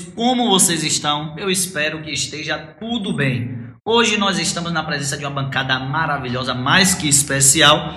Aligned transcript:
como 0.00 0.48
vocês 0.48 0.82
estão? 0.82 1.34
Eu 1.36 1.50
espero 1.50 2.02
que 2.02 2.10
esteja 2.10 2.58
tudo 2.78 3.12
bem. 3.12 3.58
Hoje 3.86 4.16
nós 4.16 4.38
estamos 4.38 4.72
na 4.72 4.82
presença 4.82 5.16
de 5.16 5.24
uma 5.24 5.42
bancada 5.42 5.78
maravilhosa, 5.78 6.54
mais 6.54 6.94
que 6.94 7.08
especial, 7.08 7.94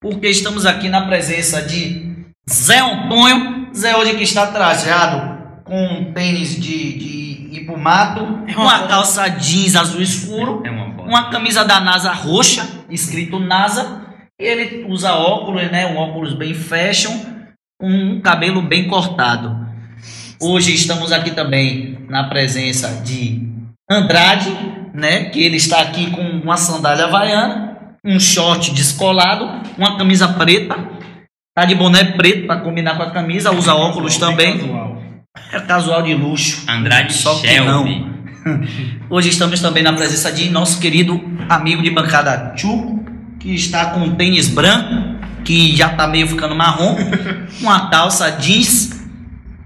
porque 0.00 0.28
estamos 0.28 0.66
aqui 0.66 0.88
na 0.88 1.06
presença 1.06 1.62
de 1.62 2.24
Zé 2.50 2.78
Antônio. 2.78 3.68
Zé 3.74 3.96
hoje 3.96 4.16
que 4.16 4.22
está 4.22 4.46
trajado 4.46 5.62
com 5.64 5.84
um 5.84 6.12
tênis 6.12 6.54
de, 6.54 6.98
de 6.98 7.58
ir 7.58 7.66
pro 7.66 7.78
mato, 7.78 8.20
É 8.46 8.56
uma 8.56 8.64
uma 8.64 8.88
calça 8.88 9.28
jeans 9.28 9.76
azul 9.76 10.00
escuro, 10.00 10.62
É 10.64 10.70
uma 10.70 10.94
uma 11.04 11.30
camisa 11.30 11.64
da 11.64 11.80
NASA 11.80 12.12
roxa, 12.12 12.66
escrito 12.90 13.38
NASA. 13.38 14.02
E 14.40 14.44
ele 14.44 14.86
usa 14.88 15.14
óculos, 15.14 15.70
né? 15.70 15.86
Um 15.86 15.96
óculos 15.96 16.34
bem 16.34 16.54
fashion, 16.54 17.12
com 17.78 17.88
um 17.88 18.20
cabelo 18.20 18.62
bem 18.62 18.88
cortado. 18.88 19.63
Hoje 20.46 20.74
estamos 20.74 21.10
aqui 21.10 21.30
também 21.30 21.96
na 22.06 22.24
presença 22.24 23.00
de 23.02 23.48
Andrade, 23.90 24.54
né? 24.92 25.30
Que 25.30 25.42
ele 25.42 25.56
está 25.56 25.80
aqui 25.80 26.10
com 26.10 26.20
uma 26.20 26.58
sandália 26.58 27.06
havaiana, 27.06 27.78
um 28.04 28.20
short 28.20 28.74
descolado, 28.74 29.62
uma 29.78 29.96
camisa 29.96 30.28
preta, 30.28 30.76
tá 31.56 31.64
de 31.64 31.74
boné 31.74 32.04
preto 32.04 32.46
para 32.46 32.60
combinar 32.60 32.94
com 32.98 33.04
a 33.04 33.10
camisa, 33.10 33.52
usa 33.52 33.74
óculos 33.74 34.18
também. 34.18 34.70
É 35.50 35.60
casual 35.60 36.02
de 36.02 36.12
luxo. 36.12 36.62
Andrade 36.68 37.14
Só 37.14 37.40
que 37.40 37.48
Shelby. 37.48 38.06
Hoje 39.08 39.30
estamos 39.30 39.60
também 39.60 39.82
na 39.82 39.94
presença 39.94 40.30
de 40.30 40.50
nosso 40.50 40.78
querido 40.78 41.24
amigo 41.48 41.82
de 41.82 41.88
bancada 41.88 42.52
Chuco, 42.54 43.02
que 43.40 43.54
está 43.54 43.86
com 43.86 44.00
um 44.00 44.14
tênis 44.14 44.50
branco, 44.50 45.24
que 45.42 45.74
já 45.74 45.90
está 45.92 46.06
meio 46.06 46.28
ficando 46.28 46.54
marrom, 46.54 46.98
uma 47.62 47.88
calça 47.88 48.30
jeans. 48.32 48.93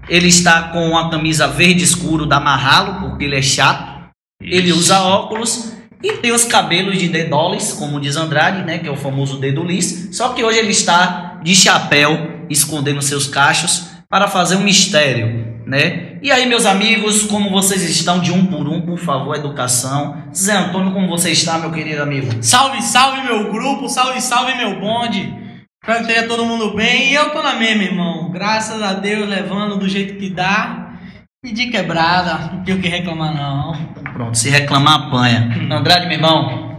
Ele 0.09 0.27
está 0.27 0.63
com 0.69 0.89
uma 0.89 1.09
camisa 1.09 1.47
verde 1.47 1.83
escuro 1.83 2.25
da 2.25 2.39
Marralo, 2.39 3.09
porque 3.09 3.25
ele 3.25 3.37
é 3.37 3.41
chato. 3.41 3.99
Ele 4.41 4.71
usa 4.71 4.99
óculos 5.01 5.73
e 6.01 6.13
tem 6.13 6.31
os 6.31 6.45
cabelos 6.45 6.97
de 6.97 7.09
dedolis, 7.09 7.73
como 7.73 7.99
diz 7.99 8.15
Andrade, 8.15 8.63
né, 8.63 8.77
que 8.79 8.87
é 8.87 8.91
o 8.91 8.95
famoso 8.95 9.37
dedo 9.37 9.63
lis. 9.63 10.09
Só 10.13 10.29
que 10.29 10.43
hoje 10.43 10.57
ele 10.57 10.71
está 10.71 11.39
de 11.43 11.53
chapéu, 11.53 12.45
escondendo 12.49 13.01
seus 13.01 13.27
cachos 13.27 13.89
para 14.09 14.27
fazer 14.27 14.55
um 14.55 14.63
mistério, 14.63 15.61
né? 15.67 16.17
E 16.21 16.31
aí, 16.31 16.47
meus 16.47 16.65
amigos, 16.65 17.23
como 17.23 17.49
vocês 17.49 17.83
estão 17.83 18.19
de 18.19 18.31
um 18.31 18.45
por 18.45 18.67
um, 18.67 18.81
por 18.81 18.97
favor, 18.97 19.35
educação. 19.35 20.23
Zé 20.33 20.53
Antônio, 20.53 20.91
como 20.91 21.07
você 21.07 21.31
está, 21.31 21.57
meu 21.59 21.71
querido 21.71 22.01
amigo? 22.01 22.27
Salve, 22.41 22.81
salve 22.81 23.21
meu 23.21 23.51
grupo, 23.51 23.87
salve, 23.87 24.19
salve 24.19 24.55
meu 24.55 24.79
bonde. 24.79 25.48
Espero 25.81 26.05
que 26.05 26.11
esteja 26.11 26.27
todo 26.27 26.45
mundo 26.45 26.75
bem. 26.75 27.11
E 27.11 27.15
eu 27.15 27.29
tô 27.31 27.41
na 27.41 27.55
mesma, 27.55 27.83
irmão. 27.83 28.29
Graças 28.31 28.81
a 28.81 28.93
Deus, 28.93 29.27
levando 29.27 29.77
do 29.77 29.87
jeito 29.87 30.17
que 30.17 30.29
dá. 30.29 30.99
E 31.43 31.53
de 31.53 31.67
quebrada, 31.67 32.51
não 32.53 32.63
tenho 32.65 32.77
o 32.77 32.81
que 32.81 32.89
reclamar 32.89 33.33
não. 33.33 33.73
Pronto, 34.11 34.37
se 34.37 34.49
reclamar, 34.49 35.07
apanha. 35.07 35.49
Andrade, 35.71 36.05
meu 36.07 36.17
irmão, 36.17 36.77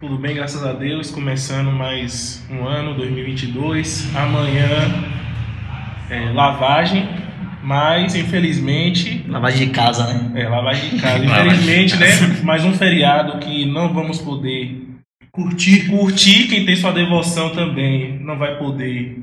Tudo 0.00 0.18
bem, 0.18 0.34
graças 0.34 0.64
a 0.64 0.72
Deus. 0.72 1.12
Começando 1.12 1.70
mais 1.70 2.44
um 2.50 2.66
ano, 2.66 2.96
2022. 2.96 4.14
Amanhã 4.16 4.68
é 6.10 6.32
lavagem, 6.32 7.08
mas 7.62 8.16
infelizmente. 8.16 9.24
lavagem 9.28 9.68
de 9.68 9.72
casa, 9.72 10.12
né? 10.12 10.42
É, 10.42 10.48
lavagem 10.48 10.90
de 10.90 11.00
casa. 11.00 11.22
Infelizmente, 11.24 11.96
né? 11.96 12.08
Mais 12.42 12.64
um 12.64 12.72
feriado 12.72 13.38
que 13.38 13.64
não 13.64 13.94
vamos 13.94 14.18
poder 14.18 14.87
curtir. 15.38 15.88
Curtir. 15.88 16.48
Quem 16.48 16.66
tem 16.66 16.76
sua 16.76 16.92
devoção 16.92 17.54
também 17.54 18.18
não 18.18 18.36
vai 18.36 18.58
poder 18.58 19.22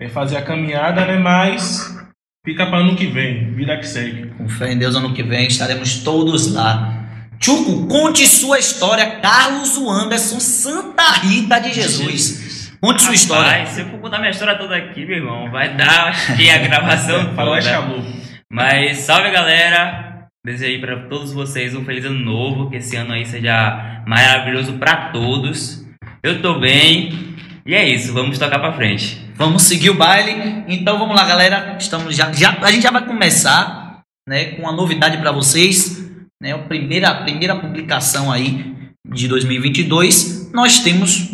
é, 0.00 0.08
fazer 0.08 0.36
a 0.36 0.42
caminhada, 0.42 1.06
né? 1.06 1.16
Mas 1.16 1.96
fica 2.44 2.66
para 2.66 2.78
ano 2.78 2.94
que 2.94 3.06
vem. 3.06 3.54
Vida 3.54 3.78
que 3.78 3.86
segue. 3.86 4.30
Com 4.36 4.48
fé 4.48 4.72
em 4.72 4.78
Deus, 4.78 4.94
ano 4.94 5.14
que 5.14 5.22
vem 5.22 5.46
estaremos 5.46 6.02
todos 6.02 6.52
lá. 6.52 6.94
Chuco, 7.40 7.86
conte 7.86 8.26
sua 8.26 8.58
história, 8.58 9.20
Carlos 9.20 9.78
Anderson 9.78 10.40
Santa 10.40 11.12
Rita 11.20 11.60
de 11.60 11.72
Jesus. 11.72 12.76
Conte 12.80 13.02
sua 13.02 13.14
história. 13.14 13.64
Se 13.66 13.80
eu 13.80 13.86
for 13.86 14.00
contar 14.00 14.18
minha 14.18 14.30
história 14.30 14.56
toda 14.56 14.76
aqui, 14.76 15.06
meu 15.06 15.16
irmão, 15.16 15.50
vai 15.50 15.76
dar 15.76 16.08
acho 16.08 16.36
que 16.36 16.50
a 16.50 16.58
gravação 16.58 17.34
toda. 17.34 17.62
Xalu. 17.62 18.04
Mas 18.50 18.98
salve 18.98 19.30
galera! 19.30 20.07
Desejo 20.48 20.80
pra 20.80 20.96
todos 21.10 21.30
vocês 21.30 21.74
um 21.74 21.84
feliz 21.84 22.06
ano 22.06 22.20
novo, 22.20 22.70
que 22.70 22.76
esse 22.76 22.96
ano 22.96 23.12
aí 23.12 23.26
seja 23.26 24.02
maravilhoso 24.06 24.78
pra 24.78 25.10
todos. 25.10 25.84
Eu 26.22 26.40
tô 26.40 26.58
bem. 26.58 27.36
E 27.66 27.74
é 27.74 27.86
isso, 27.86 28.14
vamos 28.14 28.38
tocar 28.38 28.58
pra 28.58 28.72
frente. 28.72 29.20
Vamos 29.34 29.64
seguir 29.64 29.90
o 29.90 29.94
baile. 29.94 30.64
Então 30.66 30.98
vamos 30.98 31.14
lá, 31.14 31.26
galera. 31.26 31.76
Estamos 31.78 32.16
já, 32.16 32.32
já 32.32 32.56
a 32.62 32.70
gente 32.70 32.82
já 32.82 32.90
vai 32.90 33.04
começar, 33.04 34.00
né, 34.26 34.52
com 34.52 34.62
uma 34.62 34.72
novidade 34.72 35.18
para 35.18 35.32
vocês, 35.32 36.02
né? 36.42 36.54
A 36.54 36.58
primeira 36.60 37.10
a 37.10 37.22
primeira 37.24 37.54
publicação 37.54 38.32
aí 38.32 38.74
de 39.06 39.28
2022. 39.28 40.50
Nós 40.54 40.78
temos 40.78 41.28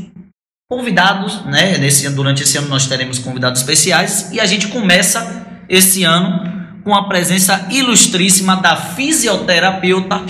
convidados, 0.68 1.44
né? 1.44 1.78
Nesse 1.78 2.10
durante 2.10 2.42
esse 2.42 2.58
ano 2.58 2.66
nós 2.66 2.88
teremos 2.88 3.20
convidados 3.20 3.60
especiais 3.60 4.32
e 4.32 4.40
a 4.40 4.44
gente 4.44 4.66
começa 4.66 5.46
esse 5.68 6.02
ano 6.02 6.53
com 6.84 6.94
a 6.94 7.08
presença 7.08 7.66
ilustríssima 7.72 8.56
da 8.56 8.76
fisioterapeuta 8.76 10.20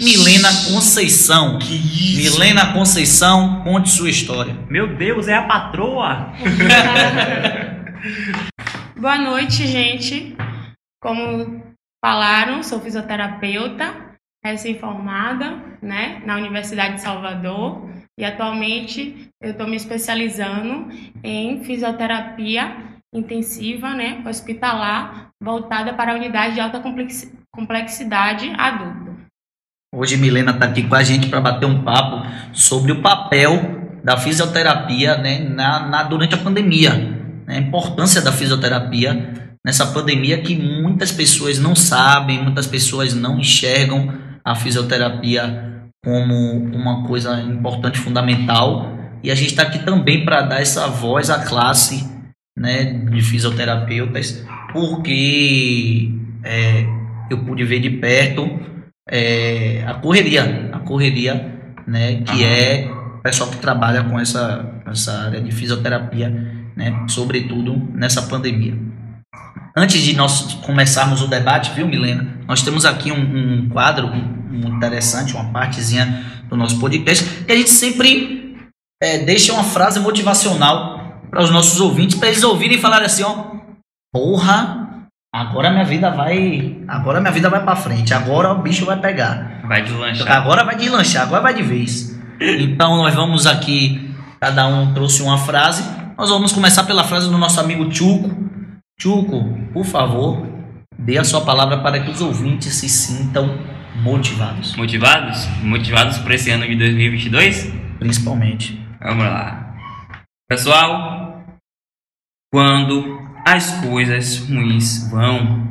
Milena 0.00 0.48
Conceição. 0.72 1.58
Que 1.58 1.74
isso? 1.74 2.38
Milena 2.38 2.72
Conceição, 2.72 3.62
conte 3.64 3.90
sua 3.90 4.08
história. 4.08 4.56
Meu 4.70 4.96
Deus, 4.96 5.26
é 5.26 5.34
a 5.34 5.42
patroa! 5.42 6.32
Boa 8.96 9.18
noite, 9.18 9.66
gente. 9.66 10.36
Como 11.02 11.62
falaram, 12.02 12.62
sou 12.62 12.80
fisioterapeuta, 12.80 13.92
recém-formada, 14.42 15.60
né, 15.82 16.22
na 16.24 16.36
Universidade 16.36 16.94
de 16.94 17.00
Salvador 17.00 17.90
e 18.18 18.24
atualmente 18.24 19.28
eu 19.42 19.50
estou 19.50 19.66
me 19.66 19.76
especializando 19.76 20.88
em 21.22 21.62
fisioterapia 21.64 22.93
intensiva, 23.14 23.94
né, 23.94 24.20
hospitalar, 24.26 25.28
voltada 25.42 25.94
para 25.94 26.12
a 26.12 26.16
unidade 26.16 26.54
de 26.54 26.60
alta 26.60 26.80
complexi- 26.80 27.32
complexidade 27.54 28.52
adulto. 28.58 29.14
Hoje 29.94 30.16
Milena 30.16 30.50
está 30.50 30.66
aqui 30.66 30.82
com 30.82 30.94
a 30.96 31.02
gente 31.04 31.28
para 31.28 31.40
bater 31.40 31.66
um 31.66 31.84
papo 31.84 32.26
sobre 32.52 32.90
o 32.90 33.00
papel 33.00 33.52
da 34.02 34.16
fisioterapia 34.16 35.16
né, 35.16 35.38
na, 35.38 35.86
na- 35.88 36.02
durante 36.02 36.34
a 36.34 36.38
pandemia. 36.38 36.92
né, 37.46 37.56
a 37.56 37.60
importância 37.60 38.20
da 38.20 38.32
fisioterapia 38.32 39.32
nessa 39.64 39.86
pandemia 39.86 40.42
que 40.42 40.56
muitas 40.56 41.12
pessoas 41.12 41.58
não 41.58 41.74
sabem, 41.76 42.42
muitas 42.42 42.66
pessoas 42.66 43.14
não 43.14 43.38
enxergam 43.38 44.12
a 44.44 44.54
fisioterapia 44.54 45.72
como 46.04 46.34
uma 46.74 47.06
coisa 47.06 47.40
importante, 47.40 47.98
fundamental. 47.98 48.90
E 49.22 49.30
a 49.30 49.34
gente 49.34 49.50
está 49.50 49.62
aqui 49.62 49.78
também 49.78 50.24
para 50.24 50.42
dar 50.42 50.60
essa 50.60 50.86
voz 50.88 51.30
à 51.30 51.38
classe 51.44 52.12
né, 52.56 52.84
de 52.84 53.20
fisioterapeutas, 53.20 54.44
porque 54.72 56.10
é, 56.42 56.86
eu 57.30 57.38
pude 57.44 57.64
ver 57.64 57.80
de 57.80 57.90
perto 57.90 58.48
é, 59.08 59.84
a 59.86 59.94
correria, 59.94 60.70
a 60.72 60.78
correria, 60.78 61.74
né, 61.86 62.22
que 62.22 62.44
é 62.44 62.90
o 63.18 63.22
pessoal 63.22 63.50
que 63.50 63.56
trabalha 63.56 64.04
com 64.04 64.18
essa, 64.18 64.82
essa 64.86 65.12
área 65.26 65.40
de 65.40 65.50
fisioterapia, 65.50 66.30
né, 66.76 67.04
sobretudo 67.08 67.76
nessa 67.92 68.22
pandemia. 68.22 68.76
Antes 69.76 70.00
de 70.02 70.14
nós 70.14 70.54
começarmos 70.64 71.20
o 71.20 71.26
debate, 71.26 71.72
viu, 71.74 71.88
Milena? 71.88 72.38
Nós 72.46 72.62
temos 72.62 72.84
aqui 72.84 73.10
um, 73.10 73.64
um 73.64 73.68
quadro 73.68 74.06
muito 74.06 74.76
interessante, 74.76 75.34
uma 75.34 75.52
partezinha 75.52 76.24
do 76.48 76.56
nosso 76.56 76.78
podcast, 76.78 77.44
que 77.44 77.50
a 77.50 77.56
gente 77.56 77.70
sempre 77.70 78.56
é, 79.02 79.18
deixa 79.18 79.52
uma 79.52 79.64
frase 79.64 79.98
motivacional 79.98 80.93
para 81.34 81.42
os 81.42 81.50
nossos 81.50 81.80
ouvintes, 81.80 82.16
para 82.16 82.28
eles 82.28 82.44
ouvirem 82.44 82.78
e 82.78 82.80
falarem 82.80 83.06
assim, 83.06 83.24
ó, 83.24 83.46
porra, 84.12 85.08
agora 85.34 85.68
minha 85.72 85.84
vida 85.84 86.08
vai, 86.08 86.78
agora 86.86 87.20
minha 87.20 87.32
vida 87.32 87.50
vai 87.50 87.64
para 87.64 87.74
frente, 87.74 88.14
agora 88.14 88.52
o 88.52 88.62
bicho 88.62 88.86
vai 88.86 89.00
pegar. 89.00 89.60
Vai 89.66 89.82
deslanchar. 89.82 90.30
Agora 90.30 90.62
vai 90.62 90.76
de 90.76 90.88
lanchar, 90.88 91.24
agora 91.24 91.42
vai 91.42 91.54
de 91.54 91.62
vez. 91.64 92.16
Então 92.40 92.98
nós 92.98 93.12
vamos 93.16 93.48
aqui, 93.48 94.14
cada 94.40 94.68
um 94.68 94.94
trouxe 94.94 95.22
uma 95.22 95.38
frase. 95.38 95.82
Nós 96.16 96.30
vamos 96.30 96.52
começar 96.52 96.84
pela 96.84 97.02
frase 97.02 97.28
do 97.28 97.36
nosso 97.36 97.58
amigo 97.58 97.92
Chuco. 97.92 98.30
Chuco, 99.00 99.58
por 99.72 99.84
favor, 99.84 100.46
dê 100.96 101.18
a 101.18 101.24
sua 101.24 101.40
palavra 101.40 101.78
para 101.78 101.98
que 101.98 102.12
os 102.12 102.20
ouvintes 102.20 102.72
se 102.74 102.88
sintam 102.88 103.58
motivados, 103.96 104.76
Motivados? 104.76 105.48
Motivados 105.62 106.18
por 106.18 106.30
esse 106.30 106.52
ano 106.52 106.64
de 106.64 106.76
2022? 106.76 107.72
principalmente. 107.98 108.80
Vamos 109.00 109.24
lá. 109.24 109.64
Pessoal, 110.48 111.23
quando 112.54 113.20
as 113.44 113.68
coisas 113.80 114.38
ruins 114.38 115.10
vão, 115.10 115.66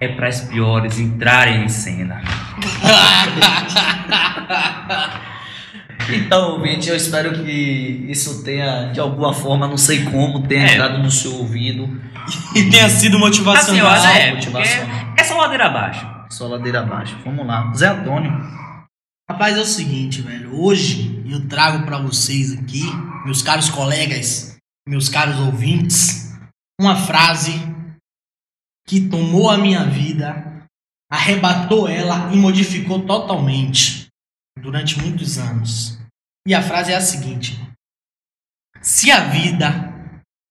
é 0.00 0.08
para 0.08 0.28
as 0.28 0.40
piores 0.40 0.98
entrarem 0.98 1.64
em 1.64 1.68
cena. 1.68 2.22
Então, 6.12 6.54
ouvinte, 6.54 6.88
eu 6.90 6.96
espero 6.96 7.32
que 7.32 8.06
isso 8.08 8.42
tenha, 8.42 8.86
de 8.92 8.98
alguma 8.98 9.32
forma, 9.32 9.68
não 9.68 9.76
sei 9.78 10.02
como, 10.04 10.42
tenha 10.48 10.66
É. 10.66 10.72
entrado 10.74 10.98
no 10.98 11.10
seu 11.10 11.32
ouvido. 11.36 11.88
E 12.56 12.68
tenha 12.68 12.88
sido 12.88 13.16
Assim, 13.16 13.24
motivacional. 13.24 13.86
olha, 13.92 14.08
é, 14.18 14.34
motivacional. 14.34 14.86
porque 15.06 15.20
é 15.20 15.24
só 15.24 15.38
ladeira 15.38 15.66
abaixo. 15.66 16.06
Só 16.28 16.48
ladeira 16.48 16.80
abaixo. 16.80 17.16
Vamos 17.24 17.46
lá. 17.46 17.72
Zé 17.76 17.86
Antônio. 17.88 18.32
Rapaz, 19.30 19.56
é 19.56 19.60
o 19.60 19.64
seguinte, 19.64 20.22
velho. 20.22 20.50
Hoje 20.60 21.22
eu 21.30 21.46
trago 21.48 21.86
pra 21.86 21.98
vocês 21.98 22.52
aqui, 22.52 22.82
meus 23.24 23.40
caros 23.40 23.70
colegas, 23.70 24.51
meus 24.86 25.08
caros 25.08 25.38
ouvintes, 25.38 26.32
uma 26.80 26.96
frase 26.96 27.52
que 28.86 29.08
tomou 29.08 29.50
a 29.50 29.58
minha 29.58 29.84
vida, 29.84 30.66
arrebatou 31.10 31.88
ela 31.88 32.32
e 32.32 32.36
modificou 32.36 33.06
totalmente 33.06 34.08
durante 34.60 34.98
muitos 35.00 35.38
anos. 35.38 35.98
E 36.46 36.54
a 36.54 36.62
frase 36.62 36.92
é 36.92 36.96
a 36.96 37.00
seguinte: 37.00 37.58
Se 38.80 39.10
a 39.10 39.28
vida 39.28 39.92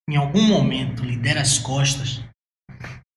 em 0.09 0.15
algum 0.15 0.43
momento 0.47 1.03
lhe 1.03 1.17
der 1.17 1.37
as 1.37 1.57
costas, 1.57 2.23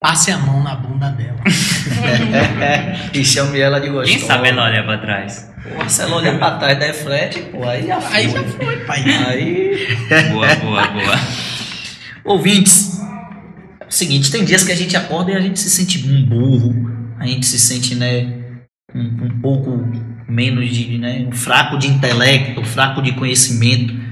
passe 0.05 0.31
a 0.31 0.37
mão 0.37 0.63
na 0.63 0.75
bunda 0.75 1.09
dela. 1.09 1.41
e 3.15 3.25
chame 3.25 3.59
ela 3.59 3.81
de 3.81 3.89
gostosa. 3.89 4.19
Quem 4.19 4.27
sabe 4.27 4.49
ela 4.51 4.65
olha 4.65 4.85
pra 4.85 4.99
trás. 4.99 5.51
Pô, 5.63 5.89
se 5.89 6.03
ela 6.03 6.17
olhar 6.17 6.39
pra 6.39 6.59
trás 6.59 6.79
da 6.79 6.93
frete, 6.93 7.41
pô, 7.45 7.67
aí 7.67 7.87
já 7.87 7.99
foi. 7.99 8.17
Aí 8.19 8.29
já 8.29 8.45
foi, 8.45 8.77
pai. 8.81 9.03
Aí... 9.03 9.99
Boa, 10.31 10.55
boa, 10.57 10.87
boa. 10.89 11.21
Ouvintes, 12.23 13.01
é 13.81 13.87
o 13.87 13.91
seguinte, 13.91 14.31
tem 14.31 14.45
dias 14.45 14.63
que 14.63 14.73
a 14.73 14.77
gente 14.77 14.95
acorda 14.95 15.33
e 15.33 15.37
a 15.37 15.41
gente 15.41 15.59
se 15.59 15.71
sente 15.71 16.07
um 16.07 16.27
burro, 16.27 16.75
a 17.19 17.27
gente 17.27 17.47
se 17.47 17.59
sente, 17.59 17.95
né, 17.95 18.31
um, 18.95 19.25
um 19.25 19.41
pouco 19.41 19.91
menos 20.29 20.69
de, 20.69 20.99
né, 20.99 21.27
um 21.27 21.33
fraco 21.33 21.79
de 21.79 21.87
intelecto, 21.87 22.63
fraco 22.63 23.01
de 23.01 23.13
conhecimento. 23.13 24.04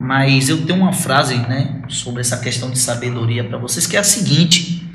Mas 0.00 0.48
eu 0.48 0.66
tenho 0.66 0.80
uma 0.80 0.92
frase, 0.92 1.36
né, 1.36 1.82
sobre 1.88 2.20
essa 2.20 2.38
questão 2.38 2.70
de 2.70 2.78
sabedoria 2.78 3.42
para 3.42 3.58
vocês, 3.58 3.86
que 3.86 3.96
é 3.96 4.00
a 4.00 4.04
seguinte: 4.04 4.86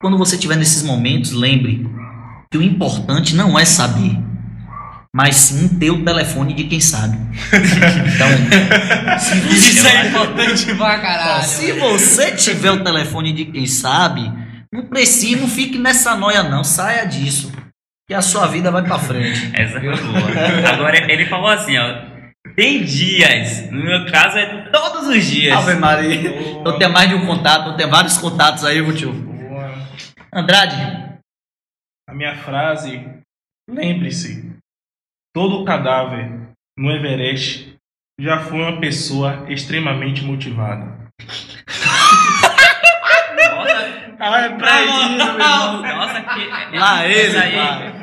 quando 0.00 0.18
você 0.18 0.34
estiver 0.36 0.56
nesses 0.56 0.82
momentos, 0.82 1.32
lembre 1.32 1.86
que 2.50 2.58
o 2.58 2.62
importante 2.62 3.34
não 3.34 3.58
é 3.58 3.64
saber, 3.64 4.18
mas 5.14 5.36
sim 5.36 5.68
ter 5.78 5.90
o 5.90 6.04
telefone 6.04 6.52
de 6.52 6.64
quem 6.64 6.80
sabe. 6.80 7.18
Então, 8.12 9.18
se 9.18 9.54
Isso 9.54 9.86
é 9.86 10.08
importante 10.08 10.74
pra 10.74 10.98
caralho. 10.98 11.44
se 11.44 11.72
você 11.72 12.32
tiver 12.32 12.70
o 12.70 12.82
telefone 12.82 13.32
de 13.32 13.46
quem 13.46 13.66
sabe, 13.66 14.30
não 14.72 14.86
precisa, 14.86 15.40
não 15.40 15.48
fique 15.48 15.78
nessa 15.78 16.16
noia 16.16 16.42
não, 16.42 16.62
saia 16.64 17.04
disso. 17.04 17.52
Que 18.08 18.14
a 18.14 18.22
sua 18.22 18.46
vida 18.46 18.70
vai 18.70 18.82
pra 18.82 18.98
frente. 18.98 19.50
Essa 19.52 19.80
foi 19.80 19.96
boa. 19.96 20.72
Agora 20.72 21.12
ele 21.12 21.26
falou 21.26 21.48
assim, 21.48 21.78
ó. 21.78 22.09
Tem 22.56 22.82
dias. 22.84 23.70
No 23.70 23.84
meu 23.84 24.10
caso 24.10 24.38
é 24.38 24.70
todos 24.70 25.08
os 25.08 25.24
dias. 25.24 25.56
Ave 25.56 25.74
Maria. 25.78 26.30
Eu 26.64 26.78
tenho 26.78 26.92
mais 26.92 27.08
de 27.08 27.14
um 27.14 27.26
contato, 27.26 27.76
tenho 27.76 27.90
vários 27.90 28.16
contatos 28.18 28.64
aí, 28.64 28.80
meu 28.80 28.94
tio. 28.96 29.12
Boa. 29.12 29.72
Andrade, 30.32 30.76
A 32.08 32.14
minha 32.14 32.36
frase, 32.36 33.08
lembre-se, 33.68 34.56
todo 35.34 35.64
cadáver 35.64 36.50
no 36.76 36.90
Everest 36.90 37.76
já 38.18 38.40
foi 38.40 38.58
uma 38.58 38.80
pessoa 38.80 39.46
extremamente 39.50 40.22
motivada. 40.24 40.98
Nossa, 44.20 44.36
Ah, 44.36 44.40
é 44.40 44.48
pra 44.50 44.86
nossa, 45.96 46.20
que. 46.20 46.76
Lá 46.78 47.06
ele, 47.06 47.36
Essa 47.36 47.40
aí. 47.40 47.54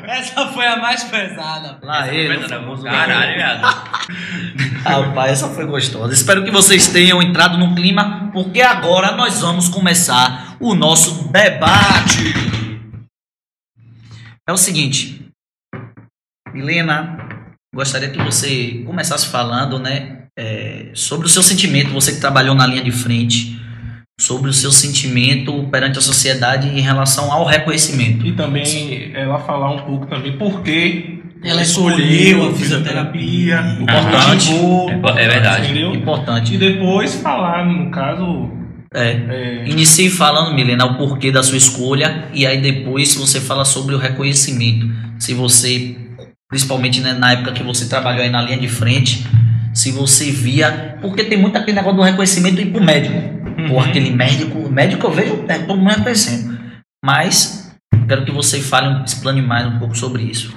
Essa 0.08 0.48
foi 0.48 0.66
a 0.66 0.78
mais 0.78 1.04
pesada. 1.04 1.80
Lá 1.84 2.06
essa 2.06 2.14
ele. 2.16 2.34
foi 2.36 2.46
o 2.46 2.50
famoso 2.50 2.84
Caralho, 2.84 3.36
viado. 3.36 3.62
Rapaz, 4.84 5.32
essa 5.34 5.50
foi 5.50 5.66
gostosa. 5.66 6.14
Espero 6.14 6.44
que 6.44 6.50
vocês 6.52 6.88
tenham 6.88 7.22
entrado 7.22 7.58
no 7.58 7.76
clima, 7.76 8.30
porque 8.34 8.62
agora 8.62 9.12
nós 9.16 9.42
vamos 9.42 9.70
começar 9.70 10.56
o 10.60 10.74
nosso 10.74 11.30
debate. 11.32 12.34
É 14.48 14.52
o 14.54 14.58
seguinte, 14.58 15.28
Milena, 16.54 17.18
gostaria 17.76 18.10
que 18.10 18.24
você 18.24 18.82
começasse 18.86 19.28
falando, 19.28 19.78
né, 19.78 20.24
é, 20.40 20.90
sobre 20.94 21.28
o 21.28 21.30
seu 21.30 21.44
sentimento, 21.44 21.92
você 21.92 22.14
que 22.14 22.22
trabalhou 22.22 22.56
na 22.56 22.66
linha 22.66 22.82
de 22.82 22.92
frente, 22.92 23.57
sobre 24.20 24.50
o 24.50 24.54
seu 24.54 24.72
sentimento 24.72 25.68
perante 25.72 26.00
a 26.00 26.02
sociedade 26.02 26.68
em 26.68 26.82
relação 26.82 27.32
ao 27.32 27.46
reconhecimento. 27.46 28.26
E 28.26 28.32
também 28.34 29.12
ela 29.14 29.38
falar 29.38 29.72
um 29.72 29.80
pouco 29.86 30.08
também 30.08 30.36
por 30.36 30.64
que 30.64 31.20
Ela 31.44 31.62
escolheu 31.62 32.48
a 32.48 32.54
fisioterapia. 32.54 33.78
o 33.80 33.84
Importante. 33.84 34.50
motivou, 34.52 34.90
É, 34.90 35.24
é 35.24 35.28
verdade. 35.28 35.66
Entendeu? 35.66 35.94
E 35.94 35.98
Importante. 35.98 36.58
depois 36.58 37.14
falar, 37.14 37.64
no 37.68 37.92
caso, 37.92 38.50
É. 38.92 39.10
é, 39.12 39.70
Inicie 39.70 40.10
falando, 40.10 40.56
Milena, 40.56 40.86
o 40.86 40.98
porquê 40.98 41.32
da 41.32 41.44
sua 41.44 41.58
escolha 41.60 42.26
e 42.34 42.48
aí 42.48 42.60
depois 42.60 43.14
você 43.14 43.40
fala 43.40 43.64
sobre 43.64 43.94
o 43.94 44.00
reconhecimento. 44.00 44.90
Se 45.20 45.36
você, 45.36 45.96
principalmente 46.50 47.02
né, 47.02 47.14
na 47.14 47.34
época 47.34 47.52
que 47.52 47.62
você 47.62 47.88
trabalhou 47.88 48.24
aí 48.24 48.32
na 48.32 48.42
linha 48.42 48.58
de 48.58 48.68
frente, 48.68 49.28
se 49.76 49.92
você 49.92 50.32
via. 50.32 50.98
Porque 51.02 51.24
tem 51.24 51.38
muito 51.38 51.56
aquele 51.56 51.76
negócio 51.78 51.98
do 51.98 52.02
reconhecimento 52.04 52.60
ir 52.60 52.72
pro 52.72 52.84
médico. 52.84 53.37
Uhum. 53.76 53.82
aquele 53.82 54.12
médico. 54.12 54.70
Médico 54.70 55.08
eu 55.08 55.12
vejo 55.12 55.46
é, 55.48 55.60
todo 55.60 55.78
mundo 55.78 55.90
reconhecendo. 55.90 56.58
Mas 57.04 57.76
quero 58.08 58.26
que 58.26 58.32
você 58.32 58.62
fale, 58.62 59.04
explane 59.04 59.42
mais 59.42 59.66
um 59.68 59.80
pouco 59.80 59.96
sobre 59.96 60.24
isso. 60.24 60.56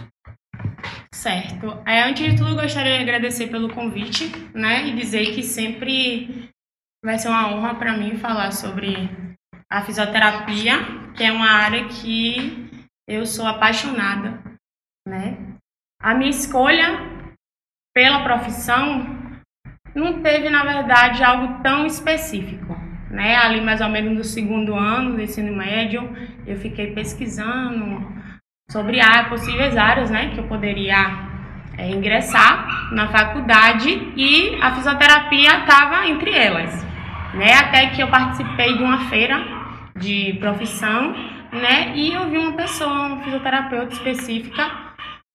Certo. 1.13 1.83
É, 1.87 2.03
antes 2.03 2.31
de 2.31 2.37
tudo, 2.37 2.51
eu 2.51 2.57
gostaria 2.57 2.97
de 2.97 3.03
agradecer 3.03 3.49
pelo 3.49 3.73
convite, 3.73 4.31
né? 4.55 4.87
E 4.89 4.95
dizer 4.95 5.35
que 5.35 5.43
sempre 5.43 6.49
vai 7.05 7.19
ser 7.19 7.29
uma 7.29 7.53
honra 7.53 7.75
para 7.75 7.97
mim 7.97 8.17
falar 8.17 8.53
sobre 8.53 9.11
a 9.71 9.83
fisioterapia, 9.83 10.79
que 11.15 11.23
é 11.23 11.31
uma 11.31 11.51
área 11.51 11.89
que 11.89 12.69
eu 13.09 13.27
sou 13.27 13.47
apaixonada, 13.47 14.43
né? 15.07 15.37
A 16.03 16.15
minha 16.15 16.31
escolha 16.31 16.99
pela 17.95 18.25
profissão 18.25 19.19
não 19.95 20.23
teve, 20.23 20.49
na 20.49 20.65
verdade, 20.65 21.23
algo 21.23 21.63
tão 21.63 21.85
específico, 21.85 22.75
né? 23.11 23.37
Ali 23.37 23.61
mais 23.61 23.81
ou 23.81 23.89
menos 23.89 24.17
no 24.17 24.25
segundo 24.25 24.75
ano 24.75 25.15
do 25.15 25.21
ensino 25.21 25.55
médio, 25.55 26.09
eu 26.47 26.57
fiquei 26.57 26.93
pesquisando 26.93 28.09
sobre 28.71 29.01
a 29.01 29.25
possíveis 29.25 29.77
áreas, 29.77 30.11
né, 30.11 30.31
que 30.33 30.39
eu 30.39 30.45
poderia 30.45 31.29
é, 31.77 31.91
ingressar 31.91 32.93
na 32.93 33.09
faculdade 33.09 33.91
e 34.17 34.57
a 34.63 34.75
fisioterapia 34.77 35.59
estava 35.59 36.07
entre 36.07 36.31
elas, 36.31 36.85
né, 37.35 37.55
até 37.55 37.89
que 37.89 38.01
eu 38.01 38.07
participei 38.07 38.77
de 38.77 38.83
uma 38.83 39.09
feira 39.09 39.45
de 39.97 40.35
profissão, 40.35 41.13
né, 41.53 41.93
e 41.97 42.13
eu 42.13 42.31
vi 42.31 42.39
uma 42.39 42.53
pessoa, 42.53 43.07
uma 43.09 43.25
fisioterapeuta 43.25 43.93
específica, 43.93 44.71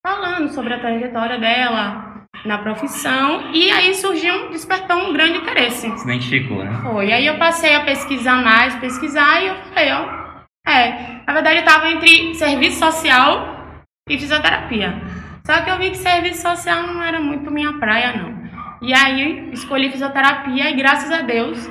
falando 0.01 0.49
sobre 0.49 0.73
a 0.73 0.79
trajetória 0.79 1.37
dela 1.37 2.14
na 2.45 2.57
profissão 2.59 3.51
e 3.53 3.71
aí 3.71 3.93
surgiu, 3.95 4.49
despertou 4.49 4.97
um 4.97 5.13
grande 5.13 5.39
interesse. 5.39 5.89
Se 5.97 6.03
identificou, 6.03 6.63
né? 6.63 6.79
Foi. 6.83 7.11
Aí 7.11 7.25
eu 7.25 7.37
passei 7.37 7.75
a 7.75 7.83
pesquisar 7.83 8.43
mais, 8.43 8.75
pesquisar, 8.75 9.41
e 9.41 9.47
eu 9.47 9.55
falei, 9.73 9.91
ó. 9.91 10.25
É, 10.67 11.21
na 11.27 11.33
verdade 11.33 11.59
eu 11.59 11.65
tava 11.65 11.89
entre 11.89 12.33
serviço 12.35 12.79
social 12.79 13.77
e 14.09 14.17
fisioterapia. 14.17 15.01
Só 15.45 15.61
que 15.61 15.69
eu 15.69 15.77
vi 15.77 15.91
que 15.91 15.97
serviço 15.97 16.41
social 16.41 16.87
não 16.87 17.03
era 17.03 17.19
muito 17.19 17.51
minha 17.51 17.73
praia, 17.73 18.13
não. 18.13 18.35
E 18.81 18.93
aí 18.93 19.51
escolhi 19.51 19.91
fisioterapia 19.91 20.69
e 20.69 20.75
graças 20.75 21.11
a 21.11 21.21
Deus, 21.21 21.69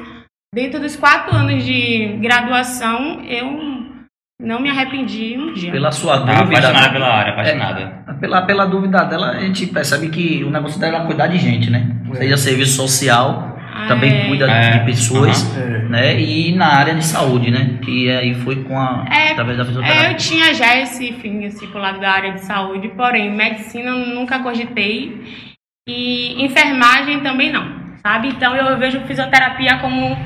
dentro 0.55 0.81
dos 0.81 0.97
quatro 0.97 1.35
anos 1.35 1.65
de 1.65 2.19
graduação, 2.21 3.23
eu 3.25 3.74
não 4.41 4.61
me 4.61 4.69
arrependi 4.69 5.37
um 5.39 5.53
dia. 5.53 5.71
Pela 5.73 5.93
sua 5.93 6.17
apaixonada 6.17 6.45
dúvida. 6.45 6.91
pela 6.93 7.09
área, 7.15 7.33
apaixonada. 7.33 8.05
Pela, 8.21 8.43
pela 8.43 8.65
dúvida 8.67 9.05
dela, 9.05 9.31
a 9.31 9.41
gente 9.41 9.67
percebe 9.67 10.09
que 10.09 10.43
o 10.45 10.51
negócio 10.51 10.81
dela 10.81 11.03
é 11.03 11.07
cuidar 11.07 11.27
de 11.29 11.39
gente, 11.39 11.71
né? 11.71 11.89
Seja 12.15 12.37
serviço 12.37 12.77
social, 12.77 13.51
Ah, 13.77 13.87
também 13.89 14.13
é. 14.13 14.27
cuida 14.29 14.49
É. 14.51 14.79
de 14.79 14.85
pessoas. 14.85 15.57
é, 15.57 15.79
né? 15.89 16.21
E 16.21 16.55
na 16.55 16.67
área 16.67 16.95
de 16.95 17.05
saúde, 17.05 17.51
né? 17.51 17.79
Que 17.85 18.11
aí 18.11 18.35
foi 18.35 18.63
com 18.65 18.79
a 18.79 19.05
É, 19.11 19.33
através 19.33 19.57
da 19.57 19.63
É, 19.65 19.67
fisioterapia. 19.67 20.11
eu 20.11 20.17
tinha 20.17 20.55
já 20.55 20.77
esse 20.79 21.13
fim, 21.15 21.45
assim, 21.47 21.67
pro 21.69 21.81
lado 21.81 22.01
da 22.01 22.11
área 22.11 22.33
de 22.33 22.41
saúde, 22.45 22.89
porém, 22.97 23.31
medicina 23.33 23.91
eu 23.91 23.99
nunca 24.15 24.39
cogitei 24.41 25.21
e 25.89 26.45
enfermagem 26.45 27.21
também 27.21 27.53
não, 27.53 27.67
sabe? 28.03 28.29
Então 28.29 28.55
eu 28.57 28.79
vejo 28.79 29.01
fisioterapia 29.01 29.79
como 29.79 30.17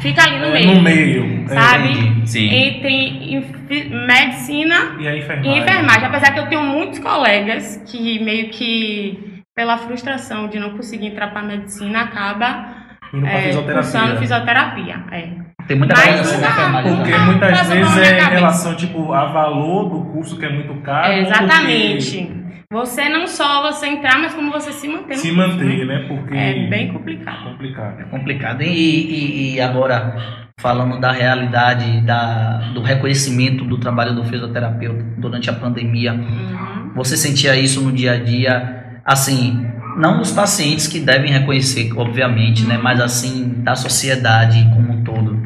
fica 0.00 0.22
ali 0.22 0.38
no 0.38 0.46
é, 0.46 0.52
meio, 0.52 0.74
no 0.74 0.82
meio. 0.82 1.44
é, 1.44 1.54
sabe? 1.54 1.88
entendi. 1.90 2.28
Sim. 2.28 2.48
Entre 2.48 3.90
medicina 3.90 4.96
e 4.98 5.08
a 5.08 5.16
enfermagem. 5.16 5.52
e 5.52 5.58
enfermagem. 5.58 6.04
Apesar 6.04 6.32
que 6.32 6.40
eu 6.40 6.46
tenho 6.46 6.62
muitos 6.62 6.98
colegas 6.98 7.82
que 7.86 8.18
meio 8.22 8.48
que 8.50 9.42
pela 9.54 9.76
frustração 9.78 10.48
de 10.48 10.58
não 10.58 10.70
conseguir 10.70 11.06
entrar 11.08 11.32
para 11.32 11.42
medicina 11.42 12.02
acaba 12.02 12.76
Indo 13.12 13.26
é, 13.26 13.42
fisioterapia. 13.42 13.74
cursando 13.74 14.16
fisioterapia. 14.18 15.04
É. 15.10 15.28
Tem 15.66 15.76
muita 15.76 15.94
Mas 15.96 16.04
coisa 16.06 16.20
assim 16.22 16.40
dá, 16.40 16.48
enfermagem. 16.48 16.96
Porque 16.96 17.18
muitas 17.18 17.50
passa 17.50 17.74
vezes 17.74 17.98
é 17.98 18.20
em 18.20 18.30
relação 18.30 18.74
tipo, 18.76 19.12
a 19.12 19.26
valor 19.26 19.90
do 19.90 20.04
curso 20.12 20.38
que 20.38 20.46
é 20.46 20.48
muito 20.48 20.74
caro. 20.82 21.12
É, 21.12 21.16
ou 21.16 21.22
exatamente. 21.22 22.37
Você 22.72 23.08
não 23.08 23.26
só 23.26 23.62
você 23.72 23.86
entrar, 23.86 24.18
mas 24.18 24.34
como 24.34 24.50
você 24.52 24.72
se 24.72 24.86
manter. 24.88 25.14
no 25.14 25.20
Se 25.20 25.32
manter, 25.32 25.86
né? 25.86 26.00
né? 26.00 26.04
Porque 26.06 26.36
É 26.36 26.66
bem 26.68 26.92
complicado. 26.92 27.44
complicado. 27.44 28.00
É 28.00 28.04
complicado. 28.04 28.62
E, 28.62 28.66
e- 28.68 29.54
e 29.54 29.60
agora, 29.60 30.16
falando 30.60 31.00
da 31.00 31.10
realidade, 31.10 32.02
da, 32.02 32.70
do 32.74 32.82
reconhecimento 32.82 33.64
do 33.64 33.78
trabalho 33.78 34.14
do 34.14 34.22
fisioterapeuta 34.24 35.02
durante 35.16 35.48
a 35.48 35.54
pandemia, 35.54 36.12
Uhum. 36.12 36.92
você 36.94 37.16
sentia 37.16 37.56
isso 37.58 37.80
no 37.82 37.90
dia 37.90 38.12
a 38.12 38.18
dia, 38.18 39.00
assim, 39.04 39.66
não 39.96 40.18
dos 40.18 40.30
pacientes 40.30 40.86
que 40.86 41.00
devem 41.00 41.32
reconhecer, 41.32 41.90
obviamente, 41.96 42.66
né? 42.66 42.76
Mas 42.76 43.00
assim, 43.00 43.62
da 43.62 43.74
sociedade 43.74 44.62
como 44.74 44.92
um 44.92 45.04
todo. 45.04 45.38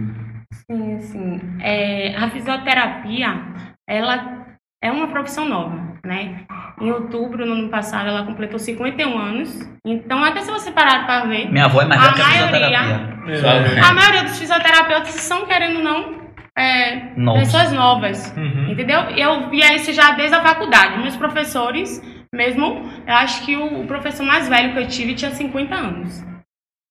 Sim, 0.68 1.00
sim. 1.00 1.40
É, 1.60 2.16
a 2.16 2.28
fisioterapia, 2.30 3.42
ela 3.88 4.44
é 4.82 4.90
uma 4.90 5.06
profissão 5.08 5.48
nova, 5.48 5.76
né? 6.04 6.40
Em 6.82 6.90
outubro, 6.90 7.46
no 7.46 7.52
ano 7.52 7.68
passado, 7.68 8.08
ela 8.08 8.24
completou 8.26 8.58
51 8.58 9.16
anos. 9.16 9.56
Então, 9.86 10.22
até 10.24 10.40
se 10.40 10.50
você 10.50 10.72
parar 10.72 11.06
para 11.06 11.26
ver, 11.26 11.48
Minha 11.50 11.66
avó 11.66 11.80
é 11.82 11.84
mais 11.86 12.00
A 12.00 12.10
velha 12.10 12.68
que 12.68 12.74
a 12.74 12.82
maioria- 12.82 13.84
a 13.88 13.94
maioria 13.94 14.22
dos 14.24 14.38
fisioterapeutas 14.38 15.10
são, 15.14 15.46
querendo 15.46 15.76
ou 15.78 15.84
não, 15.84 16.22
é, 16.58 17.14
pessoas 17.38 17.72
novas. 17.72 18.34
Uhum. 18.36 18.72
Entendeu? 18.72 19.00
Eu 19.16 19.48
via 19.48 19.74
isso 19.76 19.92
já 19.92 20.10
desde 20.12 20.34
a 20.34 20.42
faculdade. 20.42 20.98
Meus 20.98 21.16
professores, 21.16 22.02
mesmo, 22.34 22.82
eu 23.06 23.14
acho 23.14 23.44
que 23.44 23.56
o, 23.56 23.82
o 23.82 23.86
professor 23.86 24.24
mais 24.26 24.48
velho 24.48 24.72
que 24.72 24.78
eu 24.80 24.88
tive 24.88 25.14
tinha 25.14 25.30
50 25.30 25.74
anos. 25.74 26.24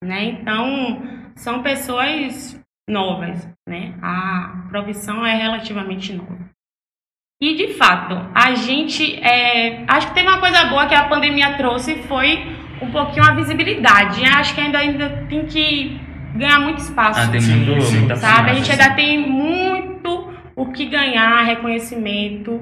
Né? 0.04 0.24
Então, 0.24 1.02
são 1.36 1.62
pessoas 1.62 2.58
novas. 2.90 3.48
Né? 3.68 3.94
A 4.02 4.68
profissão 4.70 5.26
é 5.26 5.36
relativamente 5.36 6.14
nova. 6.14 6.41
E, 7.42 7.56
de 7.56 7.74
fato, 7.74 8.20
a 8.36 8.54
gente. 8.54 9.16
é, 9.22 9.84
acho 9.88 10.08
que 10.10 10.14
teve 10.14 10.28
uma 10.28 10.38
coisa 10.40 10.66
boa 10.66 10.86
que 10.86 10.94
a 10.94 11.06
pandemia 11.06 11.54
trouxe 11.54 11.96
foi 12.04 12.40
um 12.82 12.92
pouquinho 12.92 13.26
a 13.26 13.34
visibilidade. 13.34 14.24
Eu 14.24 14.32
acho 14.34 14.54
que 14.54 14.62
ainda, 14.62 14.78
ainda 14.78 15.10
tem 15.28 15.46
que 15.46 16.00
ganhar 16.36 16.60
muito 16.60 16.78
espaço 16.78 17.20
Ah, 17.20 17.28
tem 17.28 17.42
Sim, 17.42 17.66
muito, 17.66 17.82
sim. 17.82 18.00
muita 18.00 18.16
sabe? 18.16 18.52
A 18.52 18.54
gente 18.54 18.72
ainda 18.72 18.92
tem 18.94 19.18
muito 19.28 20.32
o 20.56 20.68
que 20.72 20.86
ganhar, 20.86 21.44
reconhecimento. 21.44 22.62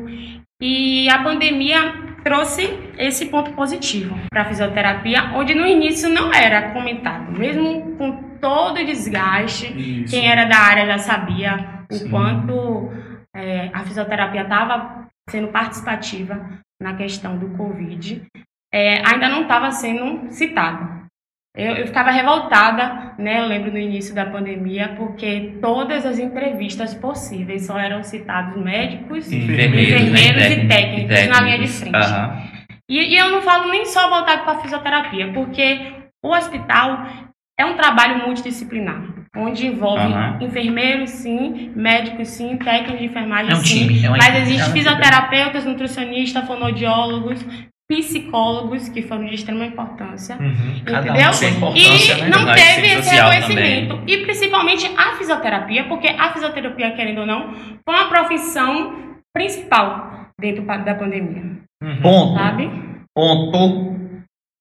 E 0.61 1.09
a 1.09 1.19
pandemia 1.23 1.93
trouxe 2.23 2.69
esse 2.97 3.25
ponto 3.27 3.51
positivo 3.51 4.15
para 4.29 4.43
a 4.43 4.45
fisioterapia, 4.45 5.31
onde 5.35 5.55
no 5.55 5.65
início 5.65 6.09
não 6.09 6.33
era 6.33 6.71
comentado, 6.71 7.31
mesmo 7.31 7.95
com 7.97 8.11
todo 8.41 8.79
o 8.79 8.85
desgaste. 8.85 9.67
Isso. 9.67 10.13
Quem 10.15 10.29
era 10.29 10.45
da 10.45 10.57
área 10.57 10.85
já 10.85 10.97
sabia 10.97 11.65
o 11.89 11.95
Sim. 11.95 12.09
quanto 12.09 12.91
é, 13.39 13.69
a 13.73 13.83
fisioterapia 13.83 14.41
estava 14.41 15.07
sendo 15.29 15.47
participativa 15.47 16.59
na 16.81 16.95
questão 16.95 17.37
do 17.37 17.49
Covid. 17.57 18.25
É, 18.73 19.01
ainda 19.05 19.29
não 19.29 19.43
estava 19.43 19.71
sendo 19.71 20.31
citado. 20.31 20.99
Eu, 21.55 21.75
eu 21.75 21.87
ficava 21.87 22.11
revoltada, 22.11 23.15
né? 23.17 23.39
Eu 23.39 23.47
lembro 23.47 23.71
no 23.71 23.77
início 23.77 24.13
da 24.13 24.25
pandemia, 24.25 24.93
porque 24.95 25.57
todas 25.61 26.05
as 26.05 26.19
entrevistas 26.19 26.93
possíveis 26.93 27.65
só 27.65 27.77
eram 27.79 28.03
citados 28.03 28.61
médicos 28.61 29.31
Enfermeiros, 29.31 30.01
enfermeiros 30.01 30.41
né? 30.41 30.63
e 30.63 30.67
técnicos 30.67 31.27
na 31.27 31.41
linha 31.41 31.59
de 31.59 31.67
frente. 31.67 31.95
Aham. 31.95 32.43
E, 32.87 33.13
e 33.13 33.17
eu 33.17 33.29
não 33.29 33.41
falo 33.41 33.69
nem 33.69 33.85
só 33.85 34.09
voltado 34.09 34.43
para 34.43 34.53
a 34.53 34.61
fisioterapia, 34.61 35.31
porque 35.33 35.93
o 36.23 36.33
hospital 36.33 37.05
é 37.57 37.65
um 37.65 37.75
trabalho 37.75 38.25
multidisciplinar, 38.25 39.08
onde 39.35 39.67
envolve 39.67 40.01
Aham. 40.01 40.37
enfermeiros, 40.41 41.09
sim, 41.11 41.71
médicos, 41.75 42.27
sim, 42.29 42.57
técnicos 42.57 42.99
de 42.99 43.05
enfermagem, 43.05 43.51
É 43.51 43.55
um 43.55 43.63
sim. 43.63 43.87
time, 43.87 44.05
é 44.05 44.09
Mas 44.09 44.19
equipe, 44.21 44.37
é 44.37 44.41
existem 44.41 44.55
uma 44.57 44.63
equipe. 44.65 44.79
fisioterapeutas, 44.79 45.65
nutricionistas, 45.65 46.45
fonoaudiólogos, 46.47 47.45
psicólogos, 47.91 48.87
que 48.89 49.01
foram 49.01 49.25
de 49.25 49.35
extrema 49.35 49.65
importância. 49.65 50.35
Uhum. 50.39 50.81
Cada 50.85 51.11
um 51.11 51.15
Entendeu? 51.15 51.49
importância, 51.57 52.17
e 52.17 52.21
né? 52.21 52.29
não 52.29 52.45
teve 52.53 52.87
esse 52.87 53.15
reconhecimento. 53.15 53.99
E 54.07 54.17
principalmente 54.17 54.91
a 54.95 55.15
fisioterapia, 55.17 55.83
porque 55.87 56.07
a 56.07 56.31
fisioterapia, 56.31 56.91
querendo 56.91 57.21
ou 57.21 57.25
não, 57.25 57.53
foi 57.83 57.95
uma 57.95 58.07
profissão 58.09 59.15
principal 59.33 60.27
dentro 60.39 60.63
da 60.63 60.95
pandemia, 60.95 61.43
Uhum. 61.81 62.01
Ponto. 62.01 62.33
sabe? 62.37 62.69
Ponto. 63.15 63.95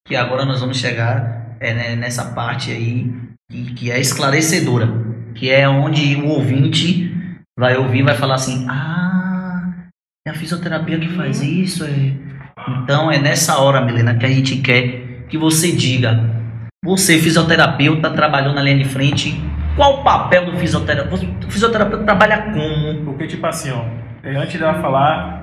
Que 0.07 0.15
agora 0.15 0.45
nós 0.45 0.59
vamos 0.61 0.79
chegar 0.79 1.55
é, 1.59 1.73
né, 1.73 1.95
nessa 1.95 2.33
parte 2.33 2.71
aí 2.71 3.11
que, 3.49 3.73
que 3.73 3.91
é 3.91 3.99
esclarecedora. 3.99 4.87
Que 5.33 5.49
é 5.49 5.67
onde 5.67 6.15
o 6.15 6.27
ouvinte 6.27 7.13
vai 7.57 7.75
ouvir 7.77 7.99
e 7.99 8.03
vai 8.03 8.15
falar 8.15 8.35
assim: 8.35 8.65
Ah, 8.69 9.89
é 10.27 10.31
a 10.31 10.33
fisioterapia 10.33 10.99
que 10.99 11.09
faz 11.09 11.41
isso. 11.41 11.83
É. 11.83 12.13
Então 12.83 13.11
é 13.11 13.17
nessa 13.17 13.57
hora, 13.57 13.81
Milena, 13.81 14.15
que 14.15 14.25
a 14.25 14.29
gente 14.29 14.57
quer 14.57 15.25
que 15.27 15.37
você 15.37 15.71
diga. 15.71 16.37
Você, 16.83 17.19
fisioterapeuta, 17.19 18.09
trabalhou 18.11 18.53
na 18.53 18.61
linha 18.61 18.77
de 18.77 18.85
frente. 18.85 19.39
Qual 19.75 19.99
o 19.99 20.03
papel 20.03 20.45
do 20.45 20.57
fisioterapeuta? 20.57 21.25
O 21.45 21.51
fisioterapeuta 21.51 22.03
trabalha 22.03 22.51
como? 22.53 23.05
Porque, 23.05 23.27
tipo 23.27 23.45
assim, 23.45 23.69
ó, 23.71 23.85
é, 24.23 24.35
antes 24.35 24.59
dela 24.59 24.81
falar, 24.81 25.38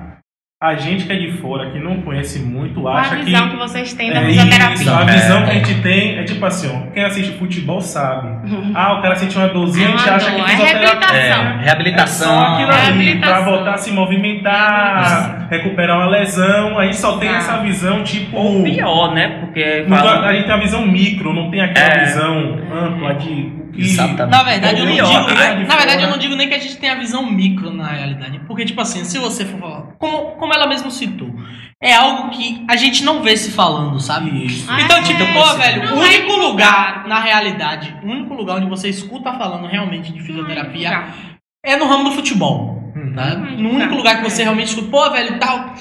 a 0.59 0.73
gente 0.73 1.05
que 1.05 1.13
é 1.13 1.15
de 1.15 1.33
fora, 1.33 1.69
que 1.69 1.77
não 1.77 2.01
conhece 2.01 2.39
muito, 2.39 2.81
Qual 2.81 2.91
a 2.95 3.01
acha 3.01 3.17
que. 3.17 3.25
visão 3.25 3.47
que, 3.49 3.57
vocês 3.57 3.93
têm 3.93 4.11
da 4.11 4.21
É 4.21 4.25
fisioterapia? 4.25 4.73
isso, 4.73 4.89
a 4.91 5.01
É. 5.03 5.05
visão 5.05 5.43
que 5.45 5.51
a 5.51 5.53
gente 5.53 5.81
tem 5.83 6.17
é 6.17 6.23
tipo 6.23 6.43
assim, 6.43 6.67
ó, 6.75 6.91
quem 6.91 7.03
assiste 7.05 7.33
futebol 7.37 7.79
sabe. 7.79 8.27
Ah, 8.73 8.93
o 8.97 9.01
cara 9.03 9.15
sente 9.17 9.37
uma 9.37 9.49
dorzinha, 9.49 9.89
a 9.89 9.91
gente 9.91 10.01
É 10.07 10.09
uma 10.09 10.15
acha 10.15 10.31
que 10.31 10.41
é 10.41 10.45
fisioterapia 10.45 10.87
reabilitação. 10.87 11.15
É, 11.45 11.63
reabilitação. 11.63 12.27
só 12.27 12.47
aquilo 12.53 12.71
ali, 12.71 13.19
pra 13.19 13.39
voltar 13.41 13.73
a 13.73 13.77
se 13.77 13.91
movimentar, 13.91 15.47
recuperar 15.51 15.97
uma 15.97 16.07
lesão, 16.09 16.79
a 16.79 16.85
gente 16.85 16.97
só 16.97 17.17
tem 17.19 17.29
Ah. 17.29 17.37
essa 17.37 17.57
visão, 17.57 18.01
tipo. 18.03 18.35
Ou 18.35 18.63
pior, 18.63 19.13
né? 19.13 19.37
Porque 19.41 19.85
fala- 19.87 20.25
a 20.27 20.33
gente 20.33 20.45
tem 20.45 20.55
a 20.55 20.57
visão 20.57 20.87
micro, 20.87 21.33
não 21.33 21.51
tem 21.51 21.61
aquela 21.61 21.87
É. 21.93 21.99
visão 22.05 22.57
ampla 22.73 23.13
de. 23.13 23.56
Que- 23.71 23.81
Exatamente. 23.81 24.31
Na 24.35 24.43
verdade, 24.43 24.79
eu 24.79 24.85
não 24.85 24.93
digo, 24.93 25.33
né? 25.33 25.65
na 25.67 25.75
verdade, 25.75 26.03
eu 26.03 26.09
não 26.09 26.17
digo 26.17 26.35
nem 26.35 26.47
que 26.47 26.53
a 26.55 26.59
gente 26.59 26.77
tenha 26.77 26.93
a 26.93 26.97
visão 26.99 27.25
micro 27.29 27.71
na 27.73 27.87
realidade. 27.87 28.39
Porque, 28.47 28.65
tipo 28.65 28.79
assim, 28.81 29.03
se 29.03 29.17
você 29.17 29.45
for 29.45 29.59
falar, 29.59 29.81
como, 29.99 30.17
como 30.37 30.53
ela 30.53 30.67
mesmo 30.67 30.89
citou, 30.91 31.29
é 31.81 31.93
algo 31.93 32.29
que 32.29 32.65
a 32.67 32.75
gente 32.75 33.03
não 33.03 33.21
vê 33.21 33.37
se 33.37 33.51
falando, 33.51 33.99
sabe? 33.99 34.45
Isso. 34.45 34.65
Ah, 34.69 34.81
Então, 34.81 34.97
é. 34.97 35.03
tipo, 35.03 35.19
pô, 35.33 35.53
velho, 35.57 35.81
o 35.83 35.85
é 35.85 36.07
único 36.07 36.33
lugar, 36.37 36.87
divulgado. 37.03 37.09
na 37.09 37.19
realidade, 37.19 37.95
o 38.03 38.07
único 38.07 38.33
lugar 38.33 38.57
onde 38.57 38.67
você 38.69 38.89
escuta 38.89 39.31
falando 39.33 39.67
realmente 39.67 40.11
de 40.11 40.19
fisioterapia 40.21 41.05
é 41.65 41.75
no 41.77 41.85
ramo 41.87 42.05
do 42.05 42.11
futebol. 42.11 42.75
Uhum. 42.95 43.13
Tá? 43.15 43.35
Não 43.35 43.47
é 43.47 43.51
No 43.57 43.69
único 43.69 43.93
lugar 43.95 44.17
que 44.17 44.23
você 44.29 44.41
realmente 44.43 44.69
escuta, 44.69 44.89
pô, 44.89 45.09
velho, 45.11 45.37
tal. 45.37 45.73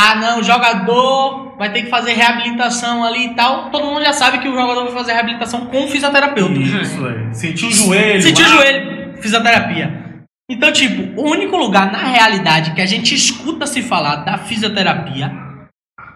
Ah, 0.00 0.14
não, 0.14 0.38
o 0.38 0.44
jogador 0.44 1.56
vai 1.58 1.72
ter 1.72 1.82
que 1.82 1.90
fazer 1.90 2.12
reabilitação 2.12 3.02
ali 3.02 3.26
e 3.26 3.34
tal. 3.34 3.68
Todo 3.70 3.84
mundo 3.84 4.04
já 4.04 4.12
sabe 4.12 4.38
que 4.38 4.48
o 4.48 4.54
jogador 4.54 4.84
vai 4.84 4.92
fazer 4.92 5.12
reabilitação 5.12 5.66
com 5.66 5.86
o 5.86 5.88
fisioterapeuta. 5.88 6.54
Isso, 6.56 7.04
é. 7.04 7.32
Sentiu 7.32 7.66
o 7.66 7.72
joelho. 7.72 8.22
Sentiu 8.22 8.46
o 8.46 8.48
joelho, 8.48 9.14
fisioterapia. 9.20 10.22
Então, 10.48 10.72
tipo, 10.72 11.20
o 11.20 11.28
único 11.28 11.56
lugar 11.56 11.90
na 11.90 11.98
realidade 11.98 12.74
que 12.74 12.80
a 12.80 12.86
gente 12.86 13.12
escuta 13.12 13.66
se 13.66 13.82
falar 13.82 14.16
da 14.24 14.38
fisioterapia 14.38 15.32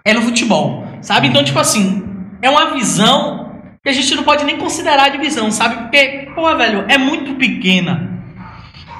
é 0.05 0.15
no 0.15 0.23
futebol, 0.23 0.87
sabe? 1.01 1.27
Então, 1.27 1.43
tipo 1.43 1.59
assim, 1.59 2.05
é 2.41 2.49
uma 2.49 2.73
visão 2.73 3.61
que 3.83 3.91
a 3.91 3.93
gente 3.93 4.15
não 4.15 4.23
pode 4.23 4.45
nem 4.45 4.59
considerar 4.59 5.09
de 5.09 5.19
visão, 5.19 5.51
sabe? 5.51 5.75
Porque, 5.83 6.31
pô, 6.37 6.57
velho, 6.57 6.85
é 6.87 6.97
muito 6.97 7.35
pequena. 7.35 8.23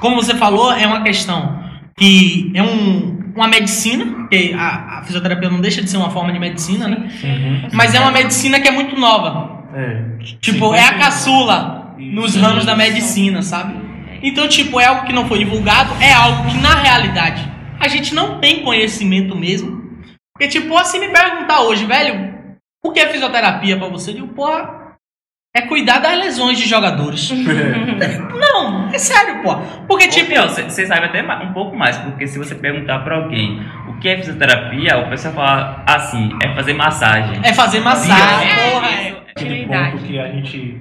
Como 0.01 0.17
você 0.17 0.35
falou, 0.35 0.73
é 0.73 0.85
uma 0.85 1.03
questão 1.03 1.63
que 1.97 2.51
é 2.53 2.61
um, 2.61 3.12
uma 3.35 3.47
medicina, 3.47 4.05
porque 4.05 4.53
a, 4.57 4.99
a 4.99 5.03
fisioterapia 5.03 5.49
não 5.49 5.61
deixa 5.61 5.81
de 5.81 5.89
ser 5.89 5.97
uma 5.97 6.09
forma 6.09 6.31
de 6.31 6.39
medicina, 6.39 6.87
né? 6.87 7.09
Uhum. 7.23 7.69
Mas 7.73 7.93
é 7.93 7.99
uma 7.99 8.11
medicina 8.11 8.59
que 8.59 8.67
é 8.67 8.71
muito 8.71 8.95
nova. 8.95 9.63
É. 9.73 10.23
Tipo, 10.39 10.73
é 10.73 10.79
a 10.79 10.93
50 10.93 10.99
caçula 10.99 11.95
Isso. 11.97 12.11
nos 12.11 12.35
ramos 12.35 12.65
da 12.65 12.75
medicina, 12.75 13.41
sabe? 13.41 13.73
Então, 14.21 14.47
tipo, 14.47 14.79
é 14.79 14.85
algo 14.85 15.05
que 15.05 15.13
não 15.13 15.27
foi 15.27 15.39
divulgado, 15.39 15.93
é 16.01 16.13
algo 16.13 16.49
que 16.49 16.57
na 16.57 16.75
realidade 16.75 17.51
a 17.79 17.87
gente 17.87 18.13
não 18.13 18.39
tem 18.39 18.63
conhecimento 18.63 19.35
mesmo. 19.35 19.83
Porque, 20.33 20.47
tipo, 20.47 20.77
assim 20.77 20.99
me 20.99 21.09
perguntar 21.09 21.61
hoje, 21.61 21.85
velho, 21.85 22.33
o 22.83 22.91
que 22.91 22.99
é 22.99 23.09
fisioterapia 23.09 23.77
pra 23.77 23.87
você? 23.89 24.11
Eu 24.11 24.15
digo, 24.15 24.27
porra, 24.29 24.82
é 25.55 25.61
cuidar 25.61 25.99
das 25.99 26.17
lesões 26.17 26.57
de 26.57 26.67
jogadores. 26.67 27.31
É. 28.03 28.17
Não, 28.37 28.89
é 28.89 28.97
sério, 28.97 29.41
pô. 29.43 29.55
Porque, 29.87 30.07
tipo, 30.07 30.31
você 30.35 30.85
sabe 30.85 31.05
até 31.05 31.21
um 31.23 31.53
pouco 31.53 31.75
mais, 31.75 31.97
porque 31.97 32.27
se 32.27 32.37
você 32.37 32.53
perguntar 32.55 32.99
pra 32.99 33.15
alguém 33.15 33.61
o 33.87 33.93
que 33.99 34.09
é 34.09 34.17
fisioterapia, 34.17 34.97
o 34.97 35.09
pessoal 35.09 35.33
fala 35.33 35.83
assim, 35.87 36.29
é 36.43 36.53
fazer 36.53 36.73
massagem. 36.73 37.39
é 37.43 37.53
fazer 37.53 37.79
massagem, 37.79 38.49
É, 38.49 38.71
porra. 38.71 38.89
É. 38.89 39.15
aquele 39.31 39.65
ponto 39.65 39.97
que 40.03 40.19
a 40.19 40.27
gente. 40.31 40.77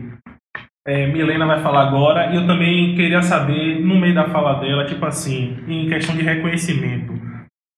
É, 0.87 1.07
Milena 1.07 1.47
vai 1.47 1.61
falar 1.62 1.83
agora. 1.87 2.33
E 2.33 2.37
eu 2.37 2.47
também 2.47 2.95
queria 2.97 3.23
saber, 3.23 3.81
no 3.81 4.00
meio 4.00 4.14
da 4.14 4.25
fala 4.31 4.55
dela, 4.61 4.85
tipo 4.85 5.05
assim, 5.07 5.57
em 5.69 5.88
questão 5.88 6.17
de 6.17 6.23
reconhecimento. 6.23 7.12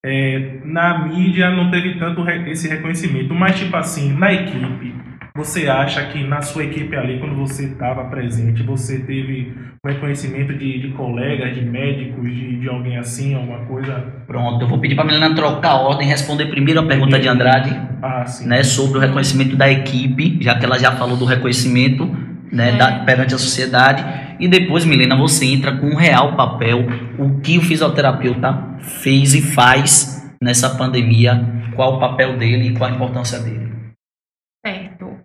É, 0.06 0.58
na 0.64 1.06
mídia 1.06 1.50
não 1.50 1.70
teve 1.70 1.98
tanto 1.98 2.22
re- 2.22 2.50
esse 2.50 2.68
reconhecimento, 2.68 3.34
mas 3.34 3.58
tipo 3.58 3.74
assim, 3.76 4.12
na 4.16 4.32
equipe, 4.32 4.94
Você 5.36 5.66
acha 5.68 6.00
que 6.06 6.22
na 6.22 6.40
sua 6.42 6.62
equipe 6.62 6.94
ali, 6.94 7.18
quando 7.18 7.34
você 7.34 7.64
estava 7.64 8.04
presente, 8.04 8.62
você 8.62 9.00
teve 9.00 9.52
um 9.84 9.88
reconhecimento 9.88 10.56
de, 10.56 10.80
de 10.82 10.88
colegas, 10.92 11.52
de 11.56 11.60
médicos, 11.64 12.32
de, 12.32 12.60
de 12.60 12.68
alguém 12.68 12.96
assim, 12.98 13.34
alguma 13.34 13.58
coisa? 13.66 13.94
Pronto, 14.28 14.62
eu 14.62 14.68
vou 14.68 14.78
pedir 14.78 14.94
para 14.94 15.02
a 15.02 15.06
Milena 15.08 15.34
trocar 15.34 15.70
a 15.70 15.80
ordem 15.80 16.06
e 16.06 16.10
responder 16.10 16.46
primeiro 16.46 16.78
a 16.78 16.86
pergunta 16.86 17.18
de 17.18 17.26
Andrade, 17.26 17.76
Ah, 18.00 18.24
sim. 18.24 18.46
né, 18.46 18.62
sobre 18.62 18.98
o 18.98 19.00
reconhecimento 19.00 19.56
da 19.56 19.68
equipe, 19.68 20.38
já 20.40 20.56
que 20.56 20.64
ela 20.64 20.78
já 20.78 20.92
falou 20.92 21.16
do 21.16 21.24
reconhecimento 21.24 22.06
né, 22.52 22.68
É. 22.68 22.76
da- 22.76 22.92
perante 23.00 23.34
a 23.34 23.38
sociedade. 23.38 24.04
E 24.38 24.46
depois, 24.46 24.84
Milena, 24.84 25.16
você 25.16 25.46
entra 25.46 25.72
com 25.72 25.86
um 25.86 25.96
real 25.96 26.36
papel, 26.36 26.86
o 27.18 27.40
que 27.40 27.58
o 27.58 27.60
fisioterapeuta 27.60 28.76
fez 28.78 29.34
e 29.34 29.42
faz 29.42 30.32
nessa 30.40 30.70
pandemia, 30.76 31.44
qual 31.74 31.96
o 31.96 31.98
papel 31.98 32.36
dele 32.36 32.68
e 32.68 32.72
qual 32.74 32.88
a 32.88 32.94
importância 32.94 33.40
dele. 33.40 33.73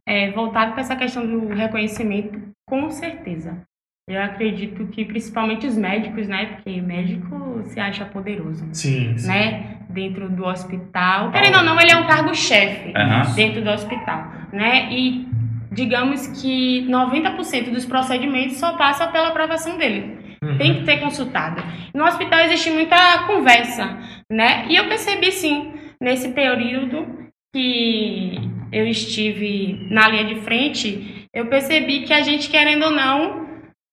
É, 0.09 0.31
voltado 0.31 0.71
para 0.71 0.81
essa 0.81 0.95
questão 0.95 1.23
do 1.23 1.53
reconhecimento, 1.53 2.39
com 2.67 2.89
certeza. 2.89 3.61
Eu 4.09 4.19
acredito 4.23 4.87
que 4.87 5.05
principalmente 5.05 5.67
os 5.67 5.77
médicos, 5.77 6.27
né? 6.27 6.47
Porque 6.47 6.81
médico 6.81 7.61
se 7.65 7.79
acha 7.79 8.05
poderoso, 8.05 8.67
Sim, 8.73 9.15
sim. 9.15 9.27
né? 9.27 9.77
Dentro 9.87 10.27
do 10.27 10.45
hospital. 10.45 11.31
Querendo 11.31 11.57
ou 11.57 11.63
não, 11.63 11.79
ele 11.79 11.91
é 11.91 11.95
um 11.95 12.07
cargo-chefe 12.07 12.91
Aham. 12.95 13.35
dentro 13.35 13.63
do 13.63 13.69
hospital, 13.69 14.31
né? 14.51 14.91
E 14.91 15.27
digamos 15.71 16.25
que 16.41 16.87
90% 16.89 17.69
dos 17.71 17.85
procedimentos 17.85 18.57
só 18.57 18.75
passa 18.75 19.05
pela 19.09 19.27
aprovação 19.27 19.77
dele. 19.77 20.17
Uhum. 20.43 20.57
Tem 20.57 20.73
que 20.73 20.85
ter 20.85 20.99
consultado. 21.01 21.61
No 21.93 22.03
hospital 22.05 22.39
existe 22.39 22.71
muita 22.71 23.27
conversa, 23.27 23.95
né? 24.27 24.65
E 24.69 24.75
eu 24.75 24.87
percebi 24.87 25.31
sim, 25.31 25.71
nesse 26.01 26.29
período 26.29 27.05
que 27.53 28.39
eu 28.71 28.85
estive 28.87 29.87
na 29.89 30.07
linha 30.07 30.25
de 30.25 30.41
frente, 30.41 31.25
eu 31.33 31.47
percebi 31.47 32.01
que 32.03 32.13
a 32.13 32.21
gente, 32.21 32.49
querendo 32.49 32.85
ou 32.85 32.91
não, 32.91 33.47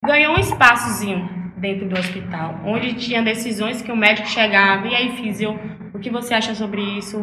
ganhou 0.04 0.34
um 0.36 0.40
espaçozinho 0.40 1.28
dentro 1.58 1.88
do 1.88 1.98
hospital, 1.98 2.60
onde 2.64 2.94
tinha 2.94 3.22
decisões 3.22 3.80
que 3.82 3.90
o 3.90 3.96
médico 3.96 4.28
chegava, 4.28 4.86
e 4.86 4.94
aí, 4.94 5.16
Físio, 5.16 5.58
o 5.94 5.98
que 5.98 6.10
você 6.10 6.34
acha 6.34 6.54
sobre 6.54 6.80
isso? 6.98 7.18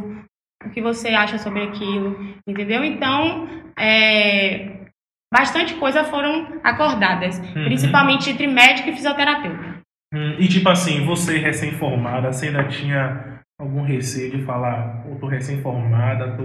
O 0.65 0.69
que 0.69 0.81
você 0.81 1.09
acha 1.09 1.37
sobre 1.37 1.61
aquilo? 1.63 2.35
Entendeu? 2.47 2.83
Então, 2.83 3.47
é, 3.77 4.87
bastante 5.33 5.75
coisa 5.75 6.03
foram 6.05 6.59
acordadas, 6.63 7.37
Uhum. 7.39 7.65
principalmente 7.65 8.29
entre 8.29 8.47
médico 8.47 8.89
e 8.89 8.93
fisioterapeuta. 8.93 9.73
Hum, 10.13 10.35
E 10.39 10.47
tipo 10.47 10.69
assim, 10.69 11.05
você 11.05 11.37
recém-formada, 11.37 12.31
você 12.31 12.47
ainda 12.47 12.63
tinha 12.67 13.39
algum 13.59 13.81
receio 13.83 14.31
de 14.37 14.43
falar, 14.45 15.03
eu 15.07 15.15
tô 15.19 15.27
recém-formada, 15.27 16.35
tô. 16.37 16.43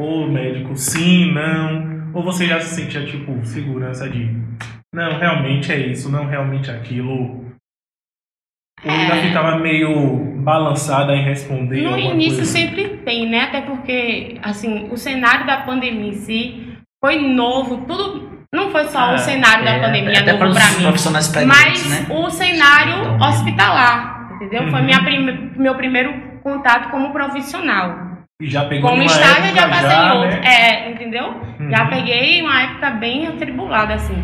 Ô 0.00 0.26
médico, 0.26 0.74
sim, 0.76 1.32
não. 1.32 2.10
Ou 2.14 2.22
você 2.22 2.46
já 2.46 2.58
se 2.60 2.74
sentia, 2.74 3.04
tipo, 3.04 3.44
segurança 3.44 4.08
de. 4.08 4.34
Não, 4.92 5.18
realmente 5.18 5.70
é 5.70 5.78
isso, 5.78 6.10
não 6.10 6.26
realmente 6.26 6.70
aquilo. 6.70 7.44
Ou 8.84 8.90
ainda 8.90 9.16
É. 9.16 9.22
ficava 9.22 9.58
meio 9.58 10.40
balançada 10.42 11.14
em 11.14 11.22
responder. 11.22 11.82
No 11.82 11.98
início 11.98 12.36
coisa? 12.38 12.50
sempre 12.50 12.88
tem, 13.04 13.28
né? 13.28 13.42
Até 13.42 13.60
porque, 13.60 14.38
assim, 14.42 14.88
o 14.90 14.96
cenário 14.96 15.46
da 15.46 15.58
pandemia 15.58 16.08
em 16.08 16.14
si 16.14 16.72
foi 17.04 17.18
novo, 17.18 17.84
tudo. 17.86 18.30
Não 18.52 18.70
foi 18.72 18.84
só 18.88 19.12
É, 19.12 19.14
o 19.14 19.18
cenário 19.18 19.64
da 19.64 19.70
É, 19.74 19.80
pandemia 19.80 20.20
até 20.20 20.34
para 20.36 20.48
novo 20.48 20.58
pra 20.58 21.40
mim, 21.42 21.46
mas 21.46 21.88
né? 21.88 22.06
o 22.10 22.30
cenário 22.30 23.14
Então, 23.14 23.28
hospitalar, 23.28 24.32
entendeu? 24.34 24.68
Foi 24.70 24.80
Uhum. 24.80 24.86
minha 24.86 25.04
prime- 25.04 25.52
meu 25.56 25.74
primeiro 25.76 26.12
contato 26.42 26.90
como 26.90 27.12
profissional. 27.12 28.09
E 28.40 28.48
já 28.48 28.64
pegou 28.64 28.90
Como 28.90 29.02
estágio, 29.02 29.54
já 29.54 29.68
passei 29.68 29.90
já, 29.90 30.14
em 30.14 30.18
outro. 30.18 30.40
né? 30.40 30.48
É, 30.48 30.90
entendeu? 30.90 31.26
Uhum. 31.60 31.70
Já 31.70 31.84
peguei 31.86 32.40
uma 32.42 32.62
época 32.62 32.90
bem 32.90 33.26
atribulada, 33.26 33.94
assim. 33.94 34.22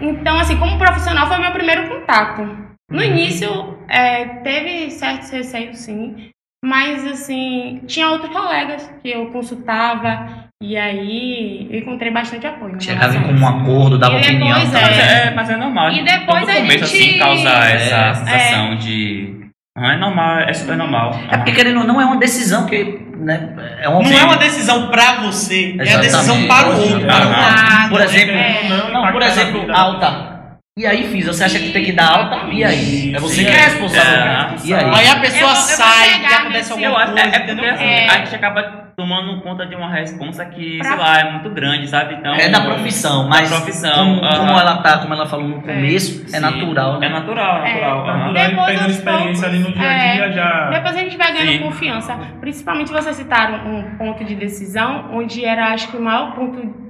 Então, 0.00 0.38
assim, 0.38 0.56
como 0.56 0.78
profissional, 0.78 1.26
foi 1.26 1.38
meu 1.38 1.50
primeiro 1.52 1.88
contato. 1.88 2.42
No 2.90 2.98
Uhum. 2.98 3.04
início, 3.04 3.78
é, 3.88 4.24
teve 4.42 4.90
certos 4.90 5.30
receios, 5.30 5.78
sim. 5.78 6.30
Mas, 6.64 7.06
assim, 7.06 7.82
tinha 7.86 8.08
outros 8.08 8.32
colegas 8.32 8.92
que 9.02 9.10
eu 9.10 9.26
consultava. 9.30 10.48
E 10.60 10.76
aí, 10.76 11.68
eu 11.70 11.78
encontrei 11.78 12.10
bastante 12.10 12.44
apoio. 12.46 12.74
em 12.74 12.80
Chegava 12.80 13.16
a 13.16 13.20
um 13.30 13.46
acordo, 13.46 13.96
dava 13.96 14.16
E 14.18 14.20
depois, 14.22 14.34
opinião. 14.34 14.56
é. 14.58 14.64
Mas 14.64 14.98
é, 14.98 15.30
mas 15.34 15.50
é 15.50 15.56
normal. 15.56 15.92
E 15.92 16.02
depois 16.02 16.40
Todo 16.40 16.50
a 16.50 16.54
começo 16.56 16.86
gente- 16.86 17.10
assim 17.10 17.18
causa 17.20 17.48
essa 17.50 17.94
É. 17.96 18.14
sensação 18.14 18.76
de. 18.76 19.37
Ah, 19.80 19.92
é 19.94 19.96
normal, 19.96 20.38
é 20.40 20.52
super 20.52 20.76
normal. 20.76 21.18
É 21.30 21.36
porque, 21.36 21.52
querendo 21.52 21.80
ou 21.80 21.86
não, 21.86 22.00
é 22.00 22.04
uma 22.04 22.16
decisão 22.16 22.66
que. 22.66 23.06
Né, 23.18 23.50
é 23.80 23.88
uma 23.88 24.02
Não 24.02 24.12
é 24.16 24.24
uma 24.24 24.36
decisão 24.36 24.88
pra 24.90 25.20
você, 25.22 25.74
é 25.78 25.80
a 25.80 25.84
Exatamente. 25.84 26.00
decisão 26.12 26.46
para 26.46 26.68
o 26.68 26.80
outro. 26.80 27.06
Para 27.06 27.26
o 27.26 27.28
outro. 27.28 27.42
Exato. 27.42 27.88
Por 27.90 28.00
exemplo, 28.00 28.34
É. 28.34 28.68
Não, 28.68 28.92
Não, 28.92 29.12
por 29.12 29.22
exemplo, 29.22 29.60
vida. 29.60 29.72
alta. 29.74 30.37
E 30.78 30.86
aí, 30.86 31.08
fiz, 31.08 31.26
você 31.26 31.42
acha 31.42 31.58
que 31.58 31.72
tem 31.72 31.82
que 31.84 31.90
dar 31.90 32.08
alta? 32.08 32.46
E 32.52 32.62
aí? 32.62 33.12
É 33.12 33.18
você 33.18 33.42
que 33.42 33.50
é 33.50 33.52
É. 33.52 33.64
responsável. 33.64 34.12
É. 34.14 34.54
E 34.64 34.72
aí? 34.72 34.84
Aí 34.94 35.08
a 35.08 35.16
pessoa 35.18 35.40
Eu 35.40 35.46
vou- 35.48 35.48
eu 35.48 35.54
vou 35.56 35.56
sai, 35.56 36.08
que 36.20 36.34
acontece 36.34 36.70
alguma 36.72 36.88
Eu 36.88 36.96
acho 36.96 37.12
coisa, 37.14 37.26
é, 37.26 37.34
é 37.34 37.38
porque 37.40 37.66
assim, 37.66 37.84
É. 37.84 38.06
a 38.08 38.18
gente 38.18 38.34
acaba 38.36 38.62
tomando 38.96 39.40
conta 39.40 39.66
de 39.66 39.74
uma 39.74 39.90
responsa 39.92 40.44
que, 40.44 40.78
Pra- 40.78 40.88
sei 40.88 40.96
lá, 40.96 41.18
é 41.20 41.32
muito 41.32 41.50
grande, 41.50 41.88
sabe? 41.88 42.14
Então, 42.14 42.32
É 42.32 42.48
da 42.48 42.60
profissão, 42.60 43.28
mas 43.28 43.48
profissão, 43.50 43.92
como, 44.18 44.24
aham. 44.24 44.38
como 44.46 44.52
ela 44.60 44.76
tá, 44.76 44.98
como 44.98 45.14
ela 45.14 45.26
falou 45.26 45.48
no 45.48 45.60
começo, 45.62 46.22
é, 46.26 46.28
Sim, 46.28 46.40
natural, 46.40 47.00
né? 47.00 47.06
É 47.06 47.10
natural, 47.10 47.56
É. 47.64 47.68
natural. 47.74 47.98
aham. 48.08 48.16
Natural, 48.18 48.30
e 48.44 48.48
Depois, 48.48 48.66
pegando 48.68 48.90
experiência 48.90 49.48
ali 49.48 49.58
no 49.58 49.72
dia 49.72 49.90
a 49.90 50.12
dia 50.14 50.32
já. 50.32 50.70
Depois 50.70 50.96
a 50.96 50.98
gente 51.00 51.16
vai 51.16 51.32
ganhando 51.32 51.52
Sim. 51.52 51.58
confiança. 51.58 52.18
Principalmente 52.40 52.92
vocês 52.92 53.16
citaram 53.16 53.66
um 53.66 53.96
ponto 53.98 54.24
de 54.24 54.36
decisão, 54.36 55.06
onde 55.12 55.44
era, 55.44 55.72
acho 55.72 55.88
que 55.88 55.96
o 55.96 56.00
maior 56.00 56.34
ponto 56.36 56.87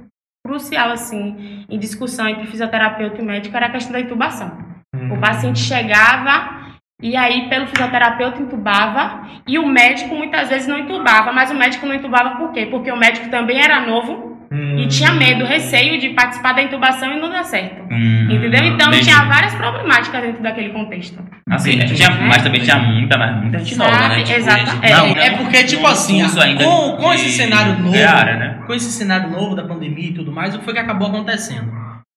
crucial, 0.49 0.91
assim, 0.91 1.63
em 1.69 1.77
discussão 1.77 2.27
entre 2.27 2.47
fisioterapeuta 2.47 3.21
e 3.21 3.23
médico 3.23 3.55
era 3.55 3.67
a 3.67 3.71
questão 3.71 3.93
da 3.93 3.99
intubação. 3.99 4.57
Hum. 4.95 5.13
O 5.13 5.19
paciente 5.19 5.59
chegava 5.59 6.57
e 7.01 7.15
aí, 7.15 7.47
pelo 7.47 7.67
fisioterapeuta, 7.67 8.41
entubava 8.41 9.27
e 9.47 9.59
o 9.59 9.67
médico 9.67 10.15
muitas 10.15 10.49
vezes 10.49 10.67
não 10.67 10.77
entubava. 10.77 11.31
Mas 11.31 11.51
o 11.51 11.53
médico 11.55 11.85
não 11.85 11.93
entubava 11.93 12.37
por 12.37 12.51
quê? 12.51 12.65
Porque 12.65 12.91
o 12.91 12.97
médico 12.97 13.29
também 13.29 13.61
era 13.61 13.85
novo 13.85 14.28
Hum. 14.51 14.79
e 14.79 14.87
tinha 14.87 15.13
medo, 15.13 15.45
receio 15.45 15.99
de 15.99 16.09
participar 16.09 16.53
da 16.53 16.63
intubação 16.63 17.13
e 17.15 17.19
não 17.19 17.29
dar 17.29 17.43
certo. 17.43 17.83
Hum, 17.91 18.27
Entendeu? 18.31 18.63
Então 18.65 18.87
entendi. 18.87 19.03
tinha 19.05 19.23
várias 19.25 19.53
problemáticas 19.53 20.21
dentro 20.23 20.41
daquele 20.41 20.69
contexto. 20.69 21.19
Assim, 21.47 21.73
Entendi. 21.73 21.95
tinha, 21.95 22.09
mas 22.11 22.41
também 22.41 22.61
tinha 22.61 22.77
muita, 22.79 23.15
mas 23.17 23.37
muita 23.41 23.59
gente 23.59 23.77
nova, 23.77 24.07
né? 24.07 24.23
Tipo, 24.23 24.39
Exato. 24.39 24.59
gente- 24.71 24.85
É, 24.85 24.95
não, 24.95 25.05
é 25.05 25.29
não- 25.29 25.37
porque, 25.37 25.63
tipo 25.65 25.85
assim, 25.85 26.21
com- 26.57 26.97
com 26.97 27.13
esse 27.13 27.29
cenário 27.29 27.77
novo- 27.79 27.95
área, 27.95 28.35
né? 28.37 28.59
Com 28.65 28.73
esse 28.73 28.91
cenário 28.91 29.29
novo 29.29 29.55
da 29.55 29.63
pandemia 29.63 30.09
e 30.09 30.13
tudo 30.13 30.31
mais, 30.31 30.55
o 30.55 30.59
que 30.59 30.65
foi 30.65 30.73
que 30.73 30.79
acabou 30.79 31.09
acontecendo? 31.09 31.71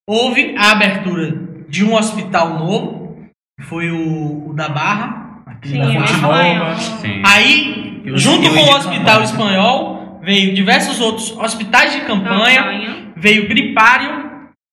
Houve 0.09 0.55
a 0.59 0.73
abertura 0.73 1.35
de 1.69 1.85
um 1.85 1.95
hospital 1.95 2.59
novo, 2.59 3.19
que 3.61 3.67
foi 3.67 3.91
o, 3.91 4.49
o 4.49 4.55
da 4.55 4.69
Barra, 4.69 5.43
aqui 5.47 5.69
Sim, 5.69 5.79
da. 5.79 6.75
Sim. 6.77 7.23
Aí, 7.25 8.03
junto 8.15 8.49
com 8.51 8.61
o 8.61 8.75
Hospital. 8.77 9.23
Espanhol, 9.23 10.02
veio 10.23 10.55
diversos 10.55 11.01
outros 11.01 11.33
hospitais 11.37 11.93
de 11.93 12.01
campanha, 12.03 13.13
veio 13.17 13.49
gripário, 13.49 14.31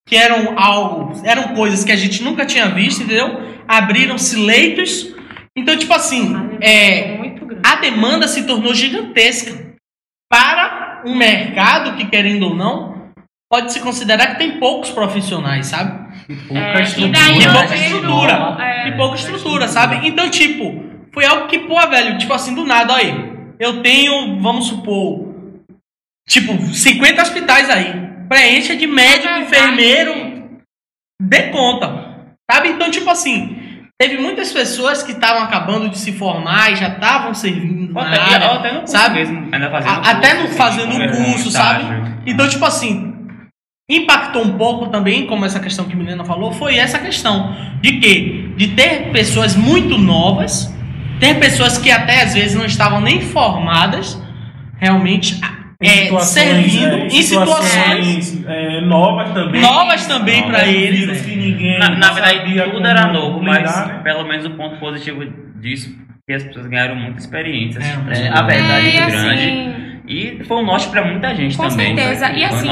que 0.08 0.16
eram 0.16 0.58
algo, 0.58 1.12
eram 1.24 1.54
coisas 1.54 1.84
que 1.84 1.92
a 1.92 1.96
gente 1.96 2.22
nunca 2.22 2.46
tinha 2.46 2.68
visto, 2.68 3.02
entendeu? 3.02 3.40
Abriram-se 3.68 4.36
leitos. 4.36 5.14
Então, 5.56 5.76
tipo 5.76 5.92
assim, 5.92 6.34
é, 6.60 7.16
muito 7.18 7.44
grande. 7.44 7.62
a 7.64 7.76
demanda 7.76 8.26
se 8.28 8.46
tornou 8.46 8.74
gigantesca 8.74 9.74
para 10.30 11.02
um 11.04 11.14
mercado 11.16 11.96
que, 11.96 12.06
querendo 12.06 12.44
ou 12.48 12.54
não, 12.56 13.10
pode 13.50 13.72
se 13.72 13.80
considerar 13.80 14.28
que 14.28 14.38
tem 14.38 14.58
poucos 14.58 14.90
profissionais, 14.90 15.66
sabe? 15.66 15.98
Pouca 16.48 16.60
É, 16.60 16.78
e 16.78 16.82
estrutura. 16.82 17.12
daí 17.18 17.38
E 17.38 17.44
eu 17.44 17.52
pouca 17.52 17.74
estrutura. 17.74 18.56
é, 18.60 18.88
E 18.88 18.92
pouca 18.96 19.16
estrutura, 19.16 19.68
sabe? 19.68 20.06
Então, 20.08 20.30
tipo, 20.30 20.84
foi 21.12 21.24
algo 21.24 21.48
que, 21.48 21.58
pô, 21.60 21.74
velho, 21.88 22.18
tipo 22.18 22.32
assim, 22.32 22.54
do 22.54 22.64
nada, 22.64 22.94
olha 22.94 23.04
aí. 23.04 23.30
Eu 23.58 23.82
tenho, 23.82 24.40
vamos 24.40 24.68
supor, 24.68 25.29
tipo, 26.30 26.56
50 26.72 27.22
hospitais 27.22 27.68
aí. 27.68 28.08
Preencha 28.28 28.76
de 28.76 28.86
médico, 28.86 29.28
É 29.28 29.40
enfermeiro, 29.42 30.60
dê 31.20 31.42
conta. 31.48 32.08
Sabe? 32.50 32.68
Então, 32.70 32.90
tipo 32.90 33.10
assim, 33.10 33.56
teve 34.00 34.18
muitas 34.18 34.52
pessoas 34.52 35.02
que 35.02 35.12
estavam 35.12 35.42
acabando 35.42 35.88
de 35.88 35.98
se 35.98 36.12
formar 36.12 36.72
e 36.72 36.76
já 36.76 36.88
estavam 36.88 37.34
servindo 37.34 37.92
na 37.92 38.02
até, 38.02 38.20
área. 38.34 38.46
até 38.52 38.72
no 38.72 38.78
curso 38.80 38.92
sabe? 38.92 39.14
mesmo, 39.16 39.48
ainda 39.52 39.70
fazendo 39.70 39.90
A- 39.92 40.10
até 40.10 40.34
no 40.34 40.40
curso, 40.42 40.56
fazendo 40.56 41.02
assim, 41.02 41.24
curso, 41.24 41.48
um 41.48 41.50
sabe? 41.50 41.84
Então, 42.26 42.48
tipo 42.48 42.64
assim, 42.64 43.14
impactou 43.90 44.44
um 44.44 44.56
pouco 44.56 44.88
também, 44.88 45.26
como 45.26 45.44
essa 45.44 45.58
questão 45.58 45.84
que 45.86 45.92
a 45.92 45.96
Milena 45.96 46.24
falou, 46.24 46.52
foi 46.52 46.76
essa 46.76 46.98
questão 46.98 47.54
de 47.80 47.98
que 47.98 48.54
de 48.56 48.68
ter 48.68 49.10
pessoas 49.10 49.56
muito 49.56 49.98
novas, 49.98 50.72
ter 51.18 51.38
pessoas 51.40 51.76
que 51.78 51.90
até 51.90 52.22
às 52.22 52.34
vezes 52.34 52.54
não 52.54 52.64
estavam 52.64 53.00
nem 53.00 53.20
formadas, 53.20 54.20
realmente 54.78 55.38
é, 55.82 56.18
servindo 56.20 56.94
é, 56.94 57.06
em 57.06 57.22
situações 57.22 58.24
situações, 58.26 58.44
é, 58.46 58.80
novas 58.82 59.32
também. 59.32 59.60
novas 59.62 60.06
também 60.06 60.42
para 60.46 60.66
eles. 60.66 61.06
né? 61.06 61.14
que 61.14 61.36
ninguém 61.36 61.78
Na, 61.78 61.88
na 61.90 62.12
verdade, 62.12 62.70
tudo 62.70 62.86
era 62.86 63.12
novo, 63.12 63.42
mas 63.42 63.58
lidar, 63.58 63.88
né? 63.88 64.00
pelo 64.04 64.24
menos 64.24 64.44
o 64.44 64.50
ponto 64.50 64.76
positivo 64.78 65.24
disso 65.60 65.90
é 65.90 66.32
que 66.32 66.34
as 66.34 66.44
pessoas 66.44 66.66
ganharam 66.66 66.94
muita 66.96 67.18
experiência. 67.18 67.78
É, 67.80 67.82
tipo, 67.92 68.10
é, 68.10 68.28
a 68.28 68.42
verdade 68.42 68.86
É, 68.86 68.90
e 68.90 69.00
muito 69.00 69.10
grande. 69.12 69.42
assim, 69.42 70.00
E 70.06 70.44
foi 70.44 70.56
um 70.58 70.64
norte 70.66 70.88
pra 70.88 71.04
muita 71.04 71.34
gente 71.34 71.56
Com 71.56 71.68
também. 71.68 71.96
certeza. 71.96 72.26
Foi 72.28 72.38
E 72.38 72.42
um 72.42 72.46
assim, 72.46 72.68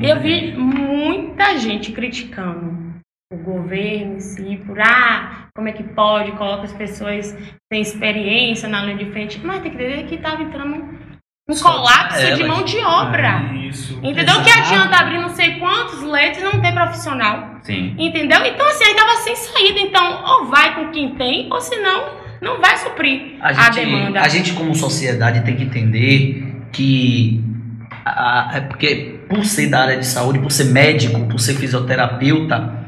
Eu 0.00 0.20
vi 0.20 0.34
gente. 0.40 0.56
muita 0.58 1.58
gente 1.58 1.92
criticando 1.92 2.80
o 3.32 3.36
governo 3.38 4.16
em 4.16 4.20
si, 4.20 4.60
por 4.66 4.78
ah, 4.80 5.46
como 5.54 5.68
é 5.68 5.72
que 5.72 5.82
pode, 5.82 6.32
coloca 6.32 6.64
as 6.64 6.72
pessoas 6.72 7.36
sem 7.72 7.80
experiência 7.82 8.68
na 8.68 8.82
linha 8.84 8.98
de 8.98 9.06
frente. 9.10 9.40
Mas 9.42 9.62
tem 9.62 9.70
que 9.72 9.82
entender 9.82 10.04
que 10.04 10.14
estava 10.16 10.42
entrando 10.42 10.84
um 11.48 11.54
Só 11.54 11.72
colapso 11.72 12.18
elas. 12.20 12.38
de 12.38 12.44
mão 12.44 12.62
de 12.64 12.78
obra. 12.78 13.42
Isso. 13.68 13.98
Entendeu? 14.02 14.40
Que 14.42 14.50
Exato. 14.50 14.58
adianta 14.74 14.96
abrir 14.96 15.18
não 15.20 15.30
sei 15.34 15.54
quantos 15.58 16.02
leitos 16.02 16.40
e 16.40 16.44
não 16.44 16.60
ter 16.60 16.72
profissional. 16.72 17.56
Sim. 17.62 17.94
Entendeu? 17.98 18.44
Então, 18.44 18.66
assim, 18.66 18.84
aí 18.84 18.94
tava 18.94 19.16
sem 19.16 19.34
saída. 19.34 19.80
Então, 19.80 20.22
ou 20.24 20.46
vai 20.46 20.74
com 20.74 20.90
quem 20.90 21.14
tem, 21.16 21.48
ou 21.52 21.60
senão, 21.60 22.10
não 22.40 22.60
vai 22.60 22.76
suprir 22.76 23.36
A 23.40 23.48
a, 23.48 23.52
gente, 23.52 23.74
demanda. 23.74 24.20
a 24.20 24.28
gente 24.28 24.52
como 24.52 24.74
sociedade 24.74 25.40
tem 25.44 25.56
que 25.56 25.64
entender 25.64 26.44
que 26.72 27.42
a- 28.04 28.50
é 28.54 28.60
porque 28.60 29.20
por 29.28 29.44
ser 29.44 29.68
da 29.68 29.82
área 29.82 29.96
de 29.96 30.06
saúde, 30.06 30.38
por 30.38 30.50
ser 30.52 30.64
médico, 30.66 31.26
por 31.28 31.38
ser 31.40 31.54
fisioterapeuta, 31.54 32.82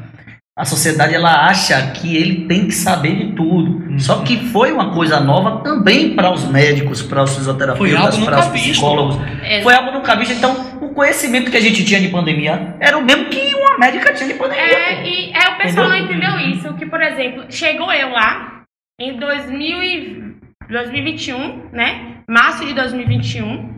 a 0.57 0.63
sociedade 0.65 1.13
ela 1.13 1.47
acha 1.47 1.91
que 1.91 2.15
ele 2.15 2.45
tem 2.47 2.67
que 2.67 2.73
saber 2.73 3.15
de 3.15 3.31
tudo. 3.33 3.84
Uhum. 3.95 3.99
Só 3.99 4.23
que 4.23 4.37
foi 4.49 4.71
uma 4.71 4.93
coisa 4.93 5.19
nova 5.21 5.63
também 5.63 6.15
para 6.15 6.31
os 6.31 6.45
médicos, 6.49 7.01
para 7.01 7.23
os 7.23 7.35
fisioterapeutas, 7.35 8.17
para 8.17 8.39
os 8.39 8.47
psicólogos. 8.47 9.17
É, 9.41 9.61
Foi 9.61 9.73
algo 9.73 9.91
nunca 9.91 10.15
visto. 10.15 10.33
Então, 10.33 10.79
o 10.81 10.89
conhecimento 10.89 11.49
que 11.49 11.57
a 11.57 11.61
gente 11.61 11.83
tinha 11.85 11.99
de 11.99 12.09
pandemia 12.09 12.75
era 12.79 12.97
o 12.97 13.03
mesmo 13.03 13.25
que 13.29 13.55
uma 13.55 13.77
médica 13.77 14.13
tinha 14.13 14.27
de 14.27 14.35
pandemia. 14.35 14.63
É, 14.63 14.95
pô. 14.95 15.07
e 15.07 15.31
é, 15.31 15.49
o 15.49 15.57
pessoal 15.57 15.89
não 15.89 15.97
Entendeu? 15.97 16.37
isso. 16.39 16.73
Que, 16.73 16.85
por 16.85 17.01
exemplo, 17.01 17.45
chegou 17.49 17.91
eu 17.93 18.09
lá 18.09 18.63
em 18.99 19.17
2000 19.17 19.83
e 19.83 20.35
2021, 20.69 21.69
né? 21.71 22.17
Março 22.29 22.65
de 22.65 22.73
2021. 22.73 23.73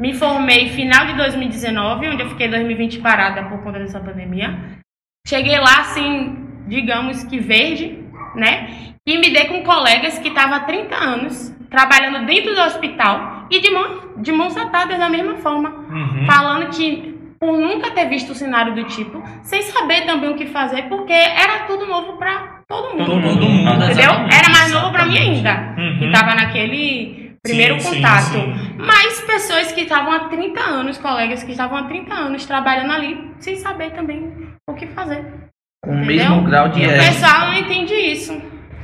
Me 0.00 0.14
formei 0.14 0.68
final 0.68 1.06
de 1.06 1.14
2019, 1.14 2.08
onde 2.08 2.22
eu 2.22 2.28
fiquei 2.28 2.48
2020 2.48 3.00
parada 3.00 3.44
por 3.44 3.62
conta 3.62 3.78
dessa 3.78 3.98
pandemia. 3.98 4.78
Cheguei 5.26 5.58
lá, 5.58 5.80
assim, 5.80 6.36
digamos 6.68 7.24
que 7.24 7.40
verde, 7.40 7.98
né? 8.36 8.94
E 9.06 9.18
me 9.18 9.30
dei 9.30 9.44
com 9.46 9.62
colegas 9.62 10.18
que 10.18 10.28
estavam 10.28 10.54
há 10.56 10.60
30 10.60 10.94
anos 10.96 11.54
trabalhando 11.70 12.26
dentro 12.26 12.54
do 12.54 12.60
hospital 12.60 13.46
e 13.50 13.60
de, 13.60 13.70
mão, 13.70 14.00
de 14.16 14.32
mãos 14.32 14.56
atadas 14.56 14.98
da 14.98 15.08
mesma 15.08 15.36
forma 15.36 15.68
Uhum. 15.90 16.26
falando 16.26 16.70
que 16.70 17.14
por 17.38 17.52
nunca 17.58 17.90
ter 17.90 18.06
visto 18.08 18.30
o 18.30 18.34
cenário 18.34 18.74
do 18.74 18.84
tipo, 18.84 19.22
sem 19.42 19.60
saber 19.62 20.06
também 20.06 20.30
o 20.30 20.34
que 20.36 20.46
fazer, 20.46 20.84
porque 20.88 21.12
era 21.12 21.64
tudo 21.66 21.86
novo 21.86 22.16
pra 22.16 22.60
todo 22.66 22.96
mundo. 22.96 23.04
Todo 23.06 23.22
Todo 23.22 23.46
mundo, 23.48 23.68
Aham. 23.68 23.84
Entendeu? 23.84 24.10
Era 24.10 24.48
mais 24.50 24.72
novo 24.72 24.90
pra 24.90 25.04
mim 25.04 25.18
ainda. 25.18 25.74
Uhum. 25.76 25.98
Que 25.98 26.10
tava 26.12 26.34
naquele 26.34 27.36
primeiro 27.42 27.78
Sim, 27.78 27.88
sim, 27.90 27.96
contato. 27.96 28.22
sim. 28.22 28.54
Mas 28.78 29.20
pessoas 29.20 29.70
que 29.70 29.82
estavam 29.82 30.12
há 30.12 30.20
30 30.28 30.60
anos, 30.60 30.96
colegas 30.98 31.42
que 31.44 31.52
estavam 31.52 31.76
há 31.78 31.82
30 31.84 32.12
anos 32.14 32.46
trabalhando 32.46 32.92
ali, 32.92 33.30
sem 33.38 33.56
saber 33.56 33.90
também 33.90 34.32
o 34.68 34.74
que 34.74 34.86
fazer. 34.88 35.22
Com 35.84 35.92
o 35.92 36.06
mesmo 36.06 36.42
grau 36.42 36.68
de 36.70 36.82
E 36.82 36.86
o 36.86 36.88
pessoal 36.90 37.40
não 37.48 37.54
entende 37.54 37.92
isso. 37.94 38.40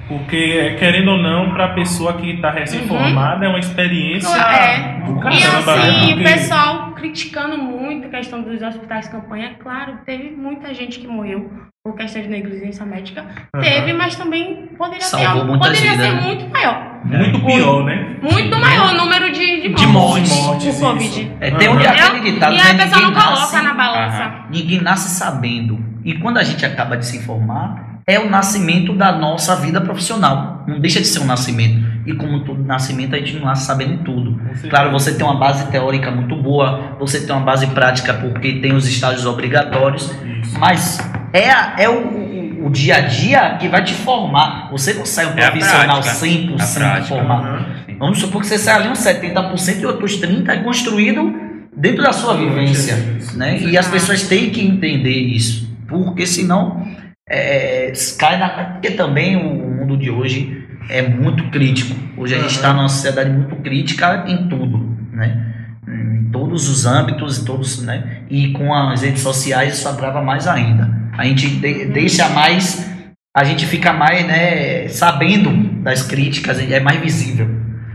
Porque, 0.08 0.76
querendo 0.78 1.12
ou 1.12 1.18
não, 1.18 1.52
para 1.54 1.66
a 1.66 1.68
pessoa 1.74 2.14
que 2.14 2.30
está 2.32 2.50
recém-formada, 2.50 3.46
é 3.46 3.48
uma 3.48 3.58
experiência 3.58 4.28
É. 4.36 5.00
do 5.04 5.18
E 5.18 5.20
caramba, 5.40 5.76
né? 5.76 5.82
assim, 5.88 6.12
o 6.12 6.16
Porque- 6.16 6.24
pessoal 6.24 6.92
criticando 6.92 7.56
muito 7.58 8.06
a 8.06 8.10
questão 8.10 8.42
dos 8.42 8.60
hospitais 8.60 9.08
campanha, 9.08 9.54
claro, 9.62 9.98
teve 10.04 10.30
muita 10.30 10.72
gente 10.74 10.98
que 11.00 11.06
morreu 11.06 11.50
por 11.84 11.96
questão 11.96 12.20
de 12.22 12.28
negligência 12.28 12.84
médica. 12.84 13.24
Aham. 13.54 13.62
Teve, 13.62 13.92
mas 13.92 14.14
também 14.16 14.68
poderia 14.78 15.00
Salvou 15.00 15.40
ser, 15.40 15.44
muitas 15.46 15.68
poderia 15.68 15.90
vidas, 15.92 16.06
ser 16.06 16.14
né? 16.14 16.20
muito 16.20 16.48
maior. 16.50 16.92
Muito 17.04 17.40
pior, 17.44 17.84
né? 17.84 18.16
Muito 18.22 18.56
maior 18.56 18.92
o 18.92 18.96
número 18.96 19.32
de, 19.32 19.68
de 19.74 19.86
mortes, 19.88 20.32
De 20.32 20.42
mortes. 20.42 20.78
por 20.78 20.92
Covid. 20.92 21.32
É, 21.40 21.50
tem 21.52 21.68
um 21.68 21.72
Aham. 21.72 21.88
aquele 21.90 22.30
ditado, 22.32 22.52
E 22.54 22.56
né? 22.58 22.62
aí 22.64 22.70
a 22.70 22.78
pessoa 22.84 23.00
não 23.02 23.12
coloca 23.12 23.30
nasce- 23.40 23.62
na 23.62 23.74
balança. 23.74 24.32
Ninguém 24.50 24.80
nasce 24.80 25.08
sabendo. 25.10 25.84
E 26.04 26.14
quando 26.14 26.38
a 26.38 26.44
gente 26.44 26.64
acaba 26.64 26.96
de 26.96 27.04
se 27.06 27.16
informar, 27.18 27.91
é 28.06 28.18
o 28.18 28.28
nascimento 28.28 28.92
da 28.94 29.12
nossa 29.12 29.56
vida 29.56 29.80
profissional. 29.80 30.64
Não 30.66 30.80
deixa 30.80 31.00
de 31.00 31.06
ser 31.06 31.20
um 31.20 31.24
nascimento. 31.24 31.82
E 32.06 32.12
como 32.14 32.40
todo 32.44 32.62
nascimento, 32.64 33.14
a 33.14 33.18
gente 33.18 33.34
não 33.36 33.44
nasce 33.46 33.64
sabendo 33.66 34.02
tudo. 34.04 34.40
Claro, 34.68 34.90
você 34.90 35.14
tem 35.14 35.24
uma 35.24 35.38
base 35.38 35.66
teórica 35.70 36.10
muito 36.10 36.34
boa, 36.36 36.96
você 36.98 37.20
tem 37.24 37.34
uma 37.34 37.44
base 37.44 37.66
prática 37.68 38.12
porque 38.14 38.54
tem 38.54 38.72
os 38.74 38.86
estágios 38.88 39.24
obrigatórios, 39.24 40.10
Isso. 40.42 40.58
mas 40.58 40.98
é, 41.32 41.48
a- 41.50 41.74
é 41.78 41.88
o, 41.88 41.92
o- 41.94 42.66
o 42.66 42.70
dia 42.70 42.96
a 42.96 43.00
dia 43.00 43.56
que 43.60 43.68
vai 43.68 43.84
te 43.84 43.94
formar. 43.94 44.68
Você 44.72 44.94
não 44.94 45.06
sai 45.06 45.26
um 45.26 45.38
É 45.38 45.44
a 45.46 45.50
profissional 45.52 46.00
prática. 46.00 46.26
100% 46.26 46.54
A 46.60 46.66
prática. 46.80 47.06
formado. 47.08 47.46
Aham. 47.46 47.66
Vamos 47.98 48.18
supor 48.18 48.40
que 48.40 48.48
você 48.48 48.58
sai 48.58 48.74
ali 48.80 48.88
uns 48.88 48.98
70% 48.98 49.80
e 49.80 49.86
outros 49.86 50.20
30% 50.20 50.48
é 50.48 50.56
construído 50.58 51.32
dentro 51.76 52.02
da 52.02 52.12
sua 52.12 52.34
vivência. 52.36 52.96
Né? 53.34 53.60
E 53.60 53.78
as 53.78 53.86
pessoas 53.86 54.22
têm 54.26 54.50
que 54.50 54.60
entender 54.60 55.10
isso. 55.20 55.70
Porque 55.86 56.26
senão 56.26 56.84
é, 57.33 57.92
cai 58.18 58.38
na. 58.38 58.49
Porque 58.49 58.90
também 58.90 59.37
o 59.37 59.55
mundo 59.55 59.97
de 59.97 60.11
hoje 60.11 60.66
é 60.88 61.03
muito 61.09 61.51
crítico. 61.51 61.95
Hoje 62.16 62.35
a 62.35 62.38
gente 62.38 62.49
Aham. 62.51 62.57
está 62.57 62.73
numa 62.75 62.88
sociedade 62.88 63.31
muito 63.31 63.57
crítica 63.57 64.25
em 64.29 64.49
tudo. 64.49 64.79
Né? 65.12 65.47
Em 65.88 66.31
todos 66.31 66.68
os 66.68 66.87
âmbitos, 66.87 67.40
em 67.40 67.45
todos, 67.45 67.83
né? 67.83 68.23
E 68.31 68.53
com 68.53 68.73
as 68.75 69.03
redes 69.03 69.23
sociais 69.23 69.79
isso 69.79 69.88
agrava 69.88 70.23
mais 70.23 70.47
ainda. 70.47 70.90
A 71.16 71.25
gente 71.25 71.49
de- 71.49 71.87
deixa 71.87 72.29
mais. 72.29 72.90
A 73.35 73.45
gente 73.45 73.64
fica 73.66 73.92
mais 73.95 74.27
né, 74.27 74.88
sabendo 74.88 75.51
das 75.83 76.03
críticas, 76.03 76.59
é 76.61 76.81
mais 76.81 77.01
visível. 77.01 77.49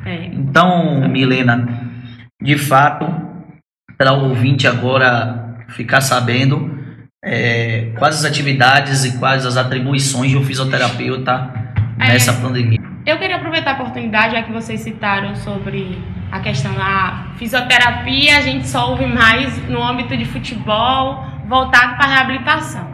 É. 0.03 0.25
Então, 0.25 1.07
Milena, 1.07 1.67
de 2.41 2.57
fato, 2.57 3.05
para 3.97 4.13
o 4.13 4.29
ouvinte 4.29 4.67
agora 4.67 5.55
ficar 5.69 6.01
sabendo 6.01 6.76
é, 7.27 7.91
quais 7.99 8.15
as 8.15 8.25
atividades 8.25 9.03
e 9.03 9.19
quais 9.19 9.45
as 9.45 9.57
atribuições 9.57 10.31
de 10.31 10.37
um 10.37 10.43
fisioterapeuta 10.45 11.51
nessa 11.97 12.31
pandemia. 12.33 12.79
Eu 13.05 13.17
queria 13.17 13.35
aproveitar 13.35 13.71
a 13.71 13.73
oportunidade, 13.73 14.33
já 14.33 14.43
que 14.43 14.51
vocês 14.51 14.79
citaram 14.79 15.35
sobre 15.35 16.01
a 16.31 16.39
questão 16.39 16.73
da 16.73 17.27
fisioterapia, 17.37 18.37
a 18.37 18.41
gente 18.41 18.67
só 18.67 18.91
ouve 18.91 19.05
mais 19.05 19.57
no 19.67 19.83
âmbito 19.83 20.15
de 20.15 20.25
futebol, 20.25 21.25
voltado 21.47 21.97
para 21.97 22.05
a 22.05 22.15
reabilitação. 22.15 22.87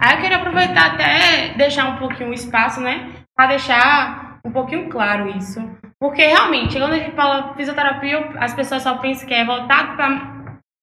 Aí 0.00 0.16
eu 0.16 0.20
queria 0.20 0.36
aproveitar 0.36 0.92
até 0.92 1.54
deixar 1.56 1.86
um 1.86 1.96
pouquinho 1.96 2.30
o 2.30 2.34
espaço, 2.34 2.80
né, 2.80 3.10
para 3.36 3.48
deixar 3.48 4.38
um 4.44 4.50
pouquinho 4.52 4.88
claro 4.88 5.28
isso. 5.36 5.60
Porque 6.00 6.24
realmente, 6.24 6.78
quando 6.78 6.92
a 6.92 6.98
gente 6.98 7.12
fala 7.12 7.54
fisioterapia, 7.56 8.30
as 8.38 8.54
pessoas 8.54 8.82
só 8.82 8.98
pensam 8.98 9.26
que 9.26 9.34
é 9.34 9.44
voltado 9.44 9.96
para 9.96 10.34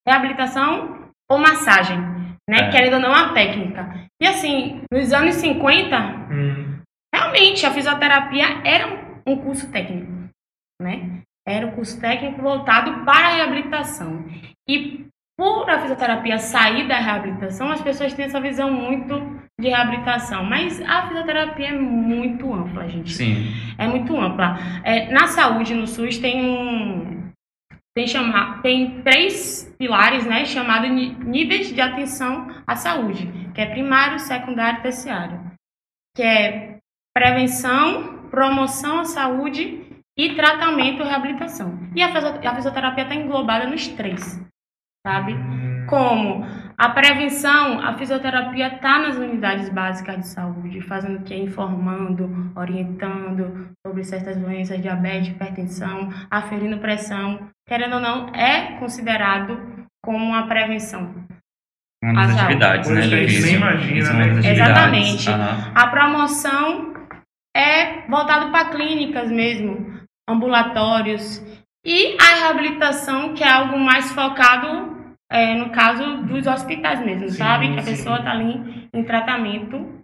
reabilitação 0.07 0.97
ou 1.29 1.37
massagem, 1.37 2.10
né, 2.51 2.67
É. 2.67 2.69
querendo 2.69 2.95
ou 2.95 2.99
não 2.99 3.13
a 3.13 3.29
técnica. 3.33 3.89
E 4.21 4.27
assim, 4.27 4.81
nos 4.91 5.13
anos 5.13 5.35
50, 5.35 5.97
Hum. 6.29 6.67
Realmente, 7.13 7.65
a 7.65 7.71
fisioterapia 7.71 8.45
era 8.63 8.87
um- 8.87 9.33
um 9.33 9.35
curso 9.37 9.69
técnico, 9.71 10.11
né? 10.81 11.21
Era 11.47 11.67
um 11.67 11.71
curso 11.71 11.99
técnico 11.99 12.41
voltado 12.41 13.03
para 13.05 13.27
a 13.27 13.31
reabilitação. 13.35 14.25
E 14.69 15.05
por 15.37 15.69
a 15.69 15.79
fisioterapia 15.81 16.37
sair 16.37 16.87
da 16.87 16.97
reabilitação, 16.97 17.69
as 17.71 17.81
pessoas 17.81 18.13
têm 18.13 18.25
essa 18.25 18.39
visão 18.39 18.71
muito 18.71 19.19
de 19.59 19.67
reabilitação. 19.69 20.43
Mas 20.45 20.81
a 20.81 21.07
fisioterapia 21.07 21.67
é 21.69 21.73
muito 21.77 22.53
ampla, 22.53 22.87
gente. 22.87 23.11
Sim. 23.11 23.47
É 23.77 23.87
muito 23.87 24.15
ampla. 24.17 24.57
É, 24.83 25.11
na 25.11 25.27
saúde, 25.27 25.73
no 25.73 25.87
SUS, 25.87 26.17
tem 26.17 26.41
um. 26.45 27.20
Tem, 27.93 28.07
chama, 28.07 28.61
tem 28.61 29.01
três 29.01 29.73
pilares, 29.77 30.25
né? 30.25 30.45
Chamados 30.45 30.89
níveis 30.89 31.73
de 31.73 31.81
atenção 31.81 32.47
à 32.65 32.75
saúde, 32.75 33.27
que 33.53 33.59
é 33.59 33.65
primário, 33.65 34.17
secundário 34.19 34.79
e 34.79 34.83
terciário. 34.83 35.41
Que 36.15 36.23
é 36.23 36.77
prevenção, 37.13 38.29
promoção 38.29 38.99
à 38.99 39.05
saúde 39.05 39.85
e 40.17 40.35
tratamento 40.35 41.01
e 41.01 41.05
reabilitação. 41.05 41.77
E 41.93 42.01
a 42.01 42.09
fisio- 42.13 42.47
a 42.47 42.55
fisioterapia 42.55 43.03
está 43.03 43.15
englobada 43.15 43.67
nos 43.67 43.87
três, 43.89 44.39
sabe? 45.05 45.35
Como 45.89 46.45
a 46.77 46.89
prevenção, 46.89 47.79
a 47.79 47.97
fisioterapia 47.97 48.75
está 48.75 48.99
nas 48.99 49.17
unidades 49.17 49.67
básicas 49.69 50.15
de 50.17 50.27
saúde, 50.27 50.81
fazendo 50.81 51.19
o 51.19 51.23
que? 51.23 51.35
Informando, 51.35 52.51
orientando 52.55 53.69
sobre 53.85 54.03
certas 54.03 54.37
doenças, 54.37 54.81
diabetes, 54.81 55.29
hipertensão, 55.29 56.09
aferindo 56.29 56.79
pressão. 56.79 57.49
Querendo 57.71 57.93
ou 57.93 58.01
não, 58.01 58.27
é 58.35 58.77
considerado 58.79 59.87
como 60.03 60.17
uma 60.17 60.45
prevenção. 60.45 61.15
Uma 62.03 62.27
das 62.27 62.37
atividades, 62.37 62.89
né? 62.89 63.07
Nem 63.07 63.53
imagina, 63.53 64.09
é 64.09 64.13
né? 64.13 64.51
Exatamente. 64.51 65.29
Aham. 65.29 65.71
A 65.73 65.87
promoção 65.87 66.93
é 67.55 68.05
voltado 68.09 68.51
para 68.51 68.71
clínicas 68.71 69.31
mesmo, 69.31 70.01
ambulatórios. 70.29 71.41
E 71.85 72.17
a 72.21 72.41
reabilitação, 72.41 73.33
que 73.33 73.41
é 73.41 73.49
algo 73.49 73.79
mais 73.79 74.11
focado, 74.11 75.15
é, 75.31 75.55
no 75.55 75.69
caso 75.69 76.23
dos 76.23 76.47
hospitais 76.47 76.99
mesmo, 77.05 77.29
Sim, 77.29 77.37
sabe? 77.37 77.71
Que 77.71 77.79
a 77.79 77.83
sim. 77.83 77.91
pessoa 77.91 78.17
está 78.17 78.31
ali 78.31 78.89
em 78.93 79.03
tratamento 79.05 80.03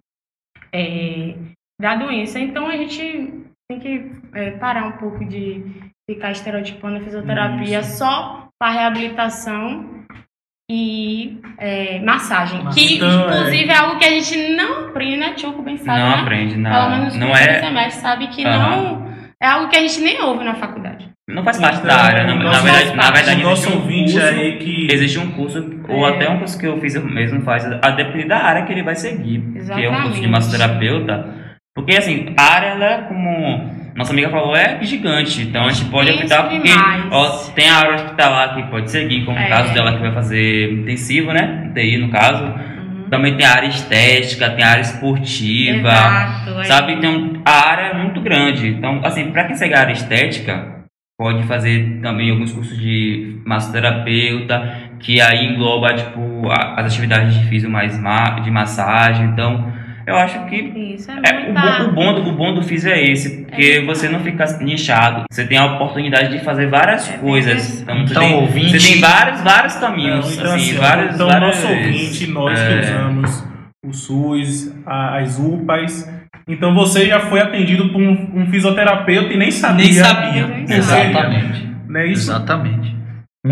é, 0.72 1.36
da 1.82 1.98
doença. 1.98 2.40
Então 2.40 2.66
a 2.68 2.78
gente 2.78 3.46
tem 3.70 3.78
que 3.78 4.10
é, 4.34 4.52
parar 4.52 4.86
um 4.86 4.94
pouco 4.94 5.26
de 5.26 5.87
ficar 6.10 6.32
estereotipando 6.32 6.98
a 6.98 7.02
fisioterapia 7.02 7.80
Isso. 7.82 7.98
só 7.98 8.48
para 8.60 8.72
reabilitação 8.72 9.86
e 10.70 11.40
é, 11.58 12.00
massagem. 12.00 12.66
Que, 12.74 12.96
Então, 12.96 13.10
é. 13.30 13.38
inclusive, 13.40 13.70
é 13.70 13.76
algo 13.78 14.00
que 14.00 14.06
a 14.06 14.10
gente 14.10 14.38
não 14.56 14.88
aprende, 14.88 15.18
né? 15.18 15.34
Tioco 15.36 15.62
bem 15.62 15.78
sabe, 15.78 16.00
Não 16.00 16.10
né? 16.10 16.16
aprende, 16.22 16.54
Pelo 16.56 16.64
não. 16.64 16.90
menos 16.90 17.16
Não 17.16 17.30
é. 17.30 17.60
semestre, 17.60 18.02
sabe 18.02 18.28
que 18.28 18.44
não... 18.44 19.08
É 19.40 19.46
algo 19.48 19.70
que 19.70 19.78
a 19.78 19.82
gente 19.82 20.00
nem 20.02 20.20
ouve 20.24 20.44
na 20.44 20.56
faculdade. 20.56 21.10
Não 21.30 21.44
faz 21.44 21.60
parte 21.60 21.78
Então, 21.78 21.90
da 21.90 21.96
área. 22.02 22.24
Na, 22.24 22.34
o 22.34 22.38
na 22.40 22.60
verdade, 22.60 22.96
na 22.96 23.12
verdade 23.12 23.44
nosso 23.44 23.62
existe 23.68 23.78
um 23.78 23.82
ouvinte 23.82 24.14
curso, 24.14 24.28
aí 24.28 24.58
que. 24.58 24.88
existe 24.92 25.20
um 25.20 25.32
curso, 25.34 25.80
ou 25.90 26.08
É. 26.08 26.10
até 26.10 26.28
um 26.30 26.40
curso 26.40 26.58
que 26.58 26.66
eu 26.66 26.80
fiz 26.82 26.96
eu 26.96 27.06
mesmo 27.06 27.42
faz, 27.42 27.64
a 27.66 27.92
depender 27.92 28.26
da 28.26 28.38
área 28.40 28.66
que 28.66 28.72
ele 28.72 28.82
vai 28.82 28.96
seguir. 28.96 29.42
Que 29.54 29.60
é 29.86 29.90
um 29.92 29.94
curso 30.02 30.20
de 30.22 30.26
Exatamente. 30.26 30.28
massoterapeuta. 30.30 31.36
Porque 31.76 31.96
assim, 31.96 32.34
a 32.36 32.42
área, 32.56 32.68
ela 32.70 32.86
é 32.86 33.02
como 33.04 33.77
nossa 33.98 34.14
amiga 34.14 34.30
falou, 34.30 34.56
é 34.56 34.78
gigante. 34.84 35.42
Então 35.42 35.66
a 35.66 35.72
gente 35.72 35.90
pode 35.90 36.12
optar 36.12 36.44
porque 36.44 36.70
ó, 37.12 37.30
tem 37.56 37.68
a 37.70 37.76
área 37.78 37.96
hospitalar 37.96 38.56
que 38.56 38.64
pode 38.70 38.92
seguir, 38.92 39.26
como 39.26 39.38
É. 39.38 39.46
o 39.46 39.50
caso 39.50 39.74
dela 39.74 39.94
que 39.94 40.00
vai 40.00 40.12
fazer 40.14 40.72
intensivo, 40.72 41.34
né? 41.34 41.72
TI 41.74 41.98
no 41.98 42.10
caso. 42.10 42.44
Uhum. 42.44 43.08
Também 43.10 43.36
tem 43.36 43.46
a 43.46 43.52
área 43.54 43.68
estética, 43.68 44.50
tem 44.52 44.64
a 44.64 44.70
área 44.70 44.82
esportiva. 44.82 45.88
Exato. 45.90 46.60
é. 46.60 46.64
Sabe? 46.66 46.94
Então, 46.94 47.42
a 47.44 47.70
área 47.70 47.84
é 47.88 47.94
muito 47.96 48.22
grande. 48.22 48.68
Então, 48.68 49.02
assim, 49.04 49.32
para 49.32 49.46
quem 49.46 49.56
segue 49.56 49.74
a 49.74 49.80
área 49.80 49.94
estética, 49.94 50.76
pode 51.18 51.44
fazer 51.44 52.00
também 52.02 52.30
alguns 52.30 52.52
cursos 52.52 52.78
de 52.78 53.40
massoterapeuta, 53.46 54.74
que 55.00 55.20
aí 55.22 55.46
engloba, 55.46 55.94
tipo, 55.94 56.50
as 56.52 56.86
atividades 56.86 57.34
de 57.40 57.46
físio 57.48 57.70
mais 57.70 58.00
ma 58.00 58.40
de 58.42 58.52
massagem. 58.52 59.26
Então, 59.28 59.72
eu 60.08 60.16
acho 60.18 60.46
que 60.46 60.56
Isso 60.56 61.12
é, 61.12 61.16
é, 61.24 61.50
o, 61.50 61.54
bom, 61.54 61.90
o, 61.90 61.92
bom 61.94 62.14
do, 62.14 62.30
o 62.30 62.32
bom 62.34 62.54
do 62.56 62.64
físio 62.64 62.90
é 62.92 63.04
esse, 63.04 63.44
porque 63.44 63.80
É. 63.82 63.86
você 63.86 64.08
não 64.10 64.20
fica 64.22 64.46
nichado. 64.62 65.24
Você 65.32 65.46
tem 65.46 65.58
a 65.58 65.66
oportunidade 65.66 66.30
de 66.38 66.44
fazer 66.44 66.68
várias 66.68 67.10
É 67.10 67.18
coisas. 67.18 67.82
Então, 67.82 67.96
você 67.98 68.12
Então, 68.14 68.24
tem, 68.24 68.34
ouvinte- 68.36 68.80
você 68.80 68.94
tem 68.94 69.02
vários, 69.02 69.42
vários 69.42 69.76
caminhos. 69.76 70.34
Então, 70.38 70.54
assim, 70.54 70.70
assim, 70.72 70.78
ó, 70.78 70.82
vários, 70.82 71.16
então 71.16 71.28
várias, 71.28 71.42
nosso 71.64 71.68
ouvinte, 71.68 72.28
nós 72.32 72.60
que 72.60 72.66
é, 72.66 72.80
usamos 72.80 73.48
o 73.86 73.94
SUS, 73.94 74.74
as 74.86 75.40
UPAs, 75.40 76.10
então 76.48 76.74
você 76.74 77.06
já 77.08 77.20
foi 77.22 77.40
atendido 77.42 77.90
por 77.90 78.02
um, 78.02 78.42
um 78.42 78.48
fisioterapeuta 78.48 79.34
e 79.34 79.38
nem 79.38 79.52
sabia. 79.52 79.84
Nem 79.86 79.94
sabia. 79.94 80.48
Nem 80.48 80.78
Exatamente. 80.78 81.68
Não 81.88 82.00
é 82.00 82.08
isso? 82.08 82.30
Exatamente. 82.32 82.97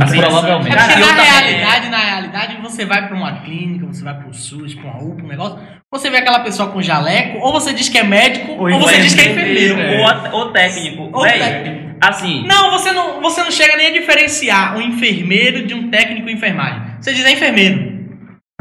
Assim, 0.01 0.19
provavelmente. 0.19 0.75
É 0.75 0.99
na 0.99 1.23
realidade, 1.23 1.89
na 1.89 1.97
realidade, 1.97 2.57
você 2.61 2.85
vai 2.85 3.07
pra 3.07 3.15
uma 3.15 3.41
clínica, 3.41 3.85
você 3.85 4.03
vai 4.03 4.13
pro 4.15 4.33
SUS, 4.33 4.73
pra 4.73 4.83
uma 4.83 5.03
UPA, 5.03 5.23
um 5.23 5.27
negócio, 5.27 5.59
você 5.91 6.09
vê 6.09 6.17
aquela 6.17 6.39
pessoa 6.39 6.69
com 6.69 6.81
jaleco, 6.81 7.39
ou 7.39 7.53
você 7.53 7.73
diz 7.73 7.89
que 7.89 7.97
é 7.97 8.03
médico, 8.03 8.51
ou, 8.53 8.71
Ou 8.71 8.79
você 8.79 8.99
diz 8.99 9.13
que 9.13 9.21
é 9.21 9.31
enfermeiro, 9.31 9.79
é. 9.79 10.29
Ou, 10.31 10.39
ou 10.39 10.51
técnico. 10.51 11.09
Ou 11.13 11.23
Véi, 11.23 11.39
técnico. 11.39 11.95
Assim, 12.01 12.45
Não, 12.45 12.71
você 12.71 12.91
não, 12.91 13.21
você 13.21 13.43
não 13.43 13.51
chega 13.51 13.77
nem 13.77 13.87
a 13.87 13.93
diferenciar 13.93 14.77
um 14.77 14.81
enfermeiro 14.81 15.65
de 15.65 15.73
um 15.73 15.89
técnico 15.89 16.29
em 16.29 16.33
enfermagem. 16.33 16.81
Você 16.99 17.13
diz 17.13 17.25
é 17.25 17.31
enfermeiro. 17.31 17.95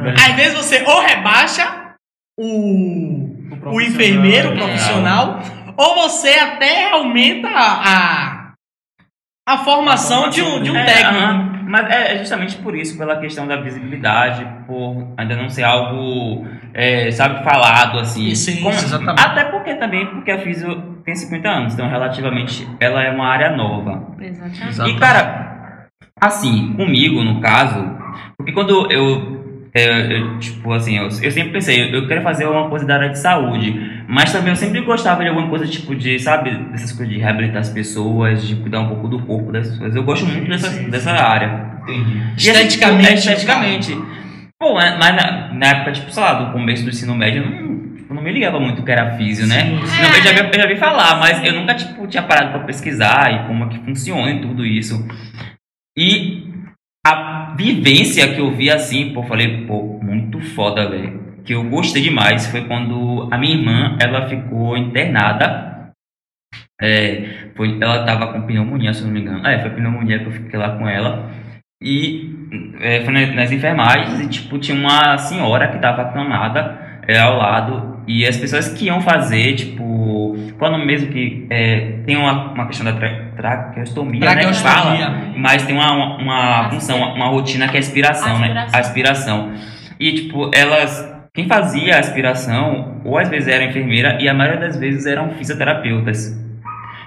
É. 0.01 0.11
Às 0.11 0.37
vezes 0.37 0.55
você 0.55 0.83
ou 0.83 1.01
rebaixa 1.01 1.95
o, 2.39 3.25
o 3.53 3.57
profissional, 3.57 3.81
enfermeiro, 3.83 4.51
o 4.51 4.53
é. 4.53 4.57
profissional, 4.57 5.43
ou 5.77 5.95
você 6.09 6.31
até 6.31 6.91
aumenta 6.91 7.49
a, 7.49 8.31
a 8.31 8.34
formação 9.59 10.31
de 10.31 10.43
um, 10.43 10.63
de 10.63 10.71
um 10.71 10.77
É, 10.77 10.85
técnico. 10.85 11.15
aham. 11.25 11.51
Mas 11.67 11.91
é 11.91 12.19
justamente 12.19 12.57
por 12.57 12.75
isso, 12.77 12.97
pela 12.97 13.17
questão 13.19 13.47
da 13.47 13.57
visibilidade, 13.57 14.47
por 14.67 15.09
ainda 15.17 15.35
não 15.35 15.49
ser 15.49 15.65
algo, 15.65 16.47
é, 16.75 17.11
sabe, 17.11 17.43
falado 17.43 17.99
assim. 17.99 18.35
Sim, 18.35 18.63
Como- 18.63 18.75
exatamente. 18.75 19.21
Até 19.25 19.45
porque 19.45 19.75
também, 19.75 20.07
porque 20.07 20.31
a 20.31 20.39
Físio 20.39 21.01
tem 21.05 21.15
50 21.15 21.49
anos, 21.49 21.75
então 21.75 21.89
relativamente 21.89 22.69
ela 22.79 23.03
é 23.03 23.11
uma 23.11 23.27
área 23.27 23.57
nova. 23.57 24.15
Exatamente. 24.21 24.91
E 24.97 24.99
cara, 25.01 25.89
assim, 26.21 26.75
comigo 26.75 27.23
no 27.25 27.41
caso, 27.41 27.83
porque 28.37 28.53
quando 28.53 28.91
eu, 28.93 29.34
é, 29.77 30.19
eu, 30.19 30.39
tipo 30.39 30.73
assim, 30.73 30.99
eu, 30.99 31.05
eu 31.05 31.11
sempre 31.11 31.51
pensei, 31.51 31.93
eu 31.93 32.07
quero 32.07 32.23
fazer 32.23 32.45
alguma 32.45 32.69
coisa 32.69 32.87
da 32.87 32.95
área 32.95 33.09
de 33.09 33.19
saúde, 33.19 34.05
mas 34.07 34.33
também 34.33 34.51
eu 34.51 34.57
sempre 34.57 34.81
gostava 34.83 35.25
de 35.25 35.29
alguma 35.29 35.49
coisa 35.49 35.67
tipo 35.67 35.97
de, 35.97 36.17
sabe, 36.21 36.51
dessas 36.71 36.93
coisas 36.93 37.13
de 37.13 37.21
reabilitar 37.21 37.61
as 37.61 37.71
pessoas, 37.71 38.47
de 38.47 38.55
cuidar 38.55 38.81
um 38.81 38.89
pouco 38.89 39.09
do 39.09 39.19
corpo 39.19 39.51
das 39.51 39.69
pessoas. 39.69 39.97
Eu 39.97 40.05
gosto 40.05 40.27
muito 40.27 40.49
dessa, 40.49 40.71
dessa 40.71 41.11
área. 41.11 41.75
Entendi. 41.83 42.19
E, 42.19 42.51
assim, 42.51 42.51
Esteticamente, 42.51 43.11
é, 43.11 43.15
esteticamente. 43.15 43.99
Pô, 44.61 44.81
é, 44.81 44.97
mas 44.97 45.17
na, 45.17 45.53
na 45.53 45.67
época, 45.67 45.91
tipo, 45.91 46.13
sei 46.13 46.23
lá, 46.23 46.35
do 46.35 46.53
começo 46.53 46.85
do 46.85 46.91
ensino 46.91 47.17
médio, 47.17 47.43
eu 47.43 47.51
não, 47.51 47.97
tipo, 47.97 48.15
não 48.15 48.23
me 48.23 48.33
ligava 48.33 48.61
muito 48.61 48.81
que 48.85 48.93
era 48.93 49.17
físio, 49.17 49.49
né? 49.49 49.65
Não, 49.65 49.81
eu, 49.81 50.23
já 50.23 50.33
vi, 50.33 50.51
eu 50.53 50.61
já 50.63 50.67
vi 50.69 50.77
falar, 50.77 51.19
mas 51.19 51.45
eu 51.45 51.53
nunca, 51.53 51.75
tipo, 51.75 52.07
tinha 52.07 52.23
parado 52.23 52.51
pra 52.51 52.61
pesquisar 52.61 53.33
e 53.35 53.49
como 53.49 53.65
é 53.65 53.69
que 53.69 53.79
funciona 53.81 54.31
e 54.31 54.41
tudo 54.41 54.65
isso. 54.65 55.05
A 57.07 57.55
vivência 57.57 58.35
que 58.35 58.41
eu 58.41 58.51
vi 58.55 58.71
assim, 58.71 59.13
pô, 59.13 59.23
falei, 59.25 59.67
pô, 59.67 60.01
muito 60.03 60.41
foda, 60.41 60.89
velho. 60.89 61.23
Que 61.45 61.53
eu 61.53 61.63
gostei 61.69 62.03
demais 62.03 62.47
foi 62.47 62.63
quando 62.67 63.29
a 63.31 63.37
minha 63.37 63.55
irmã, 63.57 63.97
ela 64.01 64.27
ficou 64.29 64.77
internada. 64.77 65.91
É, 66.81 67.51
foi, 67.55 67.79
ela 67.81 68.05
tava 68.05 68.33
com 68.33 68.43
pneumonia, 68.47 68.95
se 68.95 69.03
eu 69.03 69.07
não 69.07 69.13
me 69.15 69.21
engano. 69.21 69.47
É, 69.47 69.61
foi 69.61 69.71
pneumonia 69.71 70.19
que 70.19 70.27
eu 70.27 70.33
fiquei 70.33 70.59
lá 70.59 70.77
com 70.79 70.89
ela. 70.89 71.31
E 71.83 72.31
é, 72.81 73.03
foi 73.05 73.13
na- 73.13 73.35
nas 73.35 73.53
enfermagens 73.53 74.21
e, 74.21 74.29
tipo, 74.29 74.59
tinha 74.59 74.77
uma 74.79 75.19
senhora 75.19 75.69
que 75.69 75.79
tava 75.79 76.03
acamada 76.03 77.03
é, 77.07 77.19
ao 77.19 77.37
lado. 77.37 78.03
E 78.09 78.27
as 78.27 78.37
pessoas 78.39 78.69
que 78.73 78.87
iam 78.87 79.03
fazer, 79.03 79.55
tipo, 79.55 80.24
qual 80.59 80.71
é 80.71 80.75
o 80.75 80.79
nome 80.79 80.87
mesmo 80.87 81.11
que 81.11 81.47
é, 81.51 81.99
tem 82.07 82.17
uma, 82.17 82.53
uma 82.53 82.67
questão 82.67 82.85
da 82.85 82.93
tra 82.93 83.25
traqueostomia, 83.37 84.21
né? 84.21 84.27
Que 84.27 84.33
Traqueostomia. 84.33 85.07
fala, 85.07 85.33
mas 85.37 85.65
tem 85.65 85.75
uma, 85.75 85.93
uma, 85.93 86.17
uma 86.19 86.71
função, 86.71 86.99
uma, 86.99 87.15
uma 87.15 87.27
rotina 87.27 87.69
que 87.69 87.77
é 87.77 87.81
a 87.81 87.81
aspiração, 87.81 88.39
né? 88.39 88.47
Aspiração. 88.47 88.71
A 88.75 88.79
aspiração. 88.79 89.53
E, 89.99 90.13
tipo, 90.13 90.51
elas. 90.55 91.13
Quem 91.33 91.49
fazia 91.49 91.97
a 91.97 91.99
aspiração, 91.99 93.01
ou 93.05 93.19
às 93.19 93.29
vezes 93.29 93.49
era 93.49 93.65
enfermeira, 93.65 94.19
e 94.23 94.29
a 94.29 94.35
maioria 94.35 94.61
das 94.61 94.79
vezes 94.79 95.05
eram 95.05 95.31
fisioterapeutas. 95.31 96.41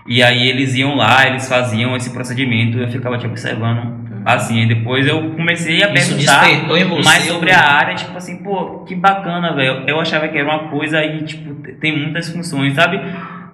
E 0.05 0.21
aí 0.21 0.49
eles 0.49 0.75
iam 0.75 0.95
lá, 0.95 1.27
eles 1.27 1.47
faziam 1.47 1.95
esse 1.95 2.09
procedimento, 2.11 2.77
eu 2.77 2.89
ficava 2.89 3.17
te 3.17 3.25
observando. 3.25 4.06
Assim, 4.27 4.63
e 4.63 4.65
depois 4.65 5.07
eu 5.07 5.31
comecei 5.31 5.81
a 5.81 5.93
Isso 5.93 6.09
perguntar 6.09 6.41
despertou 6.41 6.77
em 6.77 6.83
você 6.83 7.03
mais 7.05 7.23
sobre 7.23 7.49
a 7.49 7.61
área, 7.61 7.95
tipo 7.95 8.17
assim, 8.17 8.43
pô, 8.43 8.79
que 8.79 8.93
bacana, 8.93 9.55
velho. 9.55 9.85
Eu 9.87 10.01
achava 10.01 10.27
que 10.27 10.37
era 10.37 10.45
uma 10.45 10.67
coisa 10.67 11.01
e, 11.01 11.23
tipo, 11.23 11.53
tem 11.79 11.97
muitas 11.97 12.29
funções, 12.29 12.73
sabe? 12.73 12.99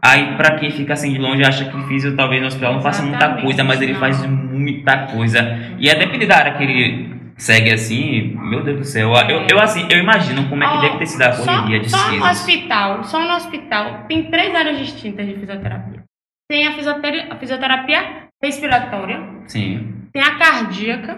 Aí, 0.01 0.35
pra 0.35 0.55
quem 0.55 0.71
fica 0.71 0.93
assim 0.93 1.13
de 1.13 1.19
longe, 1.19 1.45
acha 1.45 1.65
que 1.65 1.83
físio 1.83 2.15
talvez 2.15 2.41
no 2.41 2.47
hospital 2.47 2.73
não 2.73 2.81
faça 2.81 3.03
muita 3.03 3.39
coisa, 3.39 3.63
mas 3.63 3.83
ele 3.83 3.93
faz 3.93 4.25
muita 4.25 5.05
coisa. 5.05 5.59
E 5.77 5.91
a 5.91 5.93
depender 5.93 6.25
da 6.25 6.37
área 6.37 6.53
que 6.55 6.63
ele 6.63 7.13
segue 7.37 7.71
assim, 7.71 8.35
meu 8.41 8.63
Deus 8.63 8.79
do 8.79 8.83
céu, 8.83 9.13
eu, 9.29 9.45
eu 9.47 9.59
assim, 9.59 9.85
eu 9.91 9.99
imagino 9.99 10.49
como 10.49 10.63
é 10.63 10.67
que 10.67 10.77
Ó, 10.77 10.81
deve 10.81 10.97
ter 10.97 11.05
sido 11.05 11.21
a 11.21 11.35
correria 11.35 11.79
de 11.81 11.89
só 11.91 12.11
no 12.11 12.25
hospital, 12.25 13.03
só 13.03 13.19
no 13.19 13.35
hospital, 13.35 14.05
tem 14.07 14.23
três 14.31 14.55
áreas 14.55 14.79
distintas 14.79 15.27
de 15.27 15.35
fisioterapia. 15.35 16.03
Tem 16.49 16.67
a 16.67 16.73
fisioterapia, 16.73 17.27
a 17.31 17.35
fisioterapia 17.35 18.23
respiratória, 18.41 19.21
Sim. 19.45 19.92
Tem 20.13 20.21
a 20.23 20.37
cardíaca, 20.37 21.17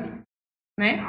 né? 0.79 1.03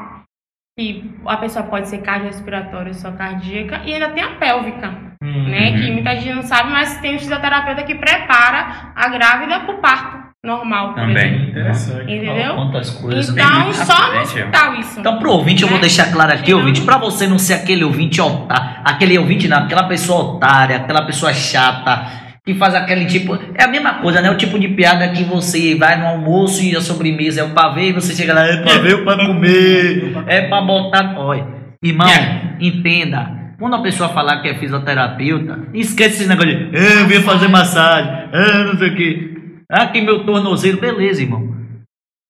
E 0.78 1.10
a 1.24 1.36
pessoa 1.38 1.64
pode 1.64 1.88
ser 1.88 1.98
cardiorrespiratória 2.02 2.88
ou 2.88 2.94
só 2.94 3.10
cardíaca, 3.12 3.80
e 3.86 3.94
ainda 3.94 4.10
tem 4.10 4.22
a 4.22 4.34
pélvica, 4.36 4.94
Hum. 5.22 5.48
né? 5.48 5.72
Que 5.72 5.90
muita 5.90 6.14
gente 6.16 6.34
não 6.34 6.42
sabe, 6.42 6.70
mas 6.70 7.00
tem 7.00 7.16
o 7.16 7.18
fisioterapeuta 7.18 7.82
que 7.82 7.94
prepara 7.94 8.92
a 8.94 9.08
grávida 9.08 9.60
para 9.60 9.74
o 9.74 9.78
parto 9.78 10.26
normal, 10.44 10.94
Também. 10.94 11.48
Interessante. 11.48 12.02
Entendeu? 12.12 12.54
Quantas 12.54 12.90
coisas. 12.90 13.34
né? 13.34 13.42
Então, 13.42 13.72
só 13.72 14.12
no 14.12 14.20
hospital 14.20 14.74
isso. 14.74 15.00
Então, 15.00 15.18
pro 15.18 15.32
ouvinte, 15.32 15.62
eu 15.62 15.68
vou 15.68 15.78
Né? 15.78 15.82
deixar 15.82 16.12
claro 16.12 16.32
aqui, 16.32 16.52
ouvinte, 16.54 16.82
pra 16.82 16.98
você 16.98 17.26
não 17.26 17.38
ser 17.38 17.54
aquele 17.54 17.82
ouvinte 17.82 18.20
otário, 18.20 18.80
aquele 18.84 19.18
ouvinte 19.18 19.48
não, 19.48 19.64
aquela 19.64 19.84
pessoa 19.88 20.34
otária, 20.36 20.76
aquela 20.76 21.02
pessoa 21.06 21.32
chata, 21.34 22.06
que 22.46 22.54
faz 22.54 22.74
aquele 22.76 23.04
tipo. 23.06 23.36
É 23.54 23.64
a 23.64 23.68
mesma 23.68 23.94
coisa, 23.94 24.22
né? 24.22 24.30
O 24.30 24.36
tipo 24.36 24.56
de 24.58 24.68
piada 24.68 25.08
que 25.08 25.24
você 25.24 25.74
vai 25.74 25.98
no 25.98 26.06
almoço 26.06 26.62
e 26.62 26.76
a 26.76 26.80
sobremesa 26.80 27.40
é 27.40 27.44
o 27.44 27.50
pavê 27.50 27.88
e 27.88 27.92
você 27.92 28.14
chega 28.14 28.32
lá, 28.32 28.46
é 28.46 28.62
pavê 28.62 28.94
ou 28.94 29.02
pra 29.04 29.16
comer, 29.16 30.12
é 30.28 30.42
pra 30.48 30.60
botar. 30.60 31.14
Olha, 31.18 31.44
irmão, 31.82 32.06
É. 32.08 32.56
entenda. 32.60 33.34
Quando 33.58 33.74
a 33.74 33.82
pessoa 33.82 34.10
falar 34.10 34.42
que 34.42 34.48
é 34.48 34.54
fisioterapeuta, 34.58 35.58
esquece 35.74 36.20
esse 36.20 36.28
negócio 36.28 36.70
de, 36.70 36.76
ah, 36.76 37.00
eu 37.00 37.06
vim 37.08 37.20
fazer 37.22 37.48
massagem, 37.48 38.12
ah, 38.32 38.64
não 38.64 38.78
sei 38.78 38.90
o 38.90 38.94
quê. 38.96 39.30
Ah, 39.72 39.86
que 39.86 40.00
meu 40.00 40.24
tornozelo. 40.24 40.78
Beleza, 40.80 41.22
irmão. 41.22 41.56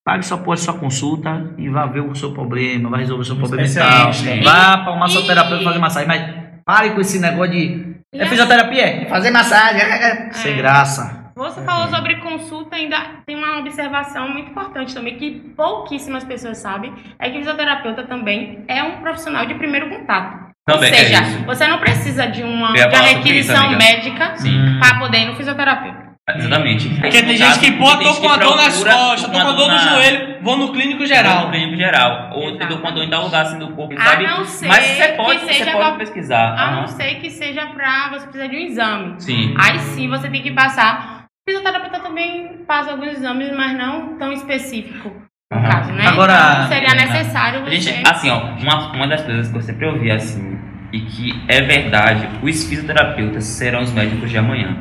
Pague 0.04 0.24
sua 0.24 0.38
porra, 0.38 0.56
sua 0.56 0.74
consulta 0.74 1.50
e 1.58 1.68
vá 1.68 1.84
ver 1.84 2.00
o 2.00 2.14
seu 2.14 2.30
problema, 2.32 2.88
vai 2.88 3.00
resolver 3.00 3.22
o 3.22 3.24
seu 3.24 3.34
problema 3.36 3.66
e 3.68 3.74
tal. 3.74 4.08
especialista. 4.10 4.48
Vá 4.50 4.78
para 4.78 4.92
um 4.94 4.98
massoterapeuta 4.98 5.64
fazer 5.64 5.78
massagem, 5.80 6.08
mas 6.08 6.22
pare 6.64 6.90
com 6.90 7.00
esse 7.00 7.18
negócio 7.18 7.50
de. 7.52 7.95
E 8.16 8.22
É 8.22 8.26
fisioterapia? 8.26 8.86
É 9.02 9.04
fazer 9.06 9.30
massagem. 9.30 9.80
é, 9.80 10.28
é. 10.28 10.32
Sem 10.32 10.54
É. 10.54 10.56
graça. 10.56 11.26
Você 11.36 11.60
falou 11.64 11.88
sobre 11.88 12.16
consulta, 12.16 12.76
ainda 12.76 12.96
tem 13.26 13.36
uma 13.36 13.58
observação 13.58 14.26
muito 14.30 14.50
importante 14.50 14.94
também, 14.94 15.16
que 15.18 15.32
pouquíssimas 15.54 16.24
pessoas 16.24 16.56
sabem, 16.58 16.94
é 17.18 17.28
que 17.28 17.36
o 17.36 17.40
fisioterapeuta 17.40 18.04
também 18.04 18.64
é 18.66 18.82
um 18.82 19.00
profissional 19.02 19.44
de 19.44 19.54
primeiro 19.54 19.90
contato. 19.90 20.46
Também, 20.66 20.90
Ou 20.90 20.96
seja, 20.96 21.18
é 21.18 21.22
isso. 21.22 21.44
você 21.44 21.66
não 21.68 21.78
precisa 21.78 22.26
de 22.26 22.42
uma, 22.42 22.72
de 22.72 22.80
uma 22.82 22.88
isso, 22.88 23.02
requisição 23.18 23.66
amiga. 23.66 23.78
médica 23.78 24.36
Sim. 24.36 24.78
para 24.80 24.98
poder 24.98 25.18
ir 25.18 25.26
no 25.26 25.36
fisioterapeuta. 25.36 26.05
Exatamente. 26.34 26.88
Porque 26.88 27.22
tem 27.22 27.32
No 27.32 27.36
gente 27.36 27.58
que, 27.60 27.70
pô, 27.72 27.96
tô 27.98 28.14
com 28.16 28.28
a 28.28 28.36
dor 28.36 28.56
nas 28.56 28.82
costas, 28.82 29.22
tô 29.22 29.30
com 29.30 29.38
a 29.38 29.52
dor 29.52 29.70
no 29.70 29.78
joelho, 29.78 30.38
vou 30.42 30.56
no 30.56 30.72
clínico 30.72 31.00
No 31.02 31.06
geral. 31.06 31.50
clínico 31.50 31.76
geral. 31.76 32.30
Ou 32.32 32.48
Exatamente. 32.48 32.68
tem 32.68 32.78
quando 32.78 33.02
em 33.04 33.08
tal 33.10 33.22
lugar 33.22 33.42
assim 33.42 33.58
do 33.60 33.68
corpo, 33.68 33.94
A 33.96 34.04
sabe? 34.04 34.24
não 34.26 34.44
ser 34.44 34.66
Mas 34.66 34.84
você 34.84 35.08
que 35.08 35.16
pode, 35.16 35.40
você 35.40 35.70
pode 35.70 35.98
pesquisar. 35.98 36.54
A 36.58 36.70
não 36.72 36.86
ser 36.88 37.14
que 37.20 37.30
seja 37.30 37.66
pra 37.66 38.08
você 38.10 38.26
precisar 38.26 38.46
de 38.48 38.56
um 38.56 38.60
exame. 38.60 39.14
Sim. 39.18 39.54
Aí 39.56 39.78
sim 39.78 40.08
você 40.08 40.28
tem 40.28 40.42
que 40.42 40.50
passar. 40.50 41.26
O 41.48 41.50
fisioterapeuta 41.52 42.00
também 42.00 42.64
faz 42.66 42.88
alguns 42.88 43.12
exames, 43.12 43.52
mas 43.56 43.78
não 43.78 44.18
tão 44.18 44.32
específico 44.32 45.12
no 45.52 45.62
caso, 45.62 45.92
né? 45.92 46.08
Agora, 46.08 46.32
então, 46.32 46.68
seria 46.68 46.88
Helena, 46.88 47.12
necessário 47.12 47.60
A 47.60 47.64
você. 47.66 47.80
gente, 47.80 48.02
assim, 48.10 48.30
ó, 48.30 48.38
uma, 48.60 48.92
uma 48.94 49.06
das 49.06 49.22
coisas 49.22 49.48
que 49.48 49.56
eu 49.56 49.62
sempre 49.62 49.86
ouvi 49.86 50.10
assim, 50.10 50.58
e 50.92 51.00
que 51.02 51.40
é 51.46 51.62
verdade, 51.62 52.28
os 52.42 52.64
fisioterapeutas 52.64 53.44
serão 53.44 53.80
os 53.82 53.92
médicos 53.92 54.28
de 54.28 54.36
amanhã. 54.38 54.76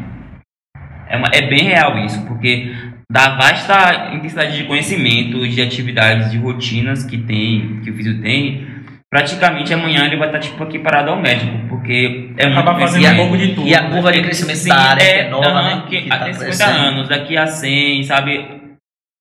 É, 1.09 1.17
uma- 1.17 1.29
é 1.31 1.41
bem 1.41 1.63
real 1.63 1.97
isso, 2.05 2.21
porque 2.25 2.73
da 3.11 3.35
vasta 3.35 4.11
intensidade 4.13 4.57
de 4.57 4.63
conhecimento, 4.63 5.47
de 5.47 5.61
atividades, 5.61 6.31
de 6.31 6.37
rotinas 6.37 7.03
que 7.03 7.17
tem, 7.17 7.79
que 7.83 7.91
o 7.91 7.95
fisio 7.95 8.19
tem, 8.21 8.65
praticamente 9.09 9.73
amanhã 9.73 10.05
ele 10.05 10.17
vai 10.17 10.27
estar 10.27 10.39
tipo 10.39 10.61
aqui 10.63 10.79
parado 10.79 11.11
ao 11.11 11.21
médico, 11.21 11.57
porque 11.69 12.31
é 12.37 12.47
muito 12.47 12.59
Acaba 12.59 12.79
fazendo 12.79 13.03
E 13.03 13.07
a- 13.07 13.11
um 13.13 13.17
pouco 13.17 13.37
de 13.37 13.47
tudo. 13.53 13.67
E 13.67 13.75
a 13.75 13.83
curva 13.89 14.11
de 14.11 14.21
crescimento 14.21 14.57
Sim, 14.57 14.69
da 14.69 14.75
área 14.81 15.03
que 15.05 15.09
é 15.11 15.19
é, 15.19 15.29
nova, 15.29 15.61
né? 15.61 15.83
que 15.87 16.01
Que 16.01 16.09
tá 16.09 16.15
até 16.15 16.33
50 16.33 16.45
crescendo. 16.45 16.77
anos, 16.87 17.07
daqui 17.09 17.37
a 17.37 17.47
100, 17.47 18.03
sabe? 18.03 18.45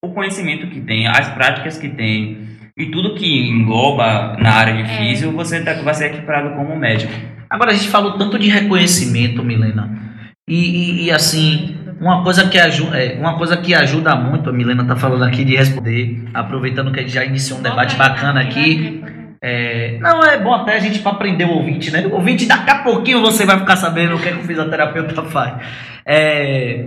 O 0.04 0.08
conhecimento 0.08 0.66
que 0.66 0.80
tem, 0.80 1.06
as 1.06 1.28
práticas 1.30 1.78
que 1.78 1.88
tem 1.88 2.38
e 2.76 2.86
tudo 2.86 3.14
que 3.14 3.48
engloba 3.48 4.36
na 4.38 4.50
área 4.50 4.74
de 4.74 4.82
É. 4.82 4.84
físio, 4.98 5.30
você 5.32 5.62
tá- 5.62 5.74
vai 5.74 5.94
ser 5.94 6.06
equiparado 6.06 6.50
como 6.56 6.76
médico. 6.76 7.12
Agora 7.48 7.70
a 7.70 7.74
gente 7.74 7.88
falou 7.88 8.12
tanto 8.18 8.38
de 8.38 8.48
reconhecimento, 8.48 9.44
Milena. 9.44 10.02
E, 10.48 10.54
e- 10.54 11.04
e, 11.04 11.10
assim, 11.10 11.76
uma 12.00 12.22
coisa, 12.22 12.48
que 12.48 12.58
ajuda, 12.58 12.96
uma 13.18 13.36
coisa 13.38 13.56
que 13.56 13.74
ajuda 13.74 14.14
muito, 14.14 14.50
a 14.50 14.52
Milena 14.52 14.84
tá 14.84 14.94
falando 14.94 15.24
aqui 15.24 15.44
de 15.44 15.56
responder, 15.56 16.24
aproveitando 16.34 16.92
que 16.92 17.00
a 17.00 17.02
gente 17.02 17.14
já 17.14 17.24
iniciou 17.24 17.58
um 17.58 17.62
debate 17.62 17.96
bacana 17.96 18.40
aqui. 18.40 19.02
É, 19.42 19.98
não, 20.00 20.22
é 20.24 20.38
bom 20.38 20.54
até 20.54 20.76
a 20.76 20.78
gente 20.78 21.00
para 21.00 21.12
aprender 21.12 21.44
o 21.44 21.50
ouvinte, 21.52 21.90
né? 21.90 22.06
O 22.06 22.14
ouvinte, 22.14 22.46
daqui 22.46 22.70
a 22.70 22.82
pouquinho 22.82 23.20
você 23.20 23.44
vai 23.44 23.58
ficar 23.58 23.76
sabendo 23.76 24.16
o 24.16 24.18
que, 24.20 24.28
é 24.28 24.32
que 24.32 24.38
o 24.38 24.44
fisioterapeuta 24.44 25.22
faz. 25.30 25.62
É, 26.06 26.86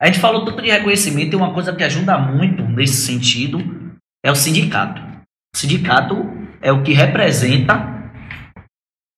a 0.00 0.06
gente 0.06 0.18
falou 0.18 0.44
tanto 0.44 0.62
de 0.62 0.70
reconhecimento 0.70 1.32
e 1.32 1.36
uma 1.36 1.52
coisa 1.52 1.74
que 1.74 1.84
ajuda 1.84 2.16
muito 2.18 2.62
nesse 2.62 3.06
sentido 3.06 3.58
é 4.24 4.30
o 4.30 4.34
sindicato. 4.34 5.00
O 5.54 5.58
sindicato 5.58 6.16
é 6.62 6.72
o 6.72 6.82
que 6.82 6.92
representa 6.92 8.10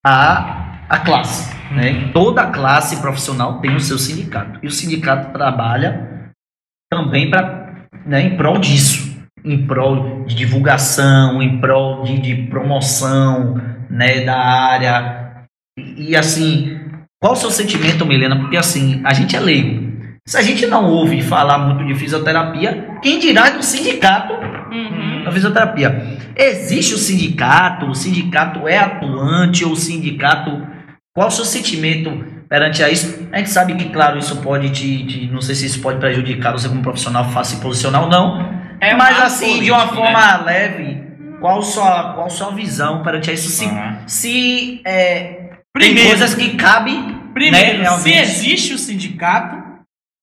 a, 0.05 0.87
a 0.89 0.99
classe. 1.01 1.60
Né? 1.71 2.11
Toda 2.13 2.47
classe 2.47 3.01
profissional 3.01 3.61
tem 3.61 3.77
o 3.77 3.81
seu 3.81 3.99
sindicato. 3.99 4.59
E 4.63 4.67
o 4.67 4.71
sindicato 4.71 5.33
trabalha 5.33 6.33
também 6.91 7.31
para 7.31 7.87
né, 8.05 8.23
em 8.23 8.37
prol 8.37 8.59
disso 8.59 9.11
em 9.45 9.67
prol 9.67 10.25
de 10.27 10.35
divulgação, 10.35 11.43
em 11.43 11.59
prol 11.61 12.03
de, 12.03 12.19
de 12.19 12.35
promoção 12.49 13.61
né, 13.89 14.21
da 14.25 14.37
área. 14.37 15.47
E, 15.79 16.11
e, 16.11 16.17
assim, 16.17 16.79
qual 17.21 17.33
o 17.33 17.37
seu 17.37 17.51
sentimento, 17.51 18.07
Milena? 18.07 18.39
Porque 18.39 18.57
assim, 18.57 19.01
a 19.05 19.13
gente 19.13 19.35
é 19.37 19.41
leigo. 19.41 19.91
Se 20.27 20.37
a 20.37 20.43
gente 20.43 20.67
não 20.67 20.87
ouve 20.87 21.23
falar 21.23 21.59
muito 21.59 21.85
de 21.85 21.99
fisioterapia, 21.99 22.99
quem 23.03 23.19
dirá 23.19 23.51
do 23.51 23.63
sindicato 23.63 24.35
Uhum. 24.71 25.25
da 25.25 25.33
fisioterapia? 25.33 26.19
Existe 26.37 26.95
o 26.95 26.99
sindicato? 26.99 27.87
O 27.87 27.95
sindicato 27.95 28.69
é 28.69 28.79
atuante 28.79 29.65
ou 29.65 29.73
o 29.73 29.77
sindicato. 29.77 30.65
Qual 31.15 31.29
o 31.29 31.31
seu 31.31 31.45
sentimento 31.45 32.25
perante 32.49 32.83
a 32.83 32.89
isso? 32.89 33.29
A 33.33 33.39
gente 33.39 33.51
sabe 33.51 33.75
que, 33.75 33.89
claro, 33.91 34.19
isso 34.19 34.37
pode 34.43 34.71
te. 34.71 35.05
te- 35.07 35.27
não 35.27 35.41
sei 35.41 35.55
se 35.55 35.67
isso 35.67 35.81
pode 35.81 35.99
prejudicar 35.99 36.53
você 36.53 36.69
como 36.69 36.83
profissional 36.83 37.31
fácil 37.31 37.57
se 37.57 37.63
posicionar 37.63 38.03
ou 38.05 38.09
não. 38.09 38.61
É 38.81 38.95
Mas 38.95 39.21
assim, 39.21 39.61
de 39.63 39.71
uma 39.71 39.89
política, 39.89 40.05
forma 40.13 40.37
leve, 40.45 41.03
qual 41.41 41.61
sua, 41.63 42.15
qual 42.15 42.31
sua 42.31 42.51
visão 42.53 43.03
perante 43.03 43.33
isso? 43.33 43.51
Se, 43.51 43.65
Aham. 43.67 43.99
se 44.07 44.81
é, 44.87 45.25
tem 45.25 45.51
Primeiro, 45.73 46.09
coisas 46.11 46.35
que 46.35 46.57
cabem, 46.57 47.19
primeiro 47.35 47.79
né, 47.79 47.83
realmente. 47.83 48.03
se 48.03 48.15
existe 48.47 48.75
o 48.75 48.79
sindicato, 48.79 49.57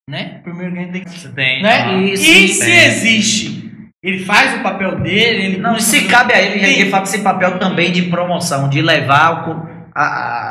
né? 0.10 0.40
Primeiro 0.44 0.74
que 0.74 0.80
a 0.80 0.82
gente 0.84 0.92
tem 0.94 1.04
que. 1.04 1.10
Você 1.20 1.30
tem. 1.30 1.62
Né? 1.62 1.82
aham. 1.82 2.02
E 2.02 2.14
E, 2.14 2.48
se 2.48 2.66
tem. 2.66 2.78
existe, 2.86 3.72
ele 4.02 4.24
faz 4.24 4.58
o 4.58 4.64
papel 4.64 5.00
dele, 5.02 5.46
ele 5.48 5.58
não, 5.58 5.78
se 5.80 6.06
cabe 6.06 6.34
a 6.34 6.42
ele, 6.42 6.60
Tem- 6.62 6.80
ele 6.80 6.90
faz 6.90 7.14
esse 7.14 7.22
papel 7.24 7.60
também 7.60 7.92
de 7.92 8.04
promoção, 8.04 8.70
de 8.70 8.82
levar 8.82 9.50
o 9.50 9.77
a- 9.98 10.04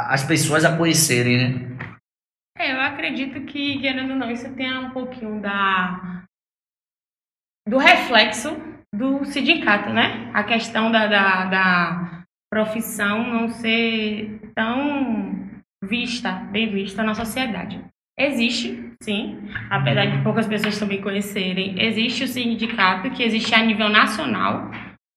a- 0.09 0.15
as 0.15 0.25
pessoas 0.25 0.65
a 0.65 0.77
conhecerem, 0.77 1.37
né? 1.39 1.77
É, 2.59 2.73
eu 2.73 2.81
acredito 2.81 3.41
que, 3.43 3.79
querendo 3.81 4.11
ou 4.11 4.17
não, 4.17 4.31
isso 4.31 4.53
tenha 4.55 4.81
um 4.81 4.91
pouquinho 4.91 5.41
da. 5.41 6.25
do 7.69 7.79
reflexo 7.79 8.57
do 8.95 9.25
sindicato, 9.25 9.91
né? 9.91 10.31
A 10.33 10.43
questão 10.45 10.91
da, 10.91 11.07
da, 11.07 11.45
da 11.47 12.23
profissão 12.51 13.23
não 13.25 13.49
ser 13.49 14.41
tão 14.55 15.45
vista, 15.85 16.33
bem 16.33 16.71
vista 16.71 17.03
na 17.03 17.15
sociedade. 17.15 17.85
Existe, 18.19 18.95
sim, 19.03 19.39
apesar 19.69 20.07
de 20.07 20.23
poucas 20.23 20.47
pessoas 20.47 20.79
também 20.79 21.03
conhecerem, 21.03 21.75
existe 21.79 22.25
o 22.25 22.29
sindicato 22.29 23.11
que 23.11 23.23
existe 23.23 23.55
a 23.55 23.63
nível 23.63 23.91
nacional, 23.91 24.71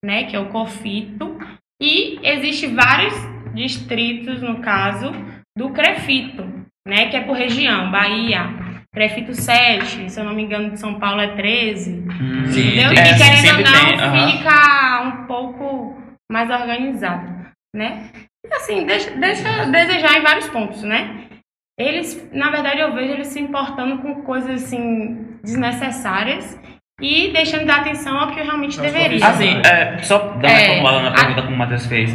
né? 0.04 0.26
Que 0.26 0.36
é 0.36 0.40
o 0.40 0.50
COFITO, 0.50 1.38
e 1.82 2.20
existe 2.28 2.68
vários 2.68 3.14
distritos, 3.54 4.42
no 4.42 4.60
caso, 4.60 5.12
do 5.58 5.70
CREFITO, 5.72 6.44
né, 6.88 7.08
que 7.10 7.18
é 7.18 7.22
por 7.22 7.36
região, 7.36 7.92
Bahia, 7.92 8.50
Crefito 8.94 9.34
7, 9.36 10.10
se 10.10 10.20
eu 10.20 10.24
não 10.24 10.34
me 10.34 10.42
engano, 10.44 10.72
de 10.72 10.80
São 10.80 10.96
Paulo 11.00 11.22
é 11.22 11.28
13. 11.36 12.04
Sim, 12.52 12.68
Entendeu? 12.70 12.92
é, 12.92 13.12
e 13.12 13.18
querendo 13.18 13.32
ou 13.32 13.38
sempre 13.38 13.64
não, 13.64 14.14
tem, 14.14 14.32
fica 14.38 15.02
um 15.04 15.26
pouco 15.28 16.02
mais 16.32 16.50
organizado, 16.50 17.28
né? 17.76 18.10
E, 18.46 18.54
assim, 18.56 18.86
deixa, 18.86 19.12
deixa 19.12 19.62
a 19.62 19.66
desejar 19.66 20.18
em 20.18 20.22
vários 20.24 20.48
pontos, 20.50 20.82
né? 20.84 21.26
Eles, 21.80 22.30
na 22.34 22.50
verdade, 22.50 22.80
eu 22.82 22.94
vejo 22.94 23.14
eles 23.14 23.28
se 23.28 23.40
importando 23.40 24.00
com 24.00 24.22
coisas, 24.24 24.64
assim, 24.64 25.38
desnecessárias 25.44 26.60
e 27.02 27.32
deixando 27.32 27.62
de 27.62 27.66
dar 27.68 27.82
atenção 27.82 28.18
ao 28.20 28.32
que 28.32 28.42
realmente 28.42 28.80
deveria. 28.80 29.26
Assim, 29.26 29.62
é, 29.66 29.98
só 30.00 30.18
dar 30.18 30.36
uma 30.36 30.50
É, 30.50 30.56
reformulada 30.58 31.02
na 31.02 31.10
a- 31.12 31.14
pergunta 31.14 31.42
que 31.48 31.54
o 31.54 31.58
Matheus 31.58 31.86
fez. 31.86 32.12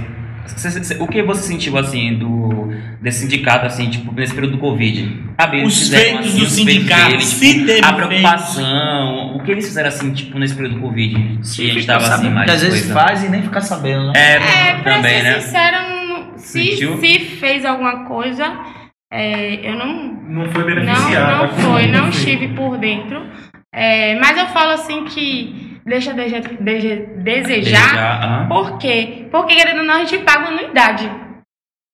O 1.00 1.06
que 1.08 1.22
você 1.22 1.42
sentiu, 1.42 1.76
assim, 1.78 2.14
do, 2.18 2.68
desse 3.00 3.20
sindicato, 3.20 3.66
assim, 3.66 3.88
tipo, 3.88 4.12
nesse 4.12 4.34
período 4.34 4.52
do 4.52 4.58
Covid? 4.58 5.22
Sabe, 5.40 5.62
Os 5.64 5.88
feitos 5.88 6.26
assim, 6.26 6.38
do 6.38 6.44
os 6.44 6.54
feitos 6.54 6.72
sindicato, 6.74 7.10
deles, 7.10 7.24
se 7.24 7.64
teve 7.66 7.84
a 7.86 7.92
preocupação, 7.92 9.36
o 9.36 9.42
que 9.42 9.50
eles 9.50 9.66
fizeram, 9.66 9.88
assim, 9.88 10.12
tipo, 10.12 10.38
nesse 10.38 10.54
período 10.54 10.76
do 10.76 10.80
Covid? 10.82 11.38
Se 11.42 11.70
a 11.70 11.74
gente 11.74 11.86
tava, 11.86 11.98
assim, 12.04 12.10
Sabendo, 12.16 12.34
mais 12.34 12.50
porque 12.50 12.56
às 12.56 12.62
vezes 12.72 12.86
coisa. 12.92 12.94
faz 13.00 13.24
e 13.24 13.28
nem 13.30 13.42
fica 13.42 13.60
sabendo, 13.60 14.06
né? 14.08 14.12
É, 14.16 14.32
É, 14.34 14.74
pra 14.82 14.94
também, 14.96 15.16
ser 15.16 15.22
né? 15.22 15.40
sincera, 15.40 15.82
não- 16.06 16.38
se, 16.38 16.62
Sentiu? 16.70 16.98
se 16.98 17.18
fez 17.20 17.64
alguma 17.64 18.04
coisa, 18.04 18.44
é, 19.12 19.66
eu 19.70 19.76
não, 19.76 20.14
Não 20.28 20.50
foi 20.50 20.62
não, 20.62 20.74
beneficiada. 20.74 21.36
não 21.36 21.48
com- 21.48 21.56
foi, 21.56 21.86
não 21.86 22.08
estive 22.10 22.48
por 22.48 22.76
dentro. 22.78 23.22
É, 23.74 24.18
mas 24.20 24.36
eu 24.38 24.46
falo 24.48 24.72
assim 24.72 25.04
que 25.04 25.73
deixa 25.84 26.12
dese- 26.14 26.40
dese- 26.60 27.06
desejar. 27.16 27.96
Aham. 27.98 28.48
Por 28.48 28.78
quê? 28.78 29.26
Porque 29.30 29.54
querendo 29.54 29.78
ou 29.80 29.84
não, 29.84 29.94
a 29.94 30.04
gente 30.04 30.18
paga 30.24 30.48
anuidade. 30.48 31.10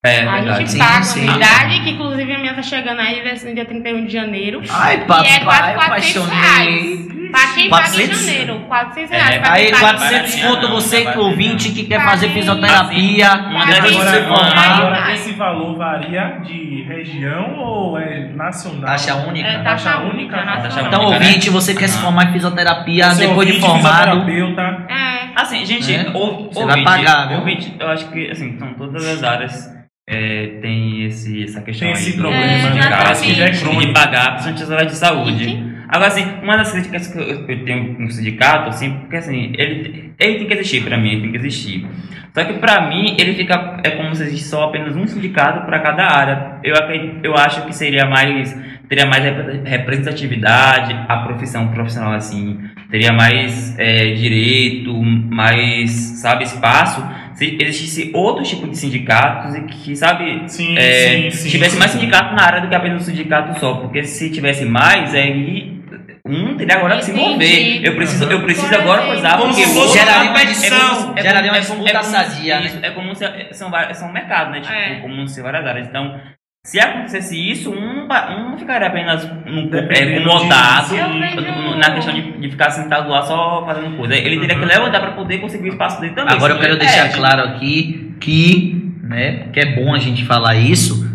É, 0.03 0.23
a 0.27 0.33
verdade. 0.33 0.59
gente 0.61 0.71
Sim, 0.73 0.79
paga 0.79 1.03
sim. 1.03 1.29
anuidade, 1.29 1.81
que 1.81 1.91
inclusive 1.91 2.33
a 2.33 2.39
minha 2.39 2.55
tá 2.55 2.63
chegando 2.63 3.01
aí, 3.01 3.23
vai 3.23 3.37
ser 3.37 3.51
no 3.51 3.55
dia 3.55 3.67
31 3.67 4.07
de 4.07 4.13
janeiro. 4.13 4.63
Ai, 4.71 4.97
e 4.97 5.01
é 5.01 5.05
papai, 5.05 5.41
quase 5.45 5.71
eu 5.73 5.77
400 5.77 5.85
apaixonei. 5.87 6.39
reais. 6.41 7.11
Pra 7.31 7.47
quem 7.55 7.69
paga 7.71 7.87
em 7.87 7.91
400? 7.91 8.19
janeiro, 8.25 8.61
400 8.67 9.11
É, 9.13 9.17
reais. 9.17 9.39
pra 9.43 9.53
Aí, 9.53 9.65
quem 9.67 9.73
paga 9.73 9.87
em 9.87 9.99
400 9.99 10.31
janeiro. 10.33 10.55
conto, 10.57 10.69
você 10.73 11.05
que 11.05 11.19
ouvinte 11.19 11.69
que 11.73 11.85
quer 11.85 12.03
fazer 12.03 12.29
fisioterapia, 12.31 13.31
Agora- 13.31 14.23
formar, 14.27 14.79
Agora, 14.79 15.13
esse 15.13 15.33
valor 15.33 15.77
varia 15.77 16.41
de 16.47 16.83
região 16.89 17.59
ou 17.59 17.99
é 17.99 18.31
nacional? 18.35 18.87
taxa 18.87 19.15
única. 19.17 19.47
É, 19.49 19.59
Taxa 19.63 19.91
taxa 19.93 19.99
única, 20.07 20.37
taxa 20.39 20.55
nacional. 20.63 20.87
Então, 20.89 21.01
única, 21.03 21.19
né? 21.21 21.27
ouvinte, 21.27 21.51
você 21.51 21.75
quer 21.75 21.89
se 21.89 21.97
Aham. 21.99 22.05
formar 22.07 22.25
em 22.31 22.33
fisioterapia, 22.33 23.11
Você 23.11 23.25
é 23.25 23.29
depois 23.29 23.47
de 23.47 23.53
ouvinte, 23.55 23.71
formado, 23.71 24.25
fisioterapeuta, 24.25 24.93
É. 24.95 25.11
Assim, 25.37 25.65
gente, 25.67 25.93
Né? 25.93 26.11
ou, 26.15 26.51
Você 26.53 26.65
vai 26.65 26.83
pagar, 26.83 27.31
ouvinte, 27.33 27.77
eu 27.79 27.89
acho 27.89 28.09
que, 28.11 28.31
assim, 28.31 28.47
então, 28.49 28.75
todas 28.75 29.07
as 29.07 29.23
áreas 29.23 29.80
é, 30.13 30.59
tem 30.61 31.05
esse, 31.05 31.45
essa 31.45 31.61
questão 31.63 31.87
tem 31.89 31.97
aí 31.97 32.03
esse 32.03 32.17
do- 32.17 32.19
problema, 32.23 32.45
É, 32.45 32.57
exatamente. 32.59 32.89
Parece 32.89 33.27
que 33.27 33.35
já 33.35 33.45
é 33.47 33.51
de 33.51 33.61
crônico. 33.61 33.93
pagar, 33.95 34.31
principalmente 34.33 34.63
as 34.65 34.71
áreas 34.73 34.93
de 34.93 34.99
saúde. 34.99 35.71
Agora, 35.89 36.07
assim, 36.09 36.25
uma 36.43 36.57
das 36.57 36.73
críticas 36.73 37.07
que 37.09 37.19
eu, 37.19 37.65
tenho 37.65 37.95
com 37.95 38.05
o 38.05 38.11
sindicato, 38.11 38.69
assim, 38.69 38.91
porque 39.01 39.17
assim, 39.17 39.53
ele, 39.57 40.13
ele 40.19 40.39
tem 40.39 40.47
que 40.47 40.55
existir 40.55 40.83
pra 40.85 40.97
mim, 40.97 41.11
ele 41.13 41.21
tem 41.23 41.31
que 41.33 41.37
existir. 41.39 41.87
Só 42.33 42.45
que 42.45 42.53
pra 42.55 42.89
mim, 42.89 43.17
ele 43.19 43.35
fica, 43.35 43.81
é 43.83 43.91
como 43.91 44.15
se 44.15 44.23
existisse 44.23 44.51
só 44.51 44.65
apenas 44.67 44.95
um 44.95 45.05
sindicato 45.07 45.67
pra 45.67 45.81
cada 45.81 46.07
área. 46.07 46.53
Eu, 46.63 46.77
acredito- 46.77 47.19
eu 47.25 47.35
acho 47.37 47.67
que 47.67 47.75
seria 47.75 48.07
mais, 48.07 48.57
teria 48.89 49.05
mais 49.07 49.25
repre- 49.25 49.63
representatividade, 49.65 50.95
a 51.09 51.17
profissão 51.19 51.69
profissional, 51.69 52.13
assim, 52.13 52.59
teria 52.89 53.13
mais 53.13 53.77
é, 53.79 54.13
direito, 54.13 54.93
mais, 55.03 55.91
sabe, 56.21 56.45
espaço, 56.45 57.05
se 57.41 57.57
existisse 57.61 58.11
outro 58.15 58.45
tipo 58.45 58.69
de 58.69 58.77
sindicatos 58.77 59.55
e 59.55 59.63
que, 59.63 59.97
sabe, 59.97 60.43
Sim, 60.47 60.77
é, 60.77 61.31
sim, 61.31 61.31
sim. 61.31 61.49
tivesse 61.49 61.73
sim. 61.73 61.79
mais 61.79 61.91
sindicato 61.93 62.35
na 62.35 62.43
área 62.43 62.61
do 62.61 62.69
que 62.69 62.75
apenas 62.75 63.03
um 63.03 63.05
sindicato 63.07 63.59
só, 63.59 63.75
porque 63.75 64.05
se 64.05 64.31
tivesse 64.31 64.65
mais, 64.65 65.15
aí 65.15 65.81
um 66.27 66.55
teria 66.57 66.77
agora 66.77 66.99
que 66.99 67.05
se 67.07 67.13
mover. 67.13 67.83
Eu 67.85 67.95
preciso, 67.97 68.25
eu 68.25 68.43
preciso 68.43 68.73
agora 68.75 69.01
exemplo. 69.03 69.07
coisar, 69.15 69.39
porque 69.39 69.63
fosse 69.67 69.99
hoje- 69.99 69.99
uma 69.99 70.11
é 70.11 70.15
como- 70.15 70.29
competição. 70.29 71.15
é 71.17 71.21
é 71.21 71.23
Geraria 71.23 71.51
uma 71.53 71.61
disputa 71.61 71.91
é 71.91 72.03
sadia, 72.03 72.61
né? 72.61 72.67
isso, 72.67 72.79
É 72.83 72.91
como 72.91 73.15
se 73.15 73.25
são, 73.53 73.71
são 73.95 74.13
mercados, 74.13 74.53
né? 74.53 74.61
Tipo, 74.61 74.73
É. 74.75 75.01
como 75.01 75.27
se 75.27 75.41
várias 75.43 75.67
áreas. 75.67 75.89
Então, 75.89 76.21
se 76.67 76.79
acontecesse 76.79 77.37
isso, 77.51 77.71
um, 77.71 78.05
um 78.05 78.51
não 78.51 78.59
ficaria 78.59 78.89
apenas 78.89 79.25
um, 79.25 79.71
é, 79.75 80.19
incomodado 80.19 80.89
vejo- 80.91 81.77
na 81.79 81.91
questão 81.93 82.13
de, 82.13 82.33
de 82.39 82.51
ficar 82.51 82.71
sentado 82.71 83.09
lá 83.09 83.23
só 83.23 83.65
fazendo 83.65 83.97
coisa. 83.97 84.15
Ele 84.15 84.39
teria 84.41 84.59
que 84.59 84.65
levantar 84.65 85.01
para 85.01 85.13
poder 85.13 85.39
conseguir 85.39 85.71
o 85.71 85.73
espaço 85.73 86.01
dele 86.01 86.15
também. 86.15 86.35
Agora 86.35 86.53
eu 86.53 86.59
quero 86.59 86.73
ele 86.75 86.81
deixar 86.81 87.09
claro 87.13 87.43
aqui 87.49 88.15
que, 88.21 88.93
né, 89.03 89.49
que 89.53 89.59
é 89.61 89.75
bom 89.75 89.95
a 89.95 89.99
gente 89.99 90.25
falar 90.27 90.55
isso. 90.57 91.09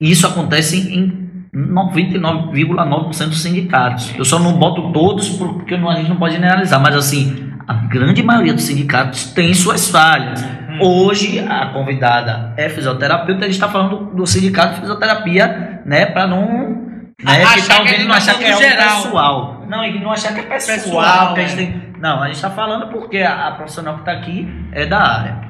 Isso 0.00 0.24
acontece 0.26 0.94
em 0.94 1.18
99,9% 1.52 3.28
dos 3.30 3.42
sindicatos. 3.42 4.14
Eu 4.16 4.24
só 4.24 4.38
não 4.38 4.52
boto 4.52 4.92
todos 4.92 5.28
porque 5.30 5.74
a 5.74 5.94
gente 5.96 6.08
não 6.08 6.16
pode 6.16 6.34
generalizar, 6.34 6.80
mas 6.80 6.94
assim, 6.94 7.50
a 7.66 7.74
grande 7.74 8.22
maioria 8.22 8.54
dos 8.54 8.62
sindicatos 8.62 9.32
tem 9.32 9.52
suas 9.54 9.90
falhas. 9.90 10.40
Hoje 10.80 11.38
a 11.40 11.66
convidada 11.66 12.54
é 12.56 12.68
fisioterapeuta, 12.68 13.40
a 13.40 13.44
gente 13.44 13.54
está 13.54 13.68
falando 13.68 14.14
do 14.14 14.26
sindicato 14.26 14.74
de 14.74 14.80
fisioterapia, 14.80 15.82
né, 15.84 16.06
para 16.06 16.26
não 16.26 16.86
né, 17.22 17.42
Achar 17.42 17.54
que 17.54 17.68
tá 17.68 17.74
que 17.74 17.80
a 17.80 17.80
ouvindo 17.80 18.02
não 18.04 18.10
tá 18.10 18.16
achar 18.16 18.38
que 18.38 18.44
é 18.44 18.56
geral. 18.56 18.96
pessoal. 19.02 19.64
Não, 19.68 19.84
e 19.84 20.00
não 20.00 20.10
achar 20.12 20.34
que 20.34 20.40
é 20.40 20.42
pessoal. 20.44 20.76
Pessoal, 20.78 21.26
porque 21.28 21.40
a 21.40 21.46
gente 21.48 21.62
é. 21.62 21.66
tem- 21.66 21.92
Não, 21.98 22.22
a 22.22 22.26
gente 22.26 22.36
está 22.36 22.50
falando 22.50 22.88
porque 22.92 23.18
a, 23.18 23.48
a 23.48 23.52
profissional 23.52 23.94
que 23.94 24.00
está 24.00 24.12
aqui 24.12 24.48
é 24.72 24.86
da 24.86 24.98
área. 25.00 25.48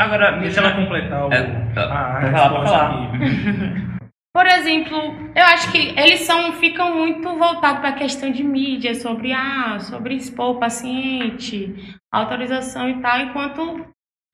Agora, 0.00 0.32
Deixa 0.38 0.60
ela 0.60 0.72
completar 0.72 1.26
o, 1.28 1.32
É, 1.32 1.72
a, 1.76 1.82
a 1.82 2.18
resposta 2.18 2.66
falar. 2.66 2.90
aqui. 3.14 3.90
Por 4.32 4.46
exemplo, 4.46 4.96
eu 5.34 5.44
acho 5.44 5.72
que 5.72 5.92
eles 5.98 6.20
são, 6.20 6.52
ficam 6.52 6.94
muito 6.96 7.28
voltados 7.36 7.80
para 7.80 7.88
a 7.88 7.94
questão 7.94 8.30
de 8.30 8.44
mídia, 8.44 8.94
sobre, 8.94 9.32
ah, 9.32 9.76
sobre 9.80 10.14
expor 10.14 10.50
o 10.56 10.60
paciente, 10.60 11.74
autorização 12.12 12.88
e 12.88 13.00
tal, 13.00 13.20
enquanto 13.20 13.84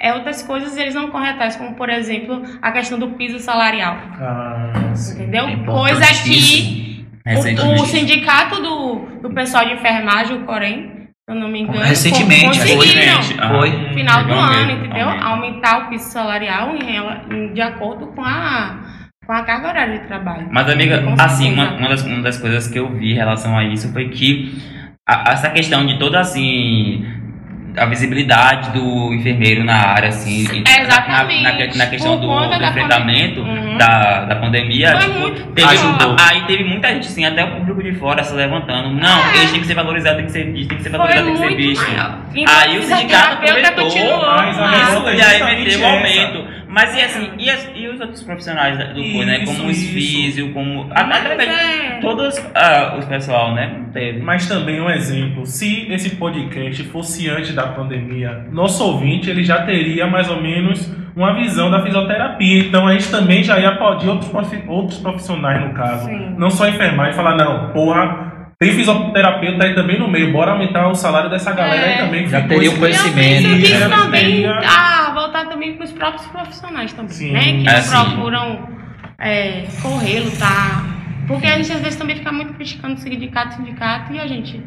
é 0.01 0.13
outras 0.13 0.43
coisas 0.43 0.77
eles 0.77 0.95
não 0.95 1.11
correm 1.11 1.31
atrás, 1.31 1.57
como 1.57 1.75
por 1.75 1.89
exemplo 1.89 2.43
a 2.61 2.71
questão 2.73 2.99
do 2.99 3.09
piso 3.13 3.39
salarial. 3.39 3.97
Ah, 4.21 4.91
sim. 4.95 5.15
Entendeu? 5.23 5.47
É 5.49 5.57
Coisa 5.57 6.07
que 6.23 7.07
o, 7.27 7.83
o 7.83 7.87
sindicato 7.87 8.63
do, 8.63 8.97
do 9.23 9.31
pessoal 9.35 9.65
de 9.65 9.73
enfermagem, 9.73 10.37
o 10.37 10.45
Corém, 10.45 11.09
se 11.29 11.35
eu 11.35 11.35
não 11.35 11.49
me 11.49 11.63
engano, 11.63 11.81
Recentemente, 11.85 12.47
conseguiram. 12.47 13.19
Ah, 13.41 13.49
Foi. 13.59 13.71
no 13.73 13.95
final 13.95 14.25
do 14.25 14.33
ano, 14.33 14.71
entendeu? 14.73 15.09
aumento. 15.09 15.27
Aumentar 15.27 15.79
o 15.79 15.89
piso 15.89 16.05
salarial 16.11 16.75
em, 16.77 17.53
de 17.53 17.61
acordo 17.61 18.07
com 18.09 18.23
a, 18.23 18.79
com 19.27 19.33
a 19.33 19.43
carga 19.43 19.69
horária 19.69 19.99
de 19.99 20.07
trabalho. 20.07 20.47
Mas, 20.53 20.71
amiga, 20.71 21.03
assim, 21.19 21.53
uma, 21.53 21.73
uma, 21.73 21.89
das, 21.89 22.03
uma 22.05 22.23
das 22.23 22.39
coisas 22.39 22.69
que 22.69 22.79
eu 22.79 22.93
vi 22.93 23.13
em 23.13 23.17
relação 23.17 23.59
a 23.59 23.65
isso 23.65 23.93
foi 23.93 24.09
que 24.11 24.55
a- 25.09 25.33
essa 25.33 25.51
questão 25.51 25.85
de 25.85 25.99
toda, 25.99 26.21
assim, 26.21 27.05
a 27.77 27.85
visibilidade 27.87 28.71
do 28.71 29.13
enfermeiro 29.15 29.65
na 29.65 29.75
área, 29.75 30.09
assim, 30.09 30.47
Sim, 30.47 30.63
na- 30.63 30.81
exatamente. 30.83 31.43
Na, 31.43 31.53
na, 31.53 31.75
na 31.75 31.87
questão 31.87 32.19
do, 32.19 32.27
do 32.27 32.65
enfrentamento. 32.65 33.41
Uhum. 33.43 33.77
da, 33.77 34.25
da 34.25 34.37
pandemia, 34.37 34.95
tipo, 34.97 35.19
muito 35.19 35.45
teve, 35.49 35.69
Ajudou. 35.69 36.17
Aí 36.19 36.41
teve 36.47 36.65
muita 36.65 36.89
gente, 36.89 37.07
assim, 37.09 37.25
até 37.27 37.45
o 37.45 37.51
público 37.57 37.83
de 37.83 37.93
fora 37.95 38.25
se 38.25 38.35
levantando. 38.35 38.91
Não, 38.91 39.25
É. 39.27 39.37
eles 39.37 39.51
têm 39.51 39.61
que 39.61 39.67
ser 39.67 39.75
valorizados, 39.75 40.17
tem 40.17 40.27
que 40.27 40.33
ser 40.33 40.51
visto, 40.53 40.69
tem 40.69 40.79
que 40.79 40.83
ser 40.85 40.89
valorizado, 40.91 41.27
tem 41.27 41.35
que 41.35 41.41
ser 41.41 41.57
visto. 41.57 41.85
Aí 42.49 42.79
o 42.79 42.83
sindicato 42.83 43.35
aproveitou, 43.35 43.91
e 45.13 45.21
aí 45.23 45.57
meteu 45.59 45.81
o 45.81 45.85
essa. 45.85 45.87
aumento. 45.93 46.45
Mas 46.77 46.95
e 46.95 47.01
assim, 47.01 47.31
e, 47.39 47.49
as- 47.49 47.71
e 47.75 47.89
os 47.89 47.99
outros 48.01 48.23
profissionais 48.23 48.77
do 48.79 48.85
coisa, 49.01 49.25
né? 49.25 49.39
Isso, 49.43 49.57
Como 49.57 49.69
os 49.71 49.79
isso. 49.79 49.93
físio, 49.95 50.53
como. 50.53 50.85
Mas 50.89 51.27
Até 51.27 51.45
é. 51.47 51.99
todos 52.03 52.39
ah, 52.55 52.97
os 52.99 53.05
pessoal, 53.07 53.55
né? 53.55 53.81
Teve. 53.95 54.21
Mas 54.21 54.47
também 54.47 54.79
um 54.81 54.91
exemplo, 54.91 55.47
se 55.47 55.91
esse 55.91 56.17
podcast 56.17 56.83
fosse 56.85 57.31
antes 57.31 57.55
da 57.55 57.69
pandemia, 57.69 58.45
nosso 58.53 58.85
ouvinte 58.85 59.31
ele 59.31 59.43
já 59.43 59.63
teria 59.63 60.07
mais 60.07 60.29
ou 60.31 60.39
menos 60.41 60.95
uma 61.17 61.33
visão 61.33 61.71
da 61.71 61.83
fisioterapia. 61.83 62.59
Então 62.65 62.87
a 62.87 62.93
gente 62.93 63.11
também 63.11 63.43
já 63.43 63.59
ia 63.59 63.71
aplaudir 63.71 64.11
outros, 64.11 64.31
profi- 64.31 64.63
outros 64.69 64.99
profissionais 64.99 65.63
no 65.67 65.73
caso. 65.73 66.05
Sim. 66.05 66.35
Não 66.37 66.51
só 66.51 66.69
enfermagem, 66.69 67.15
falar, 67.15 67.37
não, 67.37 67.71
porra, 67.71 68.36
tem 68.59 68.73
fisioterapeuta 68.73 69.65
aí 69.65 69.75
também 69.75 69.99
no 69.99 70.09
meio, 70.09 70.33
bora 70.33 70.53
aumentar 70.53 70.89
o 70.89 70.95
salário 70.95 71.29
dessa 71.29 71.53
galera 71.53 71.77
É. 71.87 71.93
aí 71.95 71.99
também. 72.07 72.27
Já 72.27 72.43
teria 72.47 72.71
o 72.71 72.79
conhecimento. 72.79 73.49
Isso 73.49 73.89
também 73.91 74.43
tá 74.45 75.11
voltado 75.15 75.51
também 75.51 75.75
para 75.75 75.85
os 75.85 75.93
próprios 75.93 76.27
profissionais 76.29 76.93
também, 76.93 77.13
Sim. 77.13 77.33
né? 77.33 77.41
Que 77.63 77.69
É, 77.69 77.81
procuram 77.83 78.69
é, 79.19 79.65
correr, 79.83 80.21
lutar. 80.21 80.85
Porque 81.27 81.47
a 81.47 81.57
gente 81.59 81.73
às 81.73 81.81
vezes 81.81 81.97
também 81.97 82.17
fica 82.17 82.31
muito 82.33 82.55
criticando 82.55 82.99
sindicato, 83.01 83.57
sindicato 83.57 84.13
e 84.13 84.21
a 84.21 84.27
gente? 84.27 84.63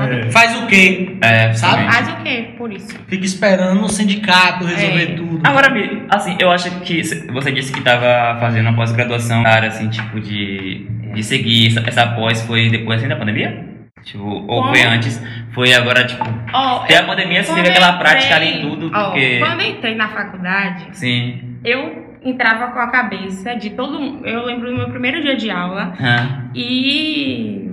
É. 0.00 0.30
Faz 0.30 0.56
o 0.62 0.66
quê? 0.66 1.16
É, 1.20 1.52
Sabe? 1.52 1.84
faz 1.92 2.08
o 2.08 2.16
quê 2.22 2.50
por 2.56 2.72
isso? 2.72 2.96
Fica 3.08 3.24
esperando 3.24 3.82
o 3.84 3.88
sindicato 3.88 4.64
resolver 4.64 5.02
É. 5.02 5.14
tudo. 5.16 5.40
Agora, 5.44 5.70
Bi, 5.70 6.02
assim, 6.10 6.36
eu 6.38 6.50
acho 6.50 6.70
que 6.80 7.02
você 7.32 7.52
disse 7.52 7.72
que 7.72 7.78
estava 7.78 8.38
fazendo 8.40 8.66
uma 8.68 8.76
pós-graduação 8.76 9.42
na 9.42 9.50
área, 9.50 9.68
assim, 9.68 9.88
tipo, 9.88 10.20
de, 10.20 10.86
de 11.14 11.22
seguir 11.22 11.68
essa, 11.68 11.80
essa 11.86 12.06
pós, 12.14 12.42
foi 12.46 12.68
depois 12.70 12.98
assim 12.98 13.08
da 13.08 13.16
pandemia? 13.16 13.64
Tipo, 14.04 14.22
ou 14.24 14.62
Como? 14.62 14.68
foi 14.68 14.82
antes? 14.82 15.20
Foi 15.52 15.72
agora, 15.74 16.04
tipo, 16.06 16.24
Ó, 16.52 16.78
tem 16.86 16.96
a 16.96 17.02
pandemia, 17.04 17.42
você 17.42 17.52
teve 17.54 17.68
aquela 17.70 17.94
prática 17.94 18.36
ali 18.36 18.58
em 18.58 18.60
tudo, 18.62 18.90
porque... 18.90 19.38
quando 19.40 19.60
eu 19.60 19.70
entrei 19.70 19.94
na 19.96 20.08
faculdade, 20.08 20.86
Sim. 20.92 21.58
eu 21.64 22.06
entrava 22.24 22.68
com 22.68 22.78
a 22.78 22.86
cabeça 22.88 23.54
de 23.56 23.70
todo 23.70 23.98
mundo. 24.00 24.24
Eu 24.26 24.44
lembro 24.44 24.70
do 24.70 24.76
meu 24.76 24.88
primeiro 24.88 25.20
dia 25.20 25.36
de 25.36 25.50
aula 25.50 25.94
Ah, 26.00 26.42
e 26.54 27.67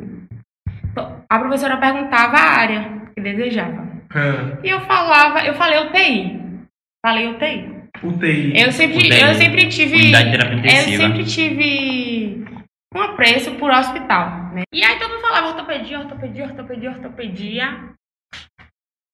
a 1.30 1.40
professora 1.40 1.78
perguntava 1.78 2.38
a 2.38 2.52
área 2.60 3.02
que 3.14 3.22
desejava. 3.22 3.88
Ah, 4.14 4.58
E 4.64 4.70
eu 4.70 4.82
falava, 4.82 5.46
eu 5.46 5.54
falei 5.56 5.80
UTI. 5.80 6.42
Falei 7.06 7.28
UTI. 7.28 7.76
UTI. 8.04 8.54
Eu 8.62 8.72
sempre, 8.72 8.98
UTI, 8.98 9.22
eu 9.22 9.34
sempre 9.36 9.68
tive. 9.70 10.12
Eu 10.14 10.98
sempre 10.98 11.24
tive 11.26 12.46
um 12.96 13.02
apreço 13.02 13.52
por 13.56 13.72
hospital, 13.72 14.52
né? 14.54 14.64
E 14.74 14.84
aí 14.84 14.98
todo 14.98 15.12
mundo 15.12 15.22
falava 15.22 15.48
ortopedia, 15.48 16.00
ortopedia, 16.00 16.46
ortopedia, 16.46 16.92
ortopedia. 16.92 17.80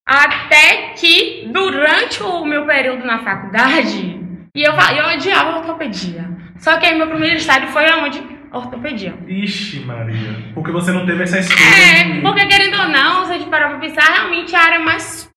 Até 0.08 0.94
que 0.96 1.48
durante 1.52 2.22
o 2.24 2.44
meu 2.46 2.66
período 2.66 3.06
na 3.06 3.20
faculdade, 3.24 4.20
e 4.56 4.62
eu, 4.62 4.74
eu 4.74 5.16
odiava 5.16 5.60
ortopedia. 5.60 6.30
Só 6.58 6.78
que 6.78 6.86
aí 6.86 6.98
meu 6.98 7.08
primeiro 7.08 7.38
estágio 7.38 7.70
foi 7.70 7.88
aonde? 7.90 8.22
Ortopedia. 8.52 9.14
Ixi, 9.28 9.80
Maria. 9.82 10.52
Porque 10.54 10.72
você 10.72 10.92
não 10.92 11.06
teve 11.06 11.24
essa 11.24 11.40
escolha. 11.40 11.60
É, 11.60 12.04
de- 12.16 12.22
porque 12.22 12.46
querendo 12.48 12.80
ou 12.82 12.90
não, 12.90 13.26
se 13.26 13.34
a 13.34 13.38
gente 13.38 13.50
parar 13.50 13.70
pra 13.70 13.80
pensar, 13.80 14.04
realmente 14.12 14.56
a 14.56 14.60
área 14.62 14.80
mais, 14.80 15.30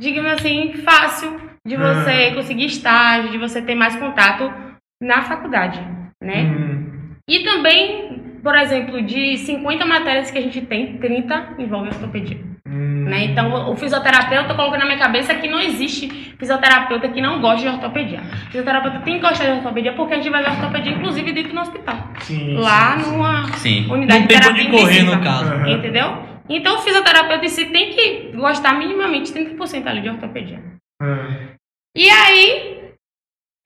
digamos 0.00 0.32
assim, 0.32 0.72
fácil 0.84 1.40
de 1.66 1.76
você 1.76 2.32
conseguir 2.34 2.64
estágio, 2.66 3.30
de 3.30 3.38
você 3.38 3.62
ter 3.62 3.74
mais 3.74 3.94
contato 3.96 4.52
na 5.00 5.22
faculdade, 5.22 5.78
né? 6.22 6.42
Hum, 6.44 7.14
E 7.28 7.40
também, 7.44 8.38
por 8.42 8.56
exemplo, 8.56 9.00
de 9.02 9.36
50 9.38 9.84
matérias 9.86 10.30
que 10.30 10.38
a 10.38 10.42
gente 10.42 10.60
tem, 10.62 10.98
30 10.98 11.54
envolvem 11.58 11.90
ortopedia. 11.92 12.38
Hum. 12.70 13.04
Né? 13.04 13.24
Então, 13.24 13.70
o 13.70 13.76
fisioterapeuta 13.76 14.54
colocou 14.54 14.78
na 14.78 14.84
minha 14.84 14.98
cabeça 14.98 15.34
que 15.34 15.48
não 15.48 15.58
existe 15.60 16.08
fisioterapeuta 16.38 17.08
que 17.08 17.20
não 17.20 17.40
goste 17.40 17.62
de 17.62 17.68
ortopedia. 17.68 18.20
O 18.20 18.46
fisioterapeuta 18.46 19.00
tem 19.00 19.14
que 19.20 19.20
gostar 19.28 19.44
de 19.46 19.50
ortopedia 19.58 19.92
porque 19.94 20.14
a 20.14 20.16
gente 20.16 20.30
vai 20.30 20.42
ver 20.42 20.50
ortopedia, 20.50 20.92
inclusive, 20.92 21.32
dentro 21.32 21.52
do 21.52 21.60
hospital. 21.60 21.96
Sim, 22.20 22.56
Lá 22.56 22.98
sim, 22.98 23.10
numa 23.10 23.52
sim. 23.54 23.90
unidade 23.90 24.20
Não 24.20 24.26
de 24.26 24.28
tem 24.28 24.38
pra 24.40 24.52
terapia 24.52 24.68
onde 24.72 24.80
correr, 24.80 25.02
no 25.02 25.22
caso. 25.22 25.52
Aham. 25.52 25.68
Entendeu? 25.70 26.30
Então, 26.48 26.76
o 26.78 26.82
fisioterapeuta 26.82 27.44
em 27.44 27.48
si 27.48 27.66
tem 27.66 27.90
que 27.92 28.32
gostar 28.36 28.74
minimamente 28.74 29.32
30% 29.32 29.86
ali 29.86 30.00
de 30.00 30.08
ortopedia. 30.08 30.60
Ah, 31.02 31.54
E 31.96 32.08
aí, 32.08 32.90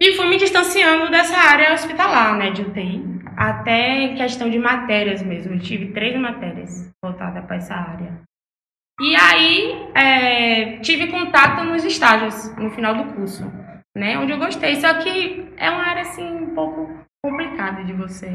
e 0.00 0.12
fui 0.12 0.28
me 0.28 0.36
distanciando 0.36 1.10
dessa 1.10 1.36
área 1.36 1.72
hospitalar, 1.72 2.36
né, 2.36 2.50
de 2.50 2.62
UTI, 2.62 3.02
até 3.36 4.02
em 4.02 4.14
questão 4.14 4.50
de 4.50 4.58
matérias 4.58 5.22
mesmo. 5.22 5.54
Eu 5.54 5.60
tive 5.60 5.92
três 5.92 6.14
matérias 6.20 6.90
voltadas 7.02 7.44
para 7.46 7.56
essa 7.56 7.74
área. 7.74 8.12
E 9.00 9.16
aí, 9.16 9.88
é, 9.94 10.78
tive 10.78 11.08
contato 11.08 11.64
nos 11.64 11.84
estágios, 11.84 12.56
no 12.56 12.70
final 12.70 12.94
do 12.94 13.12
curso, 13.12 13.44
né, 13.96 14.16
onde 14.18 14.32
eu 14.32 14.38
gostei. 14.38 14.76
Só 14.76 14.94
que 14.94 15.46
é 15.56 15.68
uma 15.68 15.84
área, 15.84 16.02
assim, 16.02 16.24
um 16.24 16.54
pouco 16.54 16.88
complicada 17.22 17.82
de 17.82 17.92
você, 17.92 18.30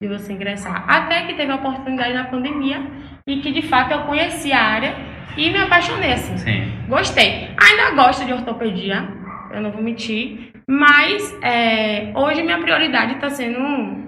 de 0.00 0.08
você 0.08 0.32
ingressar. 0.32 0.84
Até 0.88 1.26
que 1.26 1.34
teve 1.34 1.50
a 1.50 1.56
oportunidade 1.56 2.14
na 2.14 2.24
pandemia 2.24 2.86
e 3.26 3.40
que, 3.40 3.50
de 3.50 3.62
fato, 3.62 3.92
eu 3.92 4.04
conheci 4.04 4.52
a 4.52 4.62
área 4.62 4.94
e 5.36 5.50
me 5.50 5.58
apaixonei, 5.58 6.12
assim. 6.12 6.38
Sim. 6.38 6.72
Gostei. 6.88 7.50
Ainda 7.58 7.90
gosto 8.00 8.24
de 8.24 8.32
ortopedia, 8.32 9.08
eu 9.50 9.60
não 9.60 9.72
vou 9.72 9.82
mentir. 9.82 10.52
Mas 10.68 11.36
é, 11.42 12.12
hoje 12.14 12.42
minha 12.42 12.58
prioridade 12.58 13.14
está 13.14 13.30
sendo 13.30 14.05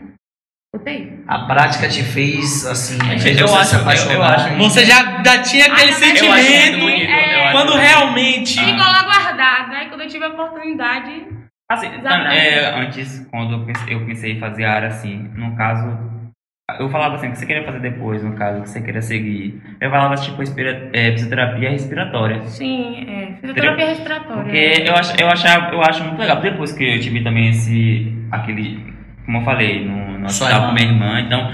UTI. 0.74 1.22
A 1.26 1.38
prática 1.46 1.88
te 1.88 2.02
fez, 2.02 2.66
assim, 2.66 2.98
Eu 3.12 3.18
fez 3.18 3.40
você 3.40 3.56
acho- 3.56 3.96
se 3.96 4.06
eu- 4.08 4.12
eu 4.16 4.22
acho- 4.22 4.54
Você 4.56 4.84
já, 4.84 5.22
já 5.24 5.42
tinha 5.42 5.64
aquele 5.64 5.80
Ah, 5.82 5.86
muito 5.86 6.04
sentimento 6.04 6.78
bonito. 6.78 7.10
acho 7.10 7.52
quando 7.52 7.74
realmente. 7.76 8.58
Ficou 8.60 8.76
lá 8.76 9.02
guardado, 9.02 9.72
aí 9.74 9.88
quando 9.88 10.02
eu 10.02 10.08
tive 10.08 10.24
a 10.24 10.28
oportunidade. 10.28 11.26
Assim, 11.70 11.86
é, 12.32 12.80
antes, 12.80 13.26
quando 13.30 13.54
eu 13.54 13.64
pensei, 13.64 13.94
eu 13.94 14.04
pensei 14.06 14.32
em 14.32 14.38
fazer 14.40 14.64
área 14.64 14.88
assim, 14.88 15.30
no 15.34 15.54
caso, 15.56 15.86
eu 16.78 16.88
falava 16.90 17.14
assim, 17.16 17.28
o 17.28 17.32
que 17.32 17.38
você 17.38 17.46
queria 17.46 17.64
fazer 17.64 17.80
depois, 17.80 18.22
no 18.22 18.32
caso, 18.36 18.60
o 18.60 18.62
que 18.62 18.68
você 18.70 18.80
queria 18.82 19.02
seguir. 19.02 19.62
Eu 19.80 19.90
falava 19.90 20.14
tipo 20.16 20.38
respira- 20.38 20.90
é, 20.92 21.12
fisioterapia 21.12 21.70
respiratória. 21.70 22.42
Sim, 22.46 23.06
é, 23.08 23.32
fisioterapia 23.40 23.86
respiratória. 23.86 24.42
Porque 24.42 24.84
eu 24.86 24.94
acho, 24.94 25.14
eu, 25.18 25.28
achava, 25.28 25.74
eu 25.74 25.80
acho 25.82 26.04
muito 26.04 26.18
legal. 26.18 26.40
Depois 26.40 26.72
que 26.72 26.84
eu 26.84 27.00
tive 27.00 27.22
também 27.22 27.48
esse. 27.50 28.14
aquele. 28.30 28.97
Como 29.28 29.38
eu 29.40 29.44
falei, 29.44 29.84
no, 29.84 30.18
no 30.20 30.24
hospital 30.24 30.68
com 30.68 30.72
minha 30.72 30.86
irmã, 30.88 31.20
então. 31.20 31.52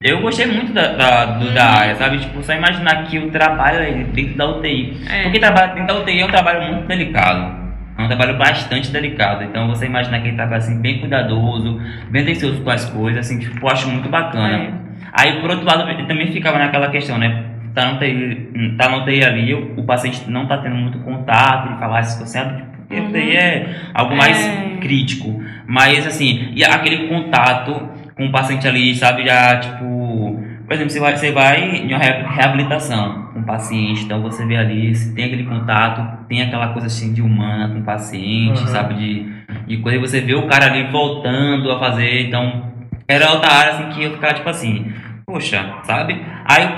Eu 0.00 0.20
gostei 0.20 0.46
muito 0.46 0.72
da, 0.72 0.92
da, 0.92 1.24
do- 1.24 1.50
da 1.52 1.64
Uhum. 1.72 1.76
área, 1.78 1.94
sabe? 1.96 2.18
Tipo, 2.18 2.40
só 2.40 2.52
imaginar 2.54 3.02
que 3.06 3.18
o 3.18 3.30
trabalho 3.32 3.78
é 3.80 3.90
dentro 3.90 4.36
da 4.36 4.46
UTI. 4.46 4.96
É. 5.10 5.22
Porque 5.24 5.40
trabalho 5.40 5.74
dentro 5.74 5.92
da 5.96 6.00
UTI 6.02 6.20
é 6.20 6.24
um 6.24 6.28
trabalho 6.30 6.62
muito 6.72 6.86
delicado. 6.86 7.66
É 7.98 8.02
um 8.02 8.06
trabalho 8.06 8.36
bastante 8.38 8.92
delicado. 8.92 9.42
Então 9.42 9.66
você 9.66 9.86
imaginar 9.86 10.18
aquele 10.18 10.36
trabalho 10.36 10.58
assim, 10.58 10.80
bem 10.80 11.00
cuidadoso, 11.00 11.80
bem 12.10 12.22
atencioso 12.22 12.62
com 12.62 12.70
as 12.70 12.84
coisas, 12.90 13.26
assim, 13.26 13.40
tipo, 13.40 13.66
eu 13.66 13.70
acho 13.72 13.88
muito 13.90 14.08
bacana. 14.08 14.56
É. 14.56 14.70
Aí, 15.12 15.40
por 15.40 15.50
outro 15.50 15.64
lado, 15.66 15.90
eu 15.90 16.06
também 16.06 16.30
ficava 16.30 16.58
naquela 16.58 16.88
questão, 16.90 17.18
né? 17.18 17.44
Tá 17.74 17.90
no 17.92 17.98
TI, 17.98 18.74
tá 18.78 18.88
no 18.90 19.04
TI 19.04 19.24
ali, 19.24 19.52
o, 19.54 19.80
o 19.80 19.84
paciente 19.84 20.30
não 20.30 20.46
tá 20.46 20.58
tendo 20.58 20.76
muito 20.76 20.98
contato, 21.00 21.68
ele 21.70 21.78
fala, 21.78 21.98
ah, 21.98 22.02
se 22.02 22.18
você 22.22 22.38
abre, 22.38 22.62
porque 22.62 22.75
Uhum. 22.90 23.12
TI 23.12 23.36
é 23.36 23.76
algo 23.94 24.16
mais 24.16 24.38
É. 24.46 24.76
crítico. 24.80 25.42
Mas, 25.66 26.06
assim, 26.06 26.50
e 26.54 26.64
aquele 26.64 27.08
contato 27.08 27.88
com 28.16 28.26
o 28.26 28.32
paciente 28.32 28.66
ali, 28.66 28.94
sabe, 28.94 29.24
já, 29.26 29.58
tipo... 29.58 30.42
Por 30.66 30.72
exemplo, 30.74 30.90
você 30.90 30.98
vai, 30.98 31.16
você 31.16 31.30
vai 31.30 31.76
em 31.76 31.88
uma 31.94 31.98
re- 31.98 32.24
reabilitação 32.28 33.28
com 33.32 33.38
o 33.38 33.42
paciente, 33.44 34.02
então 34.04 34.20
você 34.20 34.44
vê 34.44 34.56
ali, 34.56 34.92
se 34.96 35.14
tem 35.14 35.26
aquele 35.26 35.44
contato, 35.44 36.26
tem 36.28 36.42
aquela 36.42 36.68
coisa 36.68 36.88
assim 36.88 37.12
de 37.12 37.22
humana 37.22 37.68
com 37.72 37.78
o 37.78 37.82
paciente, 37.84 38.60
Uhum. 38.62 38.66
sabe, 38.66 38.94
de, 38.94 39.26
de 39.68 39.76
coisa, 39.76 39.96
e 39.96 40.00
você 40.00 40.20
vê 40.20 40.34
o 40.34 40.48
cara 40.48 40.66
ali 40.66 40.90
voltando 40.90 41.70
a 41.70 41.78
fazer, 41.78 42.26
então 42.26 42.64
era 43.06 43.30
outra 43.30 43.48
área 43.52 43.72
assim 43.74 43.90
que 43.90 44.02
eu 44.06 44.14
ficava 44.14 44.34
tipo 44.34 44.48
assim, 44.48 44.92
poxa, 45.24 45.64
sabe? 45.84 46.20
Aí 46.44 46.68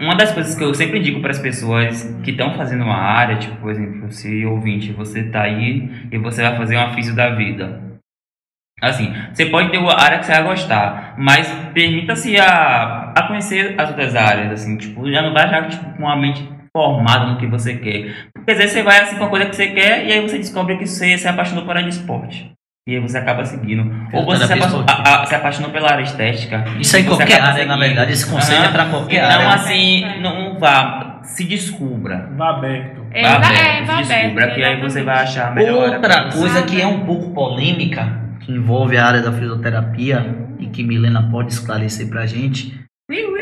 uma 0.00 0.14
das 0.16 0.32
coisas 0.32 0.54
que 0.54 0.64
eu 0.64 0.72
sempre 0.72 0.98
digo 0.98 1.20
para 1.20 1.30
as 1.30 1.38
pessoas 1.38 2.04
que 2.24 2.30
estão 2.30 2.54
fazendo 2.56 2.84
uma 2.84 2.96
área, 2.96 3.36
tipo, 3.36 3.56
por 3.56 3.70
exemplo, 3.70 4.10
se 4.10 4.46
ouvinte, 4.46 4.92
você 4.92 5.24
tá 5.24 5.42
aí 5.42 6.08
e 6.10 6.16
você 6.16 6.42
vai 6.42 6.56
fazer 6.56 6.76
uma 6.76 6.94
físio 6.94 7.14
da 7.14 7.34
vida. 7.34 7.80
Assim, 8.80 9.12
você 9.30 9.44
pode 9.44 9.70
ter 9.70 9.76
uma 9.76 9.94
área 9.94 10.18
que 10.18 10.24
você 10.24 10.32
vai 10.32 10.44
gostar, 10.44 11.14
mas 11.18 11.46
permita-se 11.74 12.38
a, 12.38 13.12
a 13.14 13.28
conhecer 13.28 13.78
as 13.78 13.90
outras 13.90 14.16
áreas, 14.16 14.52
assim, 14.52 14.78
tipo, 14.78 15.10
já 15.10 15.20
não 15.20 15.34
vai 15.34 15.50
já 15.50 15.68
tipo, 15.68 15.84
com 15.98 16.08
a 16.08 16.16
mente 16.16 16.48
formada 16.74 17.26
no 17.26 17.38
que 17.38 17.46
você 17.46 17.76
quer. 17.76 18.30
Porque 18.32 18.52
às 18.52 18.56
vezes 18.56 18.72
você 18.72 18.82
vai 18.82 19.00
assim 19.00 19.18
com 19.18 19.24
a 19.24 19.28
coisa 19.28 19.46
que 19.46 19.56
você 19.56 19.68
quer 19.68 20.06
e 20.06 20.12
aí 20.12 20.22
você 20.22 20.38
descobre 20.38 20.78
que 20.78 20.86
você 20.86 21.18
se 21.18 21.28
apaixonou 21.28 21.64
por 21.66 21.76
área 21.76 21.88
de 21.88 21.94
esporte. 21.94 22.50
E 22.88 22.94
aí 22.96 23.00
você 23.00 23.18
acaba 23.18 23.44
seguindo. 23.44 23.92
Ou 24.12 24.24
você 24.24 24.46
se 24.46 24.52
apaixonou, 24.54 24.84
a- 24.88 25.22
a- 25.22 25.26
se 25.26 25.34
apaixonou 25.34 25.70
pela 25.70 25.92
área 25.92 26.02
estética. 26.02 26.64
Isso 26.80 26.96
é 26.96 27.00
em 27.00 27.04
qualquer 27.04 27.40
área, 27.40 27.64
na 27.66 27.74
seguindo. 27.74 27.78
verdade. 27.88 28.12
Esse 28.12 28.26
conselho 28.30 28.60
Aham. 28.60 28.68
é 28.68 28.72
pra 28.72 28.84
qualquer 28.86 29.16
Então, 29.24 29.40
área. 29.48 29.54
assim, 29.54 30.04
É. 30.04 30.20
não 30.20 30.58
vá, 30.58 31.20
se 31.22 31.44
descubra. 31.44 32.30
Vá 32.36 32.50
aberto. 32.50 33.00
É, 33.12 33.22
Vá 33.22 33.38
vai- 33.38 33.48
aberto, 33.50 33.60
é, 33.66 33.84
vai 33.84 34.04
se 34.04 34.12
aberto, 34.12 34.22
descubra, 34.34 34.54
que 34.54 34.64
aí 34.64 34.80
você 34.80 35.02
vai 35.02 35.22
achar 35.22 35.48
a 35.48 35.50
melhor 35.54 35.90
Outra 35.94 36.30
coisa 36.30 36.62
que 36.62 36.80
é 36.80 36.86
um 36.86 37.00
pouco 37.00 37.30
polêmica, 37.34 38.18
que 38.40 38.50
envolve 38.52 38.96
a 38.96 39.06
área 39.06 39.20
da 39.22 39.30
fisioterapia 39.32 40.34
e 40.58 40.66
que 40.66 40.82
Milena 40.82 41.28
pode 41.30 41.52
esclarecer 41.52 42.08
pra 42.08 42.24
gente, 42.26 42.80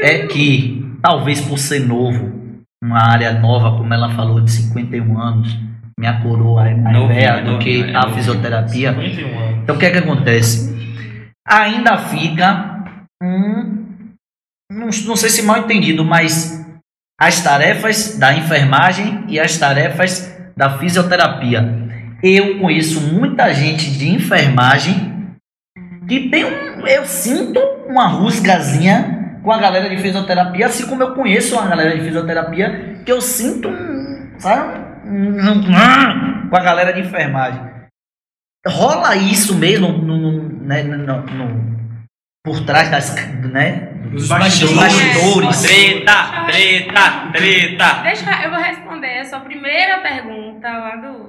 é 0.02 0.26
que 0.26 0.84
talvez 1.00 1.40
por 1.40 1.58
ser 1.58 1.80
novo, 1.86 2.32
uma 2.82 2.98
área 3.12 3.32
nova, 3.38 3.76
como 3.78 3.92
ela 3.94 4.10
falou, 4.10 4.40
de 4.40 4.50
51 4.50 5.18
anos, 5.18 5.56
minha 5.98 6.22
coroa 6.22 6.68
é 6.68 6.74
mais 6.76 7.08
velha 7.08 7.42
do 7.42 7.58
que 7.58 7.82
é 7.82 7.90
a 7.90 8.02
novinho. 8.02 8.14
fisioterapia. 8.14 8.92
51 8.92 9.38
anos. 9.38 9.62
Então 9.64 9.74
o 9.74 9.78
que 9.78 9.86
é 9.86 9.90
que 9.90 9.98
acontece? 9.98 10.96
Ainda 11.46 11.98
fica 11.98 12.84
um. 13.20 13.78
Não, 14.70 14.86
não 15.06 15.16
sei 15.16 15.28
se 15.28 15.42
mal 15.42 15.58
entendido, 15.58 16.04
mas 16.04 16.64
as 17.20 17.42
tarefas 17.42 18.16
da 18.16 18.32
enfermagem 18.32 19.24
e 19.26 19.40
as 19.40 19.58
tarefas 19.58 20.32
da 20.56 20.78
fisioterapia. 20.78 21.88
Eu 22.22 22.60
conheço 22.60 23.00
muita 23.00 23.52
gente 23.52 23.90
de 23.90 24.08
enfermagem 24.08 25.34
que 26.06 26.28
tem 26.28 26.44
um. 26.44 26.86
Eu 26.86 27.04
sinto 27.06 27.58
uma 27.88 28.06
rusgazinha 28.06 29.40
com 29.42 29.50
a 29.50 29.58
galera 29.58 29.88
de 29.88 29.98
fisioterapia, 29.98 30.66
assim 30.66 30.86
como 30.86 31.02
eu 31.02 31.14
conheço 31.14 31.56
uma 31.56 31.66
galera 31.66 31.96
de 31.96 32.04
fisioterapia 32.04 33.00
que 33.04 33.10
eu 33.10 33.20
sinto 33.20 33.68
um. 33.68 34.30
Sabe? 34.38 34.87
Com 36.50 36.56
a 36.56 36.60
galera 36.62 36.92
de 36.92 37.00
enfermagem 37.00 37.68
rola 38.66 39.16
isso 39.16 39.54
mesmo 39.56 39.88
no, 39.88 40.16
no- 40.16 40.66
né, 40.66 40.82
no- 40.82 41.22
no- 41.22 41.78
por 42.44 42.60
trás 42.66 42.90
das 42.90 43.14
né, 43.52 43.92
Os 44.06 44.10
dos 44.12 44.28
bastidores. 44.28 44.76
bastidores. 44.76 45.62
Treta, 45.62 46.46
treta, 46.46 47.30
treta. 47.32 48.02
Deixa 48.02 48.42
eu 48.44 48.50
vou 48.50 48.60
responder 48.60 49.20
a 49.20 49.24
sua 49.24 49.40
primeira 49.40 49.98
pergunta 50.00 50.68
lá 50.68 50.96
do. 50.96 51.27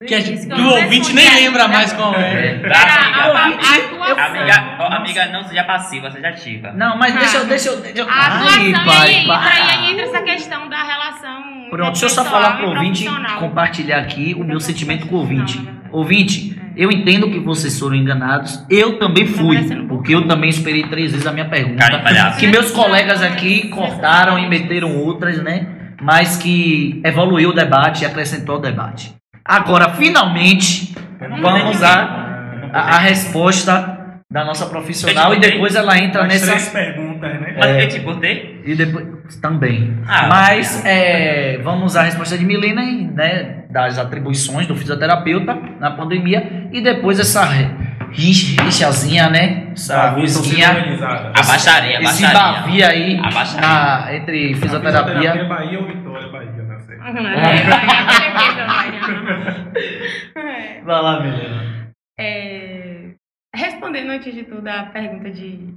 Do 0.00 0.06
Que 0.06 0.14
a 0.14 0.20
gente, 0.20 0.48
eu 0.48 0.54
que 0.54 0.62
não 0.62 0.70
o 0.70 0.80
ouvinte 0.80 1.12
nem 1.12 1.28
lembra 1.34 1.64
ainda. 1.64 1.74
mais 1.74 1.92
qual 1.92 2.14
é. 2.14 2.60
Era 2.62 2.76
a, 2.76 3.24
a, 3.24 3.48
a 3.48 3.48
atuação. 3.48 4.26
Amiga, 4.26 4.76
ó, 4.78 4.92
amiga, 4.94 5.26
não 5.26 5.42
seja 5.42 5.64
passiva, 5.64 6.08
seja 6.12 6.28
ativa. 6.28 6.70
Não, 6.72 6.96
mas 6.96 7.14
deixa 7.14 7.38
eu, 7.38 7.42
Ah, 7.42 7.46
deixa 7.46 7.68
eu, 7.70 7.80
deixa 7.80 7.98
eu. 7.98 8.08
A 8.08 8.26
atuação, 8.26 8.60
Ai, 8.60 8.68
e 8.68 8.84
pai, 8.84 9.08
aí, 9.08 9.24
entra, 9.24 9.36
aí 9.40 9.90
entra 9.90 10.04
essa 10.04 10.22
questão 10.22 10.68
da 10.68 10.84
relação. 10.84 11.42
Pronto, 11.68 11.90
deixa 11.90 12.04
eu 12.04 12.10
só 12.10 12.24
falar 12.24 12.58
pro 12.58 12.68
ouvinte 12.68 13.08
compartilhar 13.40 13.98
aqui 13.98 14.36
o 14.38 14.44
meu 14.44 14.60
sentimento 14.60 15.08
com 15.08 15.16
o 15.16 15.18
ouvinte. 15.18 15.68
Ouvinte, 15.90 16.56
eu 16.76 16.92
entendo 16.92 17.28
que 17.28 17.40
vocês 17.40 17.76
foram 17.76 17.96
enganados. 17.96 18.64
Eu 18.70 19.00
também 19.00 19.26
fui, 19.26 19.56
parecendo 19.56 19.82
um 19.82 19.88
porque 19.88 20.14
eu 20.14 20.28
também 20.28 20.48
esperei 20.48 20.84
três 20.84 21.10
vezes 21.10 21.26
a 21.26 21.32
minha 21.32 21.48
pergunta. 21.48 21.84
Que 22.38 22.46
meus 22.46 22.70
colegas 22.70 23.20
aqui 23.20 23.66
cortaram 23.70 24.38
e 24.38 24.48
meteram 24.48 24.96
outras, 24.96 25.42
né? 25.42 25.66
Mas 26.00 26.36
que 26.36 27.02
evoluiu 27.04 27.50
o 27.50 27.52
debate 27.52 28.04
e 28.04 28.06
acrescentou 28.06 28.58
o 28.58 28.60
debate. 28.60 29.17
Agora, 29.48 29.88
finalmente, 29.94 30.94
vamos 31.40 31.82
a, 31.82 32.68
a, 32.72 32.80
a 32.96 32.98
resposta 32.98 33.96
da 34.30 34.44
nossa 34.44 34.66
profissional 34.66 35.34
e 35.34 35.40
depois 35.40 35.74
ela 35.74 35.98
entra 35.98 36.22
As 36.24 36.28
nessa. 36.28 36.46
três 36.48 36.68
perguntas, 36.68 37.40
né? 37.40 37.54
Mas 37.58 37.82
eu 37.82 37.88
te 37.88 38.00
cortei? 38.00 38.60
E 38.66 38.74
depois 38.74 39.06
também. 39.40 39.96
Ah, 40.06 40.26
Mas 40.28 40.84
é, 40.84 41.58
vamos 41.62 41.96
à 41.96 42.02
resposta 42.02 42.36
de 42.36 42.44
Milena, 42.44 42.82
e, 42.82 43.04
né, 43.06 43.64
das 43.70 43.98
atribuições 43.98 44.66
do 44.66 44.76
fisioterapeuta 44.76 45.58
na 45.80 45.92
pandemia 45.92 46.68
e 46.70 46.82
depois 46.82 47.18
essa 47.18 47.42
ri- 47.46 47.70
rixazinha, 48.12 49.30
né? 49.30 49.68
Essa 49.72 50.10
risquinha, 50.10 50.68
organizada. 50.70 51.28
A 51.34 51.42
baixaria, 51.46 51.98
a 51.98 52.02
esse 52.02 52.22
baixaria. 52.22 52.60
bavia 52.60 52.88
aí 52.88 53.18
A 53.18 53.30
baixaria. 53.30 53.60
na- 53.68 54.14
entre 54.14 54.54
fisioterapia. 54.56 55.44
Bahia 55.44 55.78
ou 55.80 55.86
Vitória, 55.86 56.28
Bahia. 56.28 56.67
É, 60.34 60.80
vai, 60.82 61.02
lá, 61.02 61.20
Milena. 61.20 61.88
É, 62.18 63.10
respondendo 63.54 64.10
antes 64.10 64.34
de 64.34 64.42
tudo 64.44 64.66
a 64.68 64.84
pergunta 64.84 65.30
de. 65.30 65.74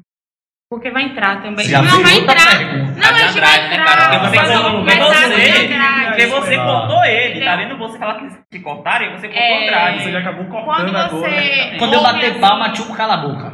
Porque 0.69 0.89
vai 0.89 1.03
entrar 1.03 1.41
também. 1.41 1.65
Já 1.65 1.82
não, 1.82 2.01
vai 2.01 2.15
entrar. 2.17 2.57
pergunta. 2.57 2.93
Não, 2.99 3.09
a 3.09 3.13
gente 3.13 3.39
vai 3.41 3.65
entrar. 3.65 4.09
Porque 4.09 4.38
você, 4.38 4.39
porque 4.72 4.95
você, 4.95 5.63
entrar. 5.65 6.05
porque 6.07 6.26
você 6.28 6.55
cortou 6.57 7.03
ele, 7.05 7.39
tá 7.43 7.51
Não. 7.51 7.63
vendo? 7.63 7.78
Você 7.78 7.99
falar 7.99 8.15
que 8.15 8.28
te 8.49 8.59
cortaram 8.63 9.05
e 9.05 9.09
você 9.11 9.28
cortou 9.28 9.43
É. 9.43 9.65
atrás. 9.67 10.01
Você 10.01 10.11
já 10.13 10.19
acabou 10.19 10.45
Quando 10.45 10.63
cortando 10.65 10.95
agora. 10.95 11.09
você. 11.09 11.76
Quando 11.78 11.93
eu 11.93 12.01
bater 12.03 12.32
assim- 12.32 12.39
palma, 12.39 12.72
tchuco, 12.72 12.95
cala 12.95 13.13
a 13.15 13.17
boca. 13.17 13.53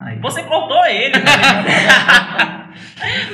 Aí. 0.00 0.18
Você 0.20 0.42
cortou 0.44 0.86
ele. 0.86 1.12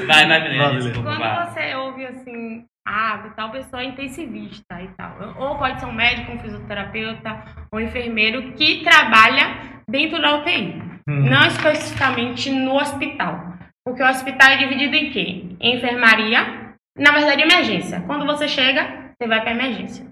vai, 0.07 0.27
vai, 0.27 0.57
Vai, 0.59 0.77
desculpa. 0.77 1.17
Quando 1.17 1.53
você 1.53 1.75
ouve 1.77 2.07
assim, 2.07 2.65
ah, 2.87 3.33
tal 3.35 3.51
pessoa 3.51 3.83
é 3.83 3.87
intensivista 3.87 4.81
e 4.83 4.89
tal. 4.89 5.17
Ou 5.39 5.57
pode 5.57 5.81
ser 5.81 5.87
um 5.87 5.93
médico, 5.93 6.33
um 6.33 6.39
fisioterapeuta, 6.39 7.45
ou 7.73 7.79
um 7.79 7.83
enfermeiro 7.83 8.53
que 8.53 8.83
trabalha 8.83 9.83
dentro 9.89 10.21
da 10.21 10.37
UTI. 10.37 10.83
Hum. 11.09 11.29
Não 11.29 11.47
especificamente 11.47 12.51
no 12.51 12.75
hospital. 12.77 13.55
Porque 13.87 14.03
o 14.03 14.09
hospital 14.09 14.51
é 14.51 14.57
dividido 14.57 14.97
em 14.97 15.11
quê? 15.11 15.57
Em 15.61 15.77
enfermaria, 15.77 16.75
na 16.97 17.13
verdade 17.13 17.43
emergência. 17.43 18.01
Quando 18.03 18.25
você 18.25 18.49
chega, 18.49 19.13
você 19.19 19.29
vai 19.29 19.41
para 19.43 19.51
emergência. 19.51 20.07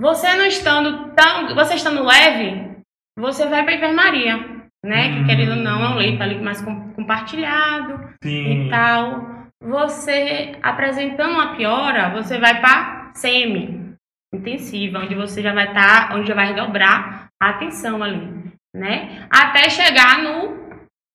Você 0.00 0.34
não 0.34 0.46
estando 0.46 1.12
tão, 1.14 1.54
você 1.54 1.74
estando 1.74 2.04
leve, 2.04 2.76
você 3.18 3.46
vai 3.46 3.64
para 3.64 3.74
enfermaria, 3.74 4.36
né? 4.84 5.12
Que 5.12 5.20
Hum. 5.20 5.26
querendo 5.26 5.50
ou 5.50 5.56
não, 5.56 5.84
é 5.84 5.88
um 5.90 5.96
leito 5.96 6.22
ali 6.22 6.40
mais 6.40 6.60
com- 6.62 6.92
compartilhado 6.94 8.14
Sim. 8.22 8.66
e 8.66 8.70
tal. 8.70 9.39
Você 9.62 10.52
apresentando 10.62 11.34
uma 11.34 11.54
piora, 11.54 12.10
você 12.10 12.38
vai 12.38 12.60
para 12.60 13.10
semi 13.14 13.94
intensiva, 14.32 15.00
onde 15.00 15.14
você 15.14 15.42
já 15.42 15.52
vai 15.52 15.68
estar, 15.68 16.14
onde 16.14 16.28
já 16.28 16.34
vai 16.34 16.46
redobrar 16.46 17.28
a 17.40 17.50
atenção 17.50 18.02
ali, 18.02 18.52
né? 18.74 19.26
Até 19.30 19.68
chegar 19.68 20.22
no 20.22 20.58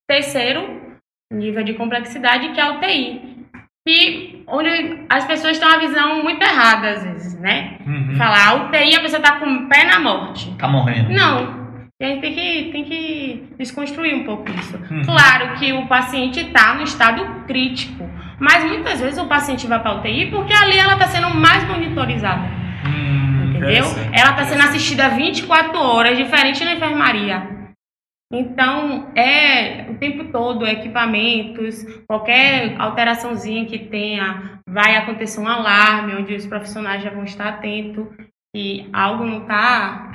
terceiro 0.07 0.81
nível 1.31 1.63
de 1.63 1.73
complexidade, 1.73 2.49
que 2.49 2.59
é 2.59 2.63
a 2.63 2.71
UTI. 2.73 3.35
E 3.87 4.43
onde 4.47 5.05
as 5.09 5.25
pessoas 5.25 5.59
têm 5.59 5.67
uma 5.67 5.79
visão 5.79 6.23
muito 6.23 6.41
errada, 6.41 6.89
às 6.89 7.03
vezes, 7.03 7.39
né? 7.39 7.77
Uhum. 7.85 8.15
Falar, 8.15 8.49
a 8.49 8.53
UTI 8.55 8.95
a 8.95 9.01
pessoa 9.01 9.21
tá 9.21 9.39
com 9.39 9.45
o 9.45 9.69
pé 9.69 9.85
na 9.85 9.99
morte. 9.99 10.53
Tá 10.57 10.67
morrendo. 10.67 11.09
Não. 11.11 11.65
E 12.01 12.03
a 12.03 12.07
gente 12.09 12.21
tem 12.21 12.33
que, 12.33 12.71
tem 12.71 12.83
que 12.83 13.55
desconstruir 13.57 14.13
um 14.15 14.23
pouco 14.23 14.49
isso. 14.51 14.75
Uhum. 14.91 15.03
Claro 15.03 15.53
que 15.57 15.71
o 15.71 15.87
paciente 15.87 16.39
está 16.41 16.73
no 16.73 16.83
estado 16.83 17.45
crítico, 17.45 18.09
mas 18.39 18.63
muitas 18.65 18.99
vezes 18.99 19.19
o 19.19 19.27
paciente 19.27 19.67
vai 19.67 19.79
para 19.81 19.95
UTI 19.95 20.31
porque 20.31 20.53
ali 20.53 20.77
ela 20.77 20.93
está 20.93 21.07
sendo 21.07 21.29
mais 21.33 21.63
monitorizada, 21.67 22.47
Hum, 22.85 23.49
entendeu? 23.49 23.85
Ela 24.13 24.31
está 24.31 24.45
sendo 24.45 24.61
assistida 24.61 25.09
24 25.09 25.77
horas, 25.79 26.17
diferente 26.17 26.63
na 26.63 26.73
enfermaria. 26.73 27.55
Então, 28.31 29.11
é 29.15 29.85
o 29.89 29.95
tempo 29.95 30.25
todo, 30.31 30.65
equipamentos, 30.65 31.85
qualquer 32.07 32.75
alteraçãozinha 32.79 33.65
que 33.65 33.77
tenha, 33.77 34.59
vai 34.67 34.95
acontecer 34.95 35.39
um 35.39 35.47
alarme, 35.47 36.15
onde 36.15 36.33
os 36.35 36.45
profissionais 36.45 37.03
já 37.03 37.11
vão 37.11 37.23
estar 37.23 37.47
atentos 37.47 38.07
que 38.55 38.89
algo 38.91 39.25
não 39.25 39.43
está 39.43 40.11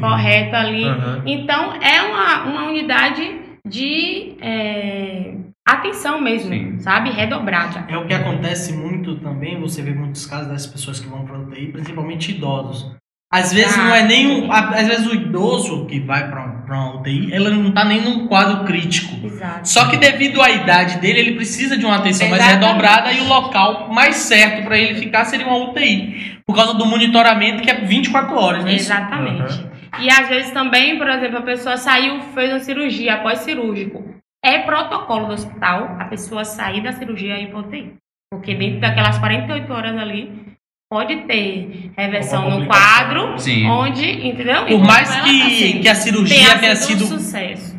correto 0.00 0.56
ali. 0.56 0.84
Aham. 0.84 1.22
Então, 1.26 1.74
é 1.74 2.02
uma, 2.02 2.44
uma 2.44 2.68
unidade 2.68 3.40
de 3.66 4.36
é, 4.40 5.34
atenção 5.66 6.20
mesmo, 6.20 6.50
Sim. 6.50 6.78
sabe? 6.78 7.10
Redobrada. 7.10 7.84
É 7.88 7.96
o 7.96 8.06
que 8.06 8.14
acontece 8.14 8.72
muito 8.72 9.16
também, 9.16 9.60
você 9.60 9.82
vê 9.82 9.92
muitos 9.92 10.24
casos 10.26 10.48
das 10.48 10.66
pessoas 10.66 11.00
que 11.00 11.08
vão 11.08 11.24
para 11.24 11.38
UTI, 11.38 11.72
principalmente 11.72 12.30
idosos. 12.30 12.94
Às 13.32 13.52
vezes 13.52 13.76
Ah, 13.76 13.82
não 13.82 13.94
é 13.94 14.04
nem 14.04 14.44
um, 14.44 14.52
às 14.52 14.86
vezes 14.86 15.04
o 15.08 15.12
idoso 15.12 15.84
que 15.86 15.98
vai 15.98 16.30
para 16.30 16.44
uma 16.68 16.94
UTI, 17.00 17.32
ele 17.34 17.50
não 17.50 17.72
tá 17.72 17.84
nem 17.84 18.00
num 18.00 18.28
quadro 18.28 18.64
crítico. 18.64 19.26
Exato. 19.26 19.68
Só 19.68 19.90
que 19.90 19.96
devido 19.96 20.40
à 20.40 20.48
idade 20.48 20.98
dele, 20.98 21.18
ele 21.18 21.34
precisa 21.34 21.76
de 21.76 21.84
uma 21.84 21.96
atenção 21.96 22.28
mais 22.28 22.40
Exatamente. 22.40 22.66
redobrada 22.66 23.12
e 23.12 23.20
o 23.20 23.24
local 23.28 23.92
mais 23.92 24.14
certo 24.14 24.64
para 24.64 24.78
ele 24.78 24.94
ficar 25.00 25.24
seria 25.24 25.46
uma 25.48 25.70
UTI, 25.70 26.38
por 26.46 26.54
causa 26.54 26.74
do 26.74 26.86
monitoramento 26.86 27.62
que 27.62 27.70
é 27.70 27.74
24 27.74 28.36
horas, 28.36 28.64
né? 28.64 28.74
Exatamente. 28.74 29.66
E 30.00 30.08
às 30.08 30.28
vezes 30.28 30.52
também, 30.52 30.96
por 30.96 31.08
exemplo, 31.08 31.38
a 31.38 31.42
pessoa 31.42 31.76
saiu, 31.76 32.20
fez 32.32 32.50
uma 32.50 32.60
cirurgia 32.60 33.14
após 33.14 33.40
cirúrgico. 33.40 34.04
É 34.46 34.60
protocolo 34.60 35.26
do 35.26 35.32
hospital 35.32 35.96
a 35.98 36.04
pessoa 36.04 36.44
sair 36.44 36.80
da 36.80 36.92
cirurgia 36.92 37.36
e 37.36 37.44
ir 37.44 37.46
para 37.48 37.58
UTI. 37.58 37.96
Porque 38.30 38.54
dentro 38.54 38.80
daquelas 38.80 39.18
48 39.18 39.72
horas 39.72 39.98
ali, 39.98 40.56
pode 40.88 41.22
ter 41.22 41.92
reversão 41.96 42.48
no 42.48 42.66
quadro, 42.66 43.36
Sim. 43.38 43.66
onde, 43.68 44.04
entendeu? 44.04 44.62
Por 44.62 44.70
Enquanto 44.70 44.86
mais 44.86 45.16
que, 45.16 45.38
tá 45.40 45.46
assim, 45.46 45.80
que 45.80 45.88
a 45.88 45.94
cirurgia 45.96 46.36
tenha 46.36 46.58
tenha 46.60 46.76
sido 46.76 47.00
sido 47.00 47.14
um 47.14 47.18
sucesso. 47.18 47.76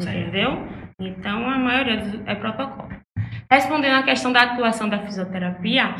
Certo. 0.00 0.18
Entendeu? 0.20 0.68
Então, 1.00 1.50
a 1.50 1.58
maioria 1.58 2.22
é 2.26 2.34
protocolo. 2.36 2.90
Respondendo 3.50 3.96
à 3.96 4.02
questão 4.04 4.32
da 4.32 4.42
atuação 4.42 4.88
da 4.88 5.00
fisioterapia, 5.00 5.96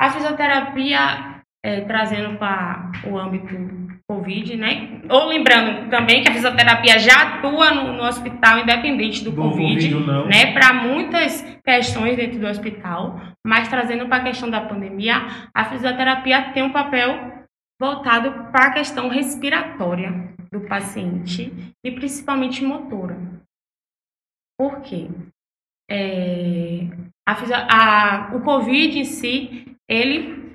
a 0.00 0.10
fisioterapia, 0.10 1.42
é, 1.64 1.80
trazendo 1.80 2.38
para 2.38 2.92
o 3.04 3.18
âmbito 3.18 3.87
Covid, 4.10 4.56
né? 4.56 5.02
Ou 5.10 5.26
lembrando 5.26 5.90
também 5.90 6.22
que 6.22 6.28
a 6.30 6.32
fisioterapia 6.32 6.98
já 6.98 7.36
atua 7.36 7.72
no, 7.72 7.92
no 7.92 8.02
hospital, 8.04 8.60
independente 8.60 9.22
do, 9.22 9.30
Do 9.30 9.42
Covid, 9.42 9.94
né? 10.28 10.52
Para 10.54 10.72
muitas 10.72 11.42
questões 11.62 12.16
dentro 12.16 12.38
do 12.38 12.46
hospital, 12.46 13.20
mas 13.46 13.68
trazendo 13.68 14.08
para 14.08 14.16
a 14.16 14.24
questão 14.24 14.48
da 14.48 14.62
pandemia, 14.62 15.26
a 15.54 15.64
fisioterapia 15.66 16.52
tem 16.52 16.62
um 16.62 16.72
papel 16.72 17.44
voltado 17.78 18.50
para 18.50 18.68
a 18.68 18.72
questão 18.72 19.08
respiratória 19.08 20.32
do 20.50 20.60
paciente 20.62 21.52
e 21.84 21.90
principalmente 21.92 22.64
motora. 22.64 23.16
Por 24.58 24.80
quê? 24.80 25.08
É, 25.90 26.80
a 27.28 27.34
a- 27.68 28.34
o 28.34 28.40
Covid 28.40 28.98
em 28.98 29.04
si, 29.04 29.66
ele 29.88 30.47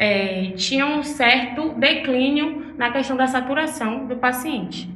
é, 0.00 0.52
tinha 0.52 0.86
um 0.86 1.02
certo 1.02 1.74
declínio 1.74 2.74
na 2.78 2.90
questão 2.90 3.18
da 3.18 3.26
saturação 3.26 4.06
do 4.06 4.16
paciente, 4.16 4.90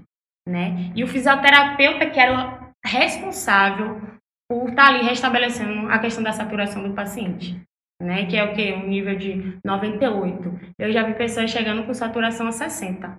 né? 0.49 0.91
E 0.97 1.05
o 1.05 1.07
fisioterapeuta 1.07 2.09
que 2.09 2.19
era 2.19 2.73
responsável 2.83 4.01
por 4.49 4.71
estar 4.71 4.87
ali 4.87 5.05
restabelecendo 5.05 5.91
a 5.91 5.99
questão 5.99 6.23
da 6.23 6.33
saturação 6.33 6.83
do 6.89 6.95
paciente, 6.95 7.61
né? 8.01 8.25
Que 8.25 8.39
é 8.39 8.45
o 8.45 8.55
que? 8.55 8.73
Um 8.73 8.87
nível 8.87 9.15
de 9.15 9.59
98. 9.63 10.61
Eu 10.79 10.91
já 10.91 11.03
vi 11.03 11.13
pessoas 11.13 11.51
chegando 11.51 11.85
com 11.85 11.93
saturação 11.93 12.47
a 12.47 12.53
60, 12.53 13.19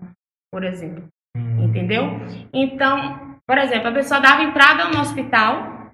por 0.52 0.64
exemplo. 0.64 1.08
Hum. 1.38 1.66
Entendeu? 1.66 2.20
Então, 2.52 3.38
por 3.48 3.60
exemplo, 3.60 3.90
a 3.90 3.94
pessoa 3.94 4.20
dava 4.20 4.42
entrada 4.42 4.86
no 4.86 5.00
hospital, 5.02 5.92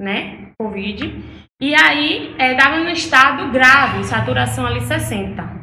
né? 0.00 0.52
Covid, 0.58 1.45
e 1.60 1.74
aí 1.74 2.34
é, 2.38 2.54
dava 2.54 2.78
no 2.78 2.90
estado 2.90 3.50
grave, 3.50 4.04
saturação 4.04 4.66
ali 4.66 4.80
60. 4.82 5.56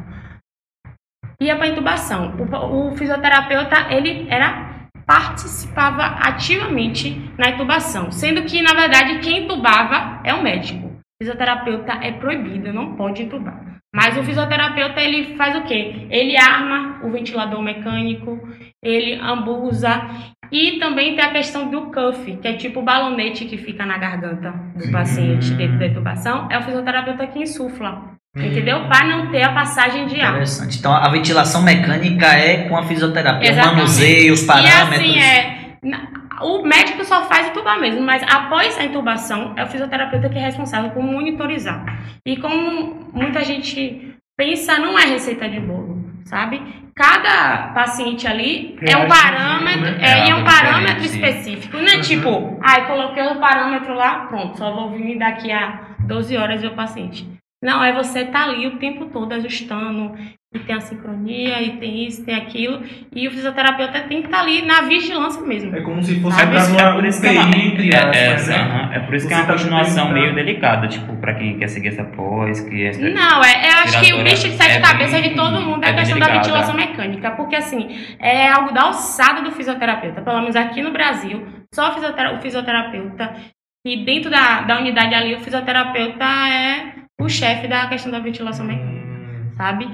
Ia 1.39 1.55
para 1.55 1.67
intubação. 1.67 2.35
O, 2.37 2.87
o 2.89 2.97
fisioterapeuta, 2.97 3.93
ele 3.93 4.27
era 4.29 4.73
participava 5.05 6.03
ativamente 6.03 7.31
na 7.37 7.49
intubação, 7.49 8.11
sendo 8.11 8.43
que, 8.43 8.61
na 8.61 8.73
verdade, 8.73 9.19
quem 9.19 9.43
intubava 9.43 10.21
é 10.23 10.33
o 10.33 10.41
médico. 10.41 10.87
O 10.87 11.23
fisioterapeuta 11.23 11.93
é 12.01 12.11
proibido, 12.13 12.73
não 12.73 12.95
pode 12.95 13.23
intubar. 13.23 13.73
Mas 13.93 14.17
o 14.17 14.23
fisioterapeuta, 14.23 14.99
ele 14.99 15.35
faz 15.35 15.55
o 15.55 15.63
quê? 15.65 16.07
Ele 16.09 16.35
arma 16.35 16.99
o 17.03 17.11
ventilador 17.11 17.61
mecânico, 17.61 18.39
ele 18.81 19.13
ambusa 19.15 20.01
e 20.53 20.77
também 20.77 21.15
tem 21.15 21.25
a 21.25 21.31
questão 21.31 21.67
do 21.71 21.87
cuff, 21.87 22.37
que 22.39 22.47
é 22.47 22.53
tipo 22.53 22.81
o 22.81 22.83
balonete 22.83 23.45
que 23.45 23.57
fica 23.57 23.83
na 23.87 23.97
garganta 23.97 24.51
do 24.75 24.83
Sim. 24.83 24.91
paciente 24.91 25.49
dentro 25.55 25.79
da 25.79 25.87
intubação. 25.87 26.47
É 26.51 26.59
o 26.59 26.61
fisioterapeuta 26.61 27.25
que 27.25 27.39
insufla, 27.39 28.03
entendeu? 28.37 28.87
Para 28.87 29.07
não 29.07 29.31
ter 29.31 29.41
a 29.41 29.51
passagem 29.51 30.05
de 30.05 30.21
ar. 30.21 30.33
Interessante. 30.33 30.77
Então 30.77 30.93
a 30.93 31.09
ventilação 31.09 31.63
mecânica 31.63 32.27
é 32.27 32.69
com 32.69 32.77
a 32.77 32.83
fisioterapia. 32.83 33.49
O 33.49 33.51
Exatamente. 33.51 33.77
manuseio, 33.77 34.33
os 34.33 34.43
parâmetros. 34.43 34.99
E 34.99 35.17
assim, 35.17 35.19
é, 35.19 35.77
o 36.43 36.61
médico 36.61 37.03
só 37.03 37.25
faz 37.25 37.47
intubar 37.47 37.79
mesmo, 37.79 38.01
mas 38.01 38.21
após 38.21 38.77
a 38.77 38.83
intubação, 38.83 39.53
é 39.57 39.63
o 39.63 39.67
fisioterapeuta 39.67 40.29
que 40.29 40.37
é 40.37 40.41
responsável 40.41 40.91
por 40.91 41.01
monitorizar. 41.01 41.83
E 42.23 42.37
como 42.37 43.09
muita 43.11 43.43
gente 43.43 44.13
pensa, 44.37 44.77
não 44.77 44.99
é 44.99 45.05
receita 45.05 45.49
de 45.49 45.59
bolo, 45.59 45.92
sabe? 46.25 46.61
Cada 46.95 47.71
paciente 47.73 48.27
ali 48.27 48.77
é 48.81 48.95
um 48.97 49.07
Reage 49.07 49.21
parâmetro, 49.21 49.81
né? 49.81 49.97
é, 49.99 50.09
É 50.11 50.27
e 50.27 50.29
é 50.29 50.35
um 50.35 50.43
parâmetro 50.43 51.03
específico. 51.05 51.77
Não 51.77 51.87
é 51.87 51.95
Uhum. 51.95 52.01
tipo, 52.01 52.59
ai, 52.63 52.85
coloquei 52.87 53.23
o 53.27 53.39
parâmetro 53.39 53.93
lá, 53.95 54.25
pronto, 54.27 54.57
só 54.57 54.71
vou 54.73 54.91
vir 54.91 55.17
daqui 55.17 55.51
a 55.51 55.79
12 56.01 56.37
horas 56.37 56.61
ver 56.61 56.67
o 56.67 56.75
paciente. 56.75 57.27
Não, 57.63 57.81
é 57.81 57.93
você 57.93 58.25
tá 58.25 58.43
ali 58.43 58.67
o 58.67 58.77
tempo 58.77 59.05
todo 59.05 59.31
ajustando, 59.31 60.13
e 60.53 60.59
tem 60.59 60.75
a 60.75 60.81
sincronia, 60.81 61.61
e 61.61 61.77
tem 61.77 62.05
isso, 62.05 62.23
tem 62.25 62.35
aquilo, 62.35 62.83
e 63.15 63.27
o 63.27 63.31
fisioterapeuta 63.31 64.01
tem 64.01 64.21
que 64.21 64.27
estar 64.27 64.41
ali 64.41 64.61
na 64.61 64.81
vigilância 64.81 65.41
mesmo. 65.41 65.75
É 65.75 65.81
como 65.81 66.03
se 66.03 66.19
fosse 66.19 66.39
É 66.39 66.43
É 66.43 66.45
por 66.45 66.53
entrar 66.53 66.63
isso, 66.63 66.77
é 66.77 66.93
por 66.93 67.05
isso 67.05 67.21
que 67.21 67.27
é 67.27 67.31
uma, 67.31 67.57
entre 67.57 67.91
é, 67.91 67.97
aspas, 67.97 68.49
é, 68.49 68.57
né? 68.57 68.89
é 68.93 68.99
por 68.99 69.15
isso 69.15 69.27
que 69.27 69.33
é 69.33 69.37
uma 69.37 69.45
tá 69.45 69.53
continuação 69.53 70.11
meio 70.11 70.35
delicada, 70.35 70.87
tipo, 70.87 71.15
pra 71.15 71.33
quem 71.33 71.57
quer 71.57 71.69
seguir 71.69 71.87
essa 71.87 72.03
pós, 72.03 72.59
que 72.61 72.85
é... 72.85 72.91
Não, 72.97 73.43
é, 73.43 73.69
eu 73.69 73.77
acho 73.83 74.01
que 74.01 74.13
o 74.13 74.23
bicho 74.23 74.49
de 74.49 74.57
sete 74.57 74.77
é 74.77 74.81
cabeças 74.81 75.23
de 75.23 75.29
todo 75.33 75.61
mundo 75.61 75.83
é 75.83 75.87
a 75.87 75.91
é 75.91 75.95
questão 75.95 76.19
da 76.19 76.25
delicada. 76.25 76.43
ventilação 76.43 76.75
mecânica, 76.75 77.31
porque 77.31 77.55
assim, 77.55 77.97
é 78.19 78.49
algo 78.49 78.73
da 78.73 78.83
alçada 78.83 79.41
do 79.41 79.51
fisioterapeuta, 79.51 80.21
pelo 80.21 80.39
menos 80.41 80.55
aqui 80.55 80.81
no 80.81 80.91
Brasil, 80.91 81.47
só 81.73 81.89
o 81.89 82.41
fisioterapeuta, 82.41 83.33
e 83.85 84.05
dentro 84.05 84.29
da, 84.29 84.61
da 84.61 84.79
unidade 84.79 85.15
ali, 85.15 85.33
o 85.33 85.39
fisioterapeuta 85.39 86.25
é 86.25 87.02
o 87.21 87.29
chefe 87.29 87.67
da 87.67 87.87
questão 87.87 88.11
da 88.11 88.19
ventilação 88.19 88.65
mecânica, 88.65 89.03
Hum. 89.03 89.51
sabe? 89.57 89.87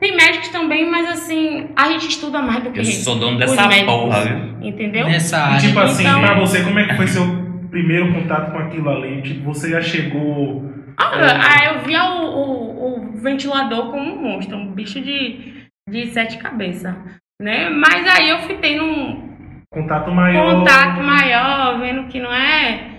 Tem 0.00 0.16
médicos 0.16 0.48
também, 0.48 0.90
mas 0.90 1.08
assim, 1.10 1.68
a 1.76 1.88
gente 1.90 2.08
estuda 2.08 2.40
mais 2.40 2.62
do 2.64 2.70
que 2.70 2.80
Eu 2.80 2.84
sou 2.84 3.16
dono 3.18 3.38
dessa 3.38 3.66
médicos, 3.68 3.92
porra, 3.94 4.20
viu? 4.24 4.68
Entendeu? 4.68 5.06
nessa 5.06 5.36
E 5.36 5.40
área. 5.40 5.58
tipo 5.60 5.78
assim, 5.78 6.02
Então- 6.06 6.20
pra 6.22 6.34
você, 6.38 6.64
como 6.64 6.78
é 6.78 6.86
que 6.86 6.94
foi 6.96 7.06
seu 7.06 7.24
primeiro 7.70 8.12
contato 8.14 8.50
com 8.52 8.58
aquilo 8.58 8.88
ali? 8.88 9.20
Tipo, 9.22 9.44
você 9.52 9.70
já 9.70 9.80
chegou. 9.82 10.72
Ah, 10.96 11.10
ah, 11.14 11.64
eu 11.74 11.80
via 11.84 12.02
o, 12.04 12.24
o- 12.24 12.98
o 13.14 13.20
ventilador 13.20 13.90
como 13.90 14.02
um 14.14 14.22
monstro, 14.22 14.56
um 14.56 14.72
bicho 14.72 15.00
de, 15.00 15.64
de 15.88 16.06
sete 16.06 16.38
cabeças, 16.38 16.94
né? 17.40 17.68
Mas 17.68 18.06
aí 18.08 18.30
eu 18.30 18.38
fiquei 18.40 18.76
num 18.78 19.28
Contato 19.70 20.10
maior. 20.10 20.54
contato 20.56 21.02
maior, 21.02 21.78
vendo 21.78 22.08
que 22.08 22.18
não 22.18 22.32
é 22.32 22.97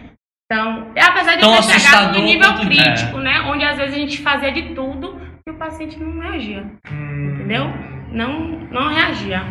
tão... 0.50 0.88
Apesar 1.00 1.36
de 1.36 1.42
Tão 1.42 1.56
ter 1.56 1.80
chegado 1.80 2.18
no 2.18 2.26
nível 2.26 2.48
quanto- 2.54 2.66
crítico, 2.68 3.18
né? 3.20 3.42
Onde 3.42 3.64
às 3.64 3.78
vezes 3.78 3.96
a 3.96 3.98
gente 4.00 4.22
fazia 4.22 4.52
de 4.52 4.74
tudo 4.74 5.22
e 5.48 5.52
o 5.52 5.56
paciente 5.56 5.98
não 6.00 6.20
reagia, 6.20 6.66
Hum. 6.92 7.32
entendeu? 7.36 7.66
Não, 8.12 8.40
não 8.72 8.88
reagia. 8.90 9.44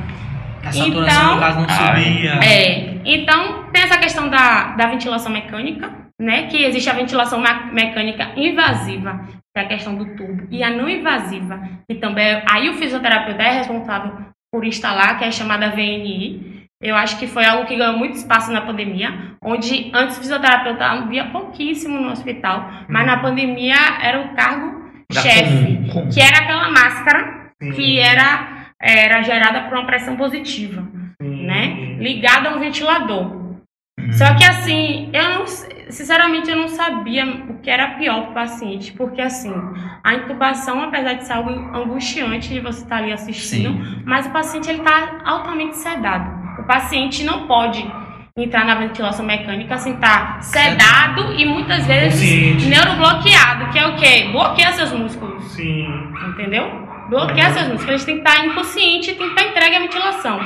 A 0.64 0.72
saturação, 0.72 1.22
Então- 1.22 1.34
no 1.36 1.40
caso, 1.40 1.60
não 1.60 1.68
subia. 1.68 2.32
É, 2.44 2.96
então 3.04 3.64
tem 3.72 3.82
essa 3.84 3.98
questão 3.98 4.28
da, 4.28 4.72
da 4.76 4.86
ventilação 4.88 5.30
mecânica, 5.30 5.90
né? 6.20 6.48
Que 6.48 6.64
existe 6.64 6.90
a 6.90 6.94
ventilação 6.94 7.40
mecânica 7.72 8.32
invasiva, 8.36 9.20
que 9.54 9.58
é 9.58 9.60
a 9.60 9.68
questão 9.68 9.94
do 9.94 10.04
tubo, 10.16 10.48
e 10.50 10.62
a 10.64 10.70
não 10.70 10.88
invasiva, 10.88 11.60
que 11.88 11.96
também 11.98 12.26
é- 12.26 12.44
aí 12.50 12.68
o 12.68 12.74
fisioterapeuta 12.74 13.40
é 13.42 13.58
responsável 13.58 14.12
por 14.52 14.64
instalar, 14.64 15.16
que 15.16 15.24
é 15.24 15.28
a 15.28 15.32
chamada 15.32 15.70
VNI, 15.70 16.57
Eu 16.80 16.94
acho 16.94 17.18
que 17.18 17.26
foi 17.26 17.44
algo 17.44 17.66
que 17.66 17.76
ganhou 17.76 17.98
muito 17.98 18.14
espaço 18.14 18.52
na 18.52 18.60
pandemia, 18.60 19.32
onde 19.42 19.90
antes 19.92 20.16
o 20.16 20.20
fisioterapeuta 20.20 21.06
via 21.08 21.24
pouquíssimo 21.26 22.00
no 22.00 22.10
hospital, 22.10 22.70
mas 22.88 23.04
na 23.04 23.16
pandemia 23.18 23.74
era 24.00 24.20
o 24.20 24.34
cargo 24.36 24.84
Era 25.10 25.20
chefe, 25.20 25.90
comum. 25.92 26.08
que 26.08 26.20
era 26.20 26.38
aquela 26.38 26.70
máscara 26.70 27.50
Sim, 27.60 27.72
que 27.72 27.98
era, 27.98 28.70
era 28.80 29.22
gerada 29.22 29.62
por 29.62 29.76
uma 29.76 29.86
pressão 29.86 30.16
positiva, 30.16 30.86
sim. 31.20 31.46
né? 31.46 31.96
Ligada 31.98 32.50
a 32.50 32.54
um 32.54 32.60
ventilador. 32.60 33.26
Hum. 33.98 34.12
Só 34.12 34.32
que 34.36 34.44
assim, 34.44 35.10
eu 35.12 35.30
não, 35.30 35.46
sinceramente 35.46 36.48
eu 36.48 36.56
não 36.56 36.68
sabia 36.68 37.26
o 37.26 37.54
que 37.58 37.68
era 37.68 37.96
pior 37.96 38.22
para 38.22 38.30
o 38.30 38.34
paciente, 38.34 38.92
porque 38.92 39.20
assim, 39.20 39.52
a 40.04 40.14
intubação, 40.14 40.80
apesar 40.80 41.14
de 41.14 41.26
ser 41.26 41.32
algo 41.32 41.50
angustiante 41.50 42.50
de 42.50 42.60
você 42.60 42.84
estar 42.84 42.98
ali 42.98 43.12
assistindo, 43.12 43.72
Sim. 43.84 44.02
mas 44.04 44.26
o 44.26 44.30
paciente 44.30 44.70
ele 44.70 44.78
está 44.78 45.18
altamente 45.24 45.76
sedado. 45.76 46.37
O 46.68 46.70
paciente 46.70 47.24
não 47.24 47.46
pode 47.46 47.82
entrar 48.36 48.62
na 48.66 48.74
ventilação 48.74 49.24
mecânica 49.24 49.78
sem 49.78 49.94
estar 49.94 50.42
sedado 50.42 51.32
e 51.32 51.46
muitas 51.46 51.86
vezes 51.86 52.20
Consciente. 52.20 52.66
neurobloqueado, 52.66 53.72
que 53.72 53.78
é 53.78 53.86
o 53.86 53.96
quê? 53.96 54.28
Bloqueia 54.30 54.70
seus 54.74 54.92
músculos, 54.92 55.42
Sim. 55.52 55.86
entendeu? 56.28 56.70
Bloqueia 57.08 57.50
seus 57.54 57.68
músculos. 57.68 57.88
Eles 57.88 58.04
têm 58.04 58.20
que 58.22 58.28
estar 58.28 58.44
inconsciente 58.44 59.10
e 59.12 59.14
tem 59.14 59.30
que 59.30 59.40
estar 59.40 59.48
entregue 59.50 59.76
à 59.76 59.78
ventilação. 59.78 60.38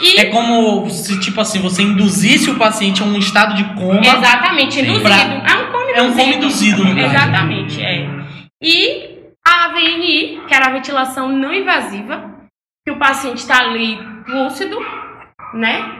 E 0.00 0.18
É 0.20 0.24
como 0.30 0.88
se, 0.88 1.20
tipo 1.20 1.38
assim, 1.38 1.60
você 1.60 1.82
induzisse 1.82 2.48
o 2.50 2.54
paciente 2.56 3.02
a 3.02 3.04
um 3.04 3.18
estado 3.18 3.54
de 3.54 3.64
coma. 3.74 4.00
Exatamente, 4.00 4.80
induzido. 4.80 5.02
Pra- 5.02 5.52
É 5.52 5.54
um 5.58 5.70
come 5.70 5.92
É 5.92 6.02
um 6.02 6.12
come 6.14 6.34
induzido, 6.36 6.82
no 6.82 6.94
caso. 6.94 7.14
Exatamente, 7.14 7.82
é. 7.84 8.08
E 8.62 9.18
a 9.46 9.68
VNI, 9.68 10.40
que 10.48 10.54
era 10.54 10.68
a 10.68 10.72
ventilação 10.72 11.28
não 11.28 11.52
invasiva, 11.52 12.24
que 12.86 12.90
o 12.90 12.96
paciente 12.98 13.36
está 13.36 13.58
ali 13.60 13.98
lúcido, 14.26 14.78
né? 15.54 15.98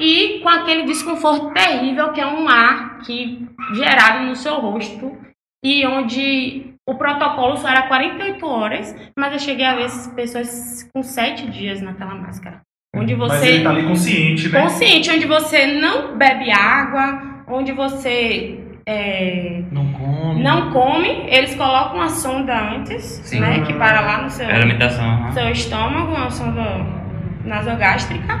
E 0.00 0.40
com 0.42 0.48
aquele 0.48 0.84
desconforto 0.84 1.50
terrível 1.52 2.12
que 2.12 2.20
é 2.20 2.26
um 2.26 2.48
ar 2.48 2.98
que 3.00 3.46
gerado 3.74 4.24
no 4.26 4.36
seu 4.36 4.54
rosto 4.60 5.16
e 5.64 5.84
onde 5.86 6.72
o 6.88 6.94
protocolo 6.94 7.56
só 7.56 7.68
era 7.68 7.82
48 7.88 8.46
horas, 8.46 8.94
mas 9.18 9.32
eu 9.32 9.38
cheguei 9.38 9.66
a 9.66 9.74
ver 9.74 9.84
essas 9.84 10.06
pessoas 10.14 10.88
com 10.94 11.02
7 11.02 11.50
dias 11.50 11.80
naquela 11.82 12.14
máscara. 12.14 12.60
Onde 12.96 13.14
Mas 13.14 13.32
você 13.32 13.48
ele 13.48 13.64
tá 13.64 13.70
ali 13.70 13.82
consciente, 13.86 14.48
né? 14.48 14.62
consciente, 14.62 15.10
onde 15.10 15.26
você 15.26 15.66
não 15.78 16.16
bebe 16.16 16.50
água, 16.50 17.44
onde 17.46 17.72
você 17.72 18.58
é, 18.86 19.62
Não 19.70 19.92
come. 19.92 20.42
não 20.42 20.70
come, 20.72 21.08
eles 21.28 21.54
colocam 21.54 21.96
uma 21.96 22.08
sonda 22.08 22.56
antes, 22.72 23.02
Sim. 23.24 23.40
né, 23.40 23.60
que 23.66 23.74
para 23.74 24.00
lá 24.00 24.22
no 24.22 24.30
seu, 24.30 24.48
É 24.48 24.54
alimentação. 24.54 25.30
seu 25.32 25.50
estômago, 25.50 26.14
uma 26.14 26.30
sonda 26.30 26.62
nasogástrica, 27.48 28.38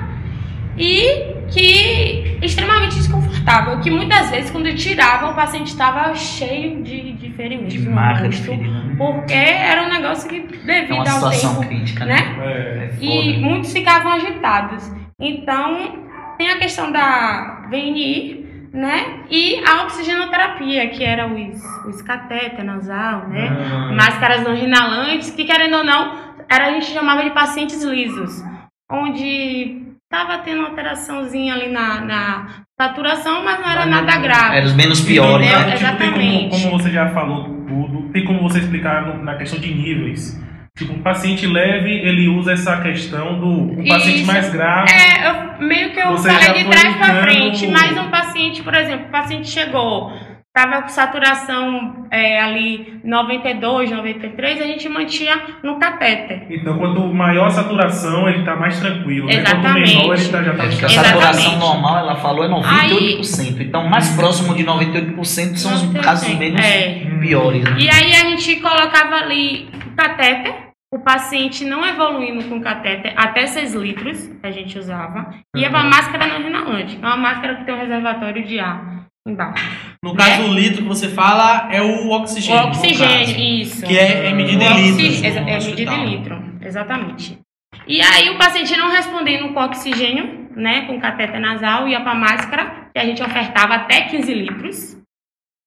e 0.76 1.34
que 1.50 2.38
extremamente 2.42 2.96
desconfortável, 2.96 3.80
que 3.80 3.90
muitas 3.90 4.30
vezes 4.30 4.50
quando 4.50 4.72
tirava 4.74 5.30
o 5.30 5.34
paciente 5.34 5.68
estava 5.68 6.14
cheio 6.14 6.82
de, 6.82 7.14
de 7.14 7.30
ferimentos 7.30 7.72
De 7.72 7.88
marca 7.88 8.28
de 8.28 8.56
né? 8.56 8.94
porque 8.96 9.32
era 9.32 9.82
um 9.82 9.88
negócio 9.88 10.28
que 10.28 10.36
É 10.36 10.82
devido 10.82 10.94
uma 10.94 11.00
ao 11.00 11.06
situação 11.06 11.54
tempo, 11.56 11.68
crítica, 11.68 12.04
né? 12.04 12.14
né? 12.14 12.36
É. 12.40 12.84
É 12.84 12.88
foda. 12.88 13.04
e 13.04 13.38
muitos 13.38 13.72
ficavam 13.72 14.12
agitados. 14.12 14.90
Então, 15.18 16.06
tem 16.38 16.50
a 16.50 16.58
questão 16.58 16.92
da 16.92 17.66
VNI, 17.68 18.46
né? 18.72 19.24
E 19.28 19.60
a 19.66 19.82
oxigenoterapia, 19.82 20.88
que 20.90 21.02
era 21.02 21.26
os, 21.26 21.60
os 21.86 22.02
catéter 22.02 22.64
nasal, 22.64 23.26
né? 23.28 23.48
Ah. 23.48 23.92
Máscaras 23.92 24.44
não 24.44 24.54
inalantes, 24.54 25.30
que 25.30 25.44
querendo 25.44 25.78
ou 25.78 25.84
não, 25.84 26.14
era, 26.48 26.68
a 26.68 26.72
gente 26.72 26.86
chamava 26.86 27.24
de 27.24 27.30
pacientes 27.30 27.82
lisos, 27.82 28.44
onde 28.90 29.82
estava 30.04 30.38
tendo 30.38 30.60
uma 30.60 30.68
alteraçãozinha 30.70 31.54
ali 31.54 31.68
na, 31.70 32.00
na 32.00 32.46
saturação, 32.80 33.44
mas 33.44 33.60
não 33.60 33.70
era 33.70 33.80
Mas 33.86 33.90
nada 33.90 34.14
não- 34.14 34.22
grave. 34.22 34.56
Era 34.56 34.66
os 34.66 34.74
menos 34.74 35.00
piores, 35.00 35.46
né? 35.46 35.76
Tipo, 35.76 35.96
tem 35.96 36.10
como, 36.10 36.22
Exatamente. 36.22 36.62
como 36.62 36.78
você 36.78 36.90
já 36.90 37.08
falou 37.10 37.44
tudo, 37.66 38.08
tem 38.12 38.24
como 38.24 38.40
você 38.42 38.58
explicar 38.60 39.06
no- 39.06 39.22
na 39.22 39.36
questão 39.36 39.58
de 39.60 39.72
níveis. 39.74 40.40
Tipo, 40.76 40.92
um 40.92 41.02
paciente 41.02 41.44
leve, 41.46 41.90
ele 41.90 42.28
usa 42.28 42.52
essa 42.52 42.80
questão 42.80 43.38
do 43.40 43.48
um 43.48 43.84
paciente 43.88 44.18
Isso. 44.18 44.26
mais 44.26 44.48
grave. 44.48 44.90
É, 44.92 45.28
eu- 45.28 45.66
meio 45.66 45.90
que 45.90 45.98
eu 45.98 46.16
falei 46.16 46.52
de 46.54 46.70
trás 46.70 46.94
ligando- 46.94 47.22
frente, 47.22 47.66
mas 47.66 47.98
um 47.98 48.08
paciente, 48.10 48.62
por 48.62 48.74
exemplo, 48.74 49.06
o 49.06 49.10
paciente 49.10 49.48
chegou, 49.48 50.12
tava 50.58 50.82
com 50.82 50.88
saturação 50.88 52.06
é, 52.10 52.40
ali 52.40 52.98
92, 53.04 53.92
93, 53.92 54.60
a 54.60 54.64
gente 54.64 54.88
mantinha 54.88 55.40
no 55.62 55.78
catéter. 55.78 56.46
Então, 56.50 56.76
quanto 56.76 57.00
maior 57.14 57.46
a 57.46 57.50
saturação, 57.50 58.28
ele 58.28 58.42
tá 58.44 58.56
mais 58.56 58.80
tranquilo. 58.80 59.28
Né? 59.28 59.34
Quanto 59.36 59.48
Exatamente. 59.48 59.96
menor, 59.96 60.14
ele 60.18 60.28
tá, 60.28 60.42
já 60.42 60.54
tá 60.54 60.64
É 60.64 60.68
porque 60.68 60.84
a 60.84 60.88
Exatamente. 60.88 61.22
saturação 61.22 61.58
normal, 61.58 61.98
ela 61.98 62.16
falou, 62.16 62.44
é 62.44 62.48
98%. 62.48 63.60
Então, 63.60 63.88
mais 63.88 64.10
próximo 64.16 64.52
de 64.56 64.64
98% 64.64 65.56
são 65.56 65.74
os 65.74 65.82
98%. 65.84 66.02
casos 66.02 66.34
menos 66.34 66.60
É. 66.60 67.04
piores, 67.20 67.62
né? 67.62 67.76
E 67.78 67.88
aí 67.88 68.12
a 68.16 68.30
gente 68.30 68.56
colocava 68.56 69.14
ali 69.14 69.68
o 69.86 69.94
catéter, 69.94 70.54
o 70.92 70.98
paciente 70.98 71.64
não 71.64 71.86
evoluindo 71.86 72.42
com 72.48 72.60
catéter 72.60 73.12
até 73.16 73.46
6 73.46 73.74
litros, 73.74 74.28
a 74.42 74.50
gente 74.50 74.76
usava, 74.76 75.30
e 75.54 75.60
ia 75.60 75.70
pra 75.70 75.84
máscara 75.84 76.26
não 76.26 76.48
inalante, 76.48 76.96
que 76.96 77.04
é 77.04 77.06
uma 77.06 77.16
máscara 77.16 77.54
que 77.56 77.64
tem 77.64 77.74
um 77.74 77.78
reservatório 77.78 78.44
de 78.44 78.58
ar 78.58 78.97
embaixo. 79.30 79.64
No 80.02 80.14
caso, 80.14 80.42
o 80.48 80.54
litro 80.54 80.82
que 80.82 80.88
você 80.88 81.08
fala 81.08 81.68
é 81.72 81.80
o 81.82 82.06
O 82.06 82.10
oxigênio. 82.12 82.62
no 82.62 82.68
oxigênio, 82.68 83.26
caso. 83.26 83.40
isso. 83.40 83.86
Que 83.86 83.98
é, 83.98 84.26
é 84.26 84.32
medido 84.32 84.62
O 84.62 84.78
em 84.78 84.90
litros. 84.96 85.22
É 85.24 85.56
hospital. 85.56 85.94
em 85.98 86.06
litro, 86.16 86.42
exatamente. 86.62 87.38
E 87.86 88.00
aí 88.00 88.30
o 88.30 88.38
paciente 88.38 88.76
não 88.76 88.90
respondendo 88.90 89.52
com 89.52 89.60
oxigênio, 89.60 90.48
né, 90.56 90.82
com 90.86 91.00
cateter 91.00 91.40
nasal, 91.40 91.88
ia 91.88 92.00
para 92.00 92.14
máscara, 92.14 92.88
que 92.92 92.98
a 92.98 93.04
gente 93.04 93.22
ofertava 93.22 93.74
até 93.74 94.02
15 94.02 94.34
litros. 94.34 94.96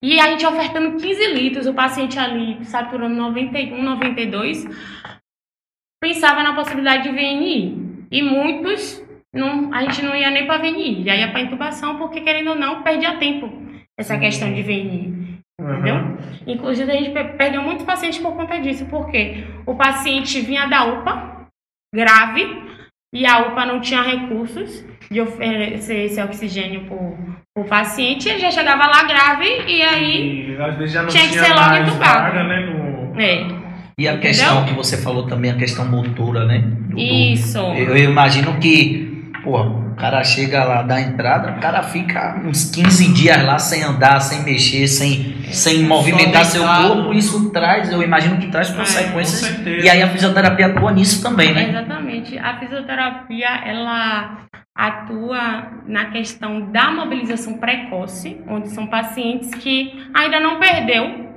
E 0.03 0.19
a 0.19 0.27
gente 0.31 0.45
ofertando 0.45 0.97
15 0.97 1.27
litros, 1.33 1.67
o 1.67 1.73
paciente 1.73 2.17
ali 2.17 2.63
saturando 2.65 3.15
91, 3.15 3.81
92, 3.81 4.67
pensava 6.01 6.41
na 6.43 6.53
possibilidade 6.53 7.03
de 7.03 7.09
VNI. 7.09 8.05
E 8.11 8.21
muitos, 8.21 9.01
não, 9.33 9.73
a 9.73 9.83
gente 9.83 10.01
não 10.01 10.15
ia 10.15 10.29
nem 10.29 10.45
para 10.45 10.57
VNI, 10.61 11.03
já 11.05 11.15
ia 11.15 11.31
para 11.31 11.41
intubação, 11.41 11.97
porque 11.97 12.21
querendo 12.21 12.49
ou 12.51 12.55
não, 12.55 12.83
perdia 12.83 13.15
tempo 13.17 13.49
essa 13.99 14.17
questão 14.17 14.51
de 14.53 14.61
VNI. 14.61 15.21
Entendeu? 15.59 15.95
Uhum. 15.95 16.17
Inclusive, 16.47 16.91
a 16.91 16.95
gente 16.95 17.11
pe- 17.11 17.23
perdeu 17.37 17.61
muitos 17.61 17.85
pacientes 17.85 18.17
por 18.19 18.35
conta 18.35 18.59
disso, 18.59 18.85
porque 18.89 19.43
o 19.65 19.75
paciente 19.75 20.41
vinha 20.41 20.65
da 20.67 20.85
UPA, 20.85 21.45
grave, 21.93 22.47
e 23.13 23.25
a 23.25 23.39
UPA 23.47 23.65
não 23.65 23.79
tinha 23.79 24.01
recursos 24.01 24.83
de 25.09 25.21
oferecer 25.21 26.05
esse 26.05 26.21
oxigênio 26.21 26.85
para 27.53 27.63
o 27.63 27.67
paciente, 27.67 28.27
ele 28.29 28.39
já 28.39 28.49
chegava 28.49 28.87
lá 28.87 29.03
grave, 29.03 29.45
e 29.67 29.81
aí. 29.81 30.51
E 30.51 30.61
às 30.61 30.77
vezes 30.77 30.93
já 30.93 31.01
não 31.03 31.09
Tinha 31.09 31.23
que 31.23 31.29
tinha 31.31 31.43
ser 31.43 31.53
logo 31.53 31.75
entubado. 31.75 31.99
vaga, 31.99 32.43
né? 32.43 32.59
No... 32.65 33.21
É, 33.21 33.35
E 33.99 34.07
a 34.07 34.13
Entendeu? 34.13 34.19
questão 34.19 34.65
que 34.65 34.73
você 34.73 34.97
falou 34.97 35.27
também, 35.27 35.51
a 35.51 35.55
questão 35.57 35.85
motora, 35.85 36.45
né? 36.45 36.59
Do- 36.59 36.95
do- 36.95 36.97
isso. 36.99 37.57
Eu, 37.59 37.95
eu 37.95 38.09
imagino 38.09 38.57
que, 38.59 39.10
pô, 39.43 39.61
o 39.61 39.95
cara 39.95 40.23
chega 40.23 40.63
lá 40.63 40.81
da 40.83 40.99
entrada, 41.01 41.51
o 41.51 41.59
cara 41.59 41.83
fica 41.83 42.39
uns 42.45 42.69
15 42.71 43.13
dias 43.13 43.43
lá 43.43 43.57
sem 43.59 43.83
andar, 43.83 44.19
sem 44.19 44.43
mexer, 44.43 44.87
sem, 44.87 45.43
sem 45.51 45.83
movimentar 45.83 46.45
seu 46.45 46.63
corpo. 46.63 47.13
Isso 47.13 47.49
traz, 47.51 47.91
eu 47.91 48.01
imagino 48.03 48.37
que 48.37 48.47
traz 48.47 48.69
É, 48.69 48.73
consequências. 48.75 49.39
certeza. 49.41 49.85
E 49.85 49.89
aí 49.89 50.01
a 50.01 50.07
fisioterapia 50.09 50.67
atua 50.67 50.91
nisso 50.91 51.21
também, 51.21 51.53
né? 51.53 51.69
Exatamente. 51.69 52.37
A 52.37 52.57
fisioterapia, 52.59 53.49
ela 53.65 54.37
atua 54.75 55.67
na 55.85 56.05
questão 56.05 56.71
da 56.71 56.91
mobilização 56.91 57.57
precoce, 57.57 58.41
onde 58.47 58.69
são 58.69 58.87
pacientes 58.87 59.49
que 59.55 59.91
ainda 60.13 60.39
não 60.39 60.59
perdeu 60.59 61.30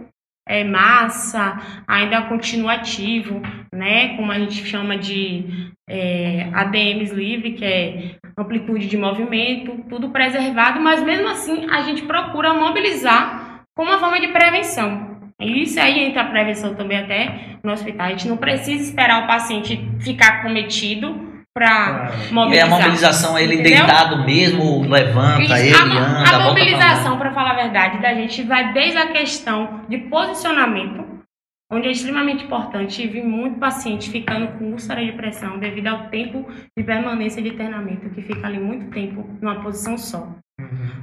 é, 0.46 0.62
massa, 0.64 1.82
ainda 1.86 2.22
continua 2.22 2.74
ativo, 2.74 3.40
né? 3.72 4.16
Como 4.16 4.30
a 4.30 4.38
gente 4.38 4.64
chama 4.64 4.96
de 4.96 5.72
é, 5.88 6.48
ADMs 6.52 7.14
livre, 7.14 7.52
que 7.52 7.64
é 7.64 8.16
amplitude 8.36 8.86
de 8.86 8.96
movimento, 8.96 9.84
tudo 9.88 10.10
preservado, 10.10 10.80
mas 10.80 11.02
mesmo 11.02 11.28
assim 11.28 11.66
a 11.70 11.82
gente 11.82 12.02
procura 12.02 12.52
mobilizar 12.52 13.64
como 13.74 13.90
uma 13.90 13.98
forma 13.98 14.20
de 14.20 14.28
prevenção. 14.28 15.14
E 15.40 15.62
Isso 15.62 15.80
aí 15.80 16.00
entra 16.00 16.22
a 16.22 16.30
prevenção 16.30 16.74
também 16.74 16.98
até 16.98 17.58
no 17.62 17.72
hospital. 17.72 18.06
A 18.06 18.10
gente 18.10 18.28
não 18.28 18.36
precisa 18.36 18.82
esperar 18.82 19.24
o 19.24 19.26
paciente 19.26 19.80
ficar 20.00 20.42
cometido 20.42 21.33
para 21.54 21.68
Ah, 21.68 22.10
E 22.10 22.18
aí 22.18 22.30
a 22.30 22.34
mobilizar. 22.34 22.68
mobilização, 22.68 23.38
ele 23.38 23.54
Entendeu? 23.54 23.86
deitado 23.86 24.24
mesmo, 24.24 24.82
levanta, 24.88 25.42
Isso, 25.42 25.54
ele 25.54 25.74
a, 25.74 25.82
anda, 25.84 26.36
a 26.36 26.40
mobilização, 26.40 27.16
para 27.16 27.32
falar 27.32 27.52
a 27.52 27.54
verdade, 27.54 28.02
da 28.02 28.12
gente 28.12 28.42
vai 28.42 28.72
desde 28.72 28.98
a 28.98 29.06
questão 29.12 29.82
de 29.88 29.98
posicionamento, 29.98 31.04
onde 31.72 31.86
é 31.86 31.92
extremamente 31.92 32.44
importante 32.44 33.00
e 33.02 33.06
vi 33.06 33.22
muito 33.22 33.60
paciente 33.60 34.10
ficando 34.10 34.48
com 34.58 34.72
úlcera 34.72 35.04
de 35.04 35.12
pressão 35.12 35.58
devido 35.58 35.86
ao 35.86 36.08
tempo 36.08 36.44
de 36.76 36.82
permanência 36.82 37.40
de 37.40 37.50
internamento, 37.50 38.10
que 38.10 38.20
fica 38.22 38.46
ali 38.48 38.58
muito 38.58 38.90
tempo 38.90 39.24
numa 39.40 39.60
posição 39.62 39.96
só. 39.96 40.28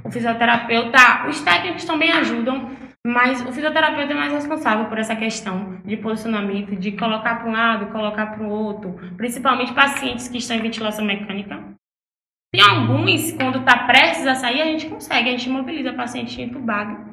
O 0.04 0.10
fisioterapeuta, 0.10 1.26
os 1.28 1.40
técnicos 1.40 1.84
também 1.84 2.12
ajudam, 2.12 2.70
mas 3.06 3.40
o 3.40 3.52
fisioterapeuta 3.52 4.12
é 4.12 4.16
mais 4.16 4.32
responsável 4.32 4.84
por 4.86 4.98
essa 4.98 5.16
questão 5.16 5.71
de 5.84 5.96
posicionamento, 5.96 6.76
de 6.76 6.92
colocar 6.92 7.36
para 7.36 7.48
um 7.48 7.52
lado, 7.52 7.92
colocar 7.92 8.26
para 8.26 8.42
o 8.42 8.50
outro, 8.50 8.94
principalmente 9.16 9.72
pacientes 9.72 10.28
que 10.28 10.38
estão 10.38 10.56
em 10.56 10.62
ventilação 10.62 11.04
mecânica, 11.04 11.62
Tem 12.54 12.62
alguns, 12.62 13.32
quando 13.32 13.60
está 13.60 13.86
prestes 13.86 14.26
a 14.26 14.34
sair, 14.34 14.60
a 14.60 14.66
gente 14.66 14.86
consegue, 14.86 15.28
a 15.28 15.32
gente 15.32 15.48
mobiliza 15.48 15.90
o 15.90 15.96
paciente 15.96 16.40
entubado. 16.40 17.12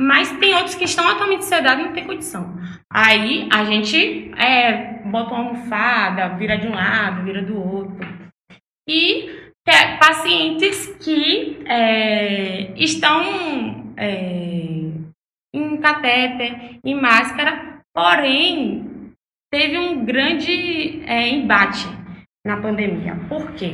Mas 0.00 0.32
tem 0.38 0.54
outros 0.54 0.74
que 0.74 0.84
estão 0.84 1.06
altamente 1.06 1.44
sedados 1.44 1.84
e 1.84 1.86
não 1.86 1.92
tem 1.92 2.06
condição. 2.06 2.56
Aí 2.90 3.48
a 3.52 3.64
gente 3.64 4.32
é, 4.36 5.02
bota 5.04 5.34
uma 5.34 5.38
almofada, 5.38 6.36
vira 6.36 6.56
de 6.56 6.66
um 6.66 6.74
lado, 6.74 7.24
vira 7.24 7.42
do 7.42 7.56
outro. 7.56 8.06
E 8.88 9.52
é, 9.66 9.96
pacientes 9.98 10.86
que 10.96 11.62
é, 11.66 12.72
estão 12.76 13.94
é, 13.96 14.90
em 15.54 15.76
catéter, 15.76 16.78
em 16.84 16.94
máscara, 16.94 17.73
porém 17.94 19.12
teve 19.50 19.78
um 19.78 20.04
grande 20.04 21.02
é, 21.06 21.28
embate 21.28 21.86
na 22.44 22.60
pandemia. 22.60 23.14
Por 23.28 23.52
quê? 23.52 23.72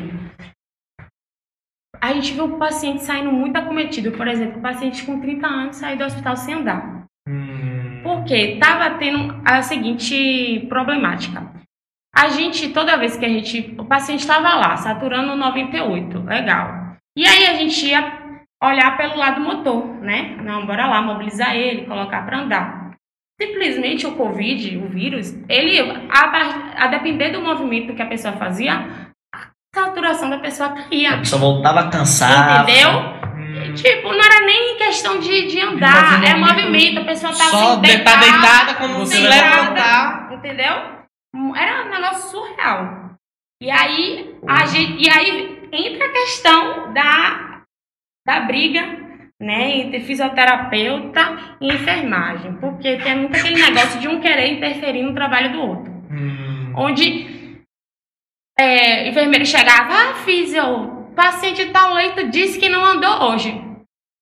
A 2.01 2.13
gente 2.13 2.33
viu 2.33 2.45
o 2.45 2.59
paciente 2.59 3.03
saindo 3.03 3.33
muito 3.33 3.57
acometido. 3.57 4.13
Por 4.13 4.29
exemplo, 4.29 4.59
o 4.59 4.63
paciente 4.63 5.05
com 5.05 5.21
30 5.21 5.47
anos 5.47 5.77
saiu 5.77 5.99
do 5.99 6.05
hospital 6.05 6.37
sem 6.37 6.55
andar. 6.55 7.05
Hum. 7.29 8.01
Porque 8.03 8.35
estava 8.35 8.99
tendo 8.99 9.43
a 9.45 9.61
seguinte 9.63 10.67
problemática. 10.69 11.51
A 12.15 12.29
gente, 12.29 12.71
toda 12.71 12.97
vez 12.97 13.17
que 13.17 13.25
a 13.25 13.29
gente. 13.29 13.75
O 13.79 13.85
paciente 13.85 14.21
estava 14.21 14.55
lá, 14.55 14.77
saturando 14.77 15.37
98, 15.37 16.21
legal. 16.25 16.97
E 17.17 17.27
aí 17.27 17.47
a 17.47 17.55
gente 17.55 17.87
ia 17.87 18.21
olhar 18.63 18.97
pelo 18.97 19.17
lado 19.17 19.41
motor, 19.41 19.87
né? 20.01 20.37
Não, 20.43 20.67
bora 20.67 20.87
lá, 20.87 21.03
mobilizar 21.03 21.55
ele, 21.55 21.87
colocar 21.87 22.25
para 22.25 22.41
andar. 22.41 22.80
Simplesmente 23.41 24.07
o 24.07 24.15
Covid, 24.17 24.77
o 24.77 24.89
vírus, 24.91 25.35
ele, 25.49 25.81
a, 26.11 26.85
a 26.85 26.87
depender 26.89 27.31
do 27.31 27.41
movimento 27.41 27.95
que 27.95 28.03
a 28.03 28.07
pessoa 28.07 28.35
fazia, 28.35 29.13
a 29.35 29.49
saturação 29.75 30.29
da 30.29 30.39
pessoa 30.39 30.69
A 30.69 30.73
caía. 30.75 31.19
pessoa 31.19 31.41
voltava 31.41 31.89
cansada. 31.89 32.71
Entendeu? 32.71 32.91
Hum. 32.91 33.75
Tipo, 33.75 34.09
não 34.13 34.23
era 34.23 34.45
nem 34.45 34.77
questão 34.77 35.19
de, 35.21 35.47
de 35.47 35.59
andar, 35.59 36.23
é 36.23 36.35
movimento. 36.35 36.65
movimento, 36.65 37.01
a 37.01 37.05
pessoa 37.05 37.33
tá 37.33 37.45
Só 37.45 37.73
assim, 37.81 38.05
tá 38.05 38.17
deitada 38.17 38.75
quando 38.75 38.99
você 38.99 39.19
levantar. 39.19 40.33
Entendeu? 40.35 40.75
Era 41.57 41.87
um 41.87 41.91
negócio 41.91 42.31
surreal. 42.31 43.11
E 43.63 43.71
aí, 43.71 44.35
a 44.47 44.67
gente, 44.67 45.03
e 45.03 45.11
aí 45.11 45.69
entra 45.73 46.07
a 46.07 46.13
questão 46.13 46.93
da, 46.93 47.63
da 48.27 48.41
briga 48.41 49.00
né, 49.41 49.79
entre 49.79 50.01
fisioterapeuta 50.01 51.57
e 51.61 51.73
enfermagem. 51.73 52.53
Porque 52.55 52.99
tem 52.99 53.17
muito 53.17 53.37
aquele 53.37 53.61
negócio 53.61 53.99
de 53.99 54.07
um 54.07 54.21
querer 54.21 54.53
interferir 54.53 55.03
no 55.03 55.15
trabalho 55.15 55.53
do 55.53 55.61
outro. 55.61 55.93
Hum. 56.11 56.73
Onde 56.77 57.65
é, 58.59 59.09
enfermeiro 59.09 59.47
chegava, 59.47 59.95
ah, 59.95 60.15
fisio, 60.25 61.07
paciente 61.17 61.65
de 61.65 61.71
tal 61.71 61.95
leito 61.95 62.29
disse 62.29 62.59
que 62.59 62.69
não 62.69 62.85
andou 62.85 63.31
hoje. 63.31 63.59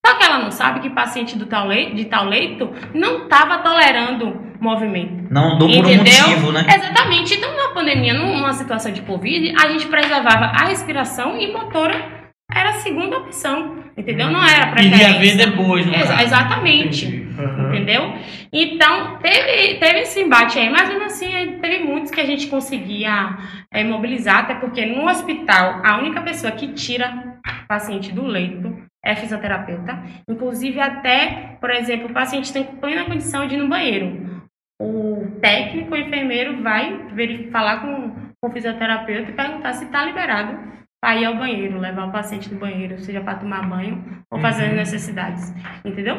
Só 0.05 0.15
que 0.15 0.23
ela 0.23 0.39
não 0.39 0.49
sabe 0.49 0.79
que 0.79 0.89
paciente 0.89 1.37
do 1.37 1.45
tal 1.45 1.67
leito, 1.67 1.93
de 1.93 2.05
tal 2.05 2.25
leito 2.25 2.71
não 2.93 3.23
estava 3.23 3.59
tolerando 3.59 4.55
movimento. 4.61 5.27
Não 5.29 5.53
andou 5.53 5.69
por 5.69 5.85
um 5.85 5.97
motivo, 5.97 6.51
né? 6.53 6.65
Exatamente. 6.67 7.33
Então, 7.35 7.55
na 7.55 7.73
pandemia, 7.73 8.13
numa 8.13 8.53
situação 8.53 8.91
de 8.91 9.01
Covid, 9.01 9.53
a 9.61 9.69
gente 9.69 9.87
preservava 9.87 10.45
a 10.45 10.65
respiração 10.65 11.37
e 11.37 11.51
motora 11.51 12.18
era 12.51 12.69
a 12.69 12.73
segunda 12.73 13.17
opção. 13.17 13.77
Entendeu? 13.97 14.29
Não 14.31 14.41
era 14.41 14.81
Iria 14.81 14.91
preferência. 15.11 15.19
ver 15.19 15.49
depois, 15.51 15.85
no 15.85 15.93
Ex- 15.93 16.21
exatamente. 16.21 17.27
Aham. 17.37 17.67
Entendeu? 17.75 18.13
Então, 18.51 19.17
teve, 19.17 19.75
teve 19.77 19.99
esse 19.99 20.21
embate 20.21 20.57
aí, 20.57 20.69
mas 20.69 20.87
mesmo 20.87 21.03
assim, 21.03 21.57
teve 21.61 21.83
muitos 21.83 22.09
que 22.09 22.19
a 22.21 22.25
gente 22.25 22.47
conseguia 22.47 23.37
eh, 23.73 23.83
mobilizar, 23.83 24.39
até 24.39 24.55
porque 24.55 24.85
no 24.85 25.05
hospital, 25.07 25.81
a 25.83 25.97
única 25.97 26.21
pessoa 26.21 26.51
que 26.53 26.69
tira 26.69 27.37
o 27.63 27.67
paciente 27.67 28.11
do 28.13 28.23
leito 28.25 28.73
é 29.03 29.15
fisioterapeuta. 29.15 30.01
Inclusive, 30.29 30.79
até, 30.79 31.57
por 31.59 31.69
exemplo, 31.71 32.07
o 32.09 32.13
paciente 32.13 32.51
tem 32.53 32.63
plena 32.63 33.03
condição 33.05 33.45
de 33.47 33.55
ir 33.55 33.57
no 33.57 33.67
banheiro. 33.67 34.41
O 34.81 35.37
técnico, 35.41 35.93
o 35.93 35.97
enfermeiro, 35.97 36.63
vai 36.63 36.97
veri- 37.13 37.49
falar 37.51 37.81
com, 37.81 38.11
com 38.41 38.49
o 38.49 38.51
fisioterapeuta 38.51 39.29
e 39.29 39.33
perguntar 39.33 39.73
se 39.73 39.83
está 39.85 40.05
liberado 40.05 40.57
para 41.01 41.15
ir 41.17 41.25
ao 41.25 41.35
banheiro, 41.37 41.79
levar 41.79 42.07
o 42.07 42.11
paciente 42.11 42.53
no 42.53 42.59
banheiro, 42.59 42.99
seja 42.99 43.21
para 43.21 43.39
tomar 43.39 43.67
banho 43.67 44.23
ou 44.31 44.39
fazer 44.39 44.65
as 44.65 44.75
necessidades. 44.75 45.53
Entendeu? 45.85 46.17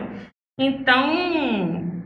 Então, 0.58 2.02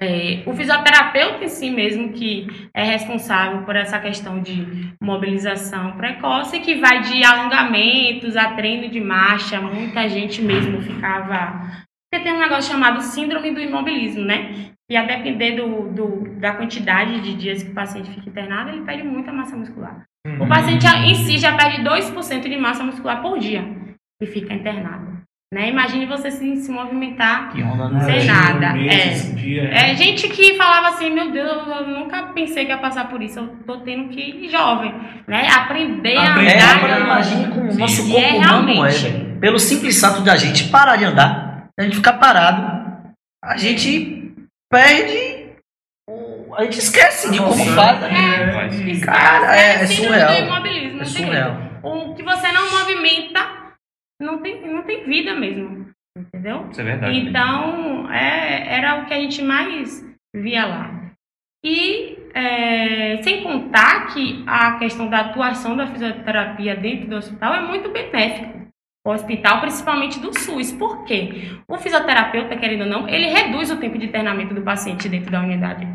é, 0.00 0.42
o 0.46 0.52
fisioterapeuta 0.52 1.44
em 1.44 1.48
si 1.48 1.70
mesmo 1.70 2.12
que 2.12 2.46
é 2.74 2.82
responsável 2.82 3.62
por 3.64 3.76
essa 3.76 3.98
questão 4.00 4.40
de 4.40 4.92
mobilização 5.02 5.96
precoce, 5.96 6.60
que 6.60 6.74
vai 6.76 7.00
de 7.02 7.24
alongamentos 7.24 8.36
a 8.36 8.54
treino 8.54 8.88
de 8.90 9.00
marcha, 9.00 9.60
muita 9.60 10.08
gente 10.08 10.42
mesmo 10.42 10.82
ficava... 10.82 11.84
Porque 12.12 12.24
tem 12.24 12.32
um 12.34 12.40
negócio 12.40 12.70
chamado 12.70 13.00
síndrome 13.02 13.50
do 13.52 13.60
imobilismo, 13.60 14.24
né? 14.24 14.72
E 14.90 14.96
a 14.96 15.04
depender 15.04 15.56
do, 15.56 15.90
do- 15.90 16.38
da 16.38 16.54
quantidade 16.54 17.20
de 17.20 17.34
dias 17.34 17.62
que 17.62 17.70
o 17.70 17.74
paciente 17.74 18.10
fica 18.10 18.28
internado, 18.28 18.70
ele 18.70 18.84
perde 18.84 19.02
muita 19.02 19.32
massa 19.32 19.56
muscular. 19.56 20.04
O 20.40 20.46
paciente 20.48 20.86
em 20.86 21.14
si 21.14 21.38
já 21.38 21.54
perde 21.54 21.82
2% 21.82 22.42
de 22.48 22.56
massa 22.56 22.82
muscular 22.82 23.20
por 23.20 23.38
dia 23.38 23.62
que 24.20 24.26
fica 24.26 24.54
internado. 24.54 25.14
Né? 25.52 25.68
Imagine 25.68 26.06
você 26.06 26.30
se, 26.32 26.56
se 26.56 26.72
movimentar 26.72 27.52
Que 27.52 27.62
onda, 27.62 27.88
né? 27.88 28.00
Sem 28.00 28.24
nada, 28.24 28.72
meses, 28.72 29.36
dia, 29.36 29.68
é, 29.68 29.94
gente 29.94 30.26
que 30.28 30.54
falava 30.54 30.88
assim, 30.88 31.10
meu 31.10 31.30
Deus, 31.30 31.64
eu 31.68 31.86
nunca 31.86 32.24
pensei 32.32 32.64
que 32.64 32.72
ia 32.72 32.78
passar 32.78 33.08
por 33.08 33.22
isso, 33.22 33.38
eu 33.38 33.48
tô 33.64 33.76
tendo 33.82 34.08
que 34.08 34.20
ir 34.20 34.48
jovem, 34.50 34.92
né? 35.28 35.46
Aprender 35.48 36.16
a 36.16 36.32
Aprender 36.32 36.50
É, 36.50 36.56
andar. 36.56 36.76
agora 36.76 36.98
no- 36.98 37.04
imagine 37.04 37.48
como 37.48 37.70
o 37.70 37.74
nosso 37.78 38.08
E 38.08 38.10
corpo 38.12 38.26
é 38.26 38.36
humano 38.38 38.84
é. 38.86 39.38
Pelo 39.40 39.58
simples 39.60 40.00
fato 40.00 40.22
de 40.22 40.30
a 40.30 40.36
gente 40.36 40.64
parar 40.70 40.96
de 40.96 41.04
andar, 41.04 41.68
a 41.78 41.82
gente 41.82 41.96
ficar 41.96 42.14
parado, 42.14 43.04
a 43.44 43.56
gente 43.56 44.32
perde. 44.72 45.33
A 46.56 46.64
gente 46.64 46.78
esquece 46.78 47.30
de 47.30 47.38
como 47.38 47.52
faz. 47.52 48.00
né? 48.00 48.48
é, 48.48 48.52
Faz. 48.52 48.80
e- 48.80 49.00
Cara, 49.00 49.56
é, 49.56 49.82
é 49.82 49.86
surreal. 49.86 50.32
do 50.32 50.38
imobilismo, 50.46 51.02
É 51.02 51.04
surreal. 51.04 51.56
O 51.82 52.14
que 52.14 52.22
você 52.22 52.50
não 52.52 52.70
movimenta, 52.70 53.40
não 54.20 54.38
tem, 54.40 54.60
não 54.72 54.82
tem 54.82 55.04
vida 55.04 55.34
mesmo, 55.34 55.86
entendeu? 56.16 56.68
Isso 56.70 56.80
é 56.80 56.84
verdade. 56.84 57.18
Então, 57.18 58.10
é, 58.10 58.74
era 58.76 59.02
o 59.02 59.06
que 59.06 59.14
a 59.14 59.20
gente 59.20 59.42
mais 59.42 60.02
via 60.34 60.64
lá. 60.66 60.90
E 61.64 62.18
é, 62.34 63.22
sem 63.22 63.42
contar 63.42 64.08
que 64.12 64.42
a 64.46 64.78
questão 64.78 65.08
da 65.08 65.20
atuação 65.20 65.76
da 65.76 65.86
fisioterapia 65.86 66.76
dentro 66.76 67.08
do 67.08 67.16
hospital 67.16 67.54
é 67.54 67.60
muito 67.62 67.90
benéfico. 67.90 68.64
O 69.06 69.10
hospital, 69.10 69.60
principalmente 69.60 70.18
do 70.18 70.32
SUS. 70.38 70.72
Por 70.72 71.04
quê? 71.04 71.50
O 71.68 71.76
fisioterapeuta, 71.76 72.56
querendo 72.56 72.82
ou 72.82 72.86
não, 72.88 73.08
ele 73.08 73.26
reduz 73.28 73.70
o 73.70 73.76
tempo 73.78 73.98
de 73.98 74.06
internamento 74.06 74.54
do 74.54 74.62
paciente 74.62 75.08
dentro 75.10 75.30
da 75.30 75.40
unidade. 75.40 75.86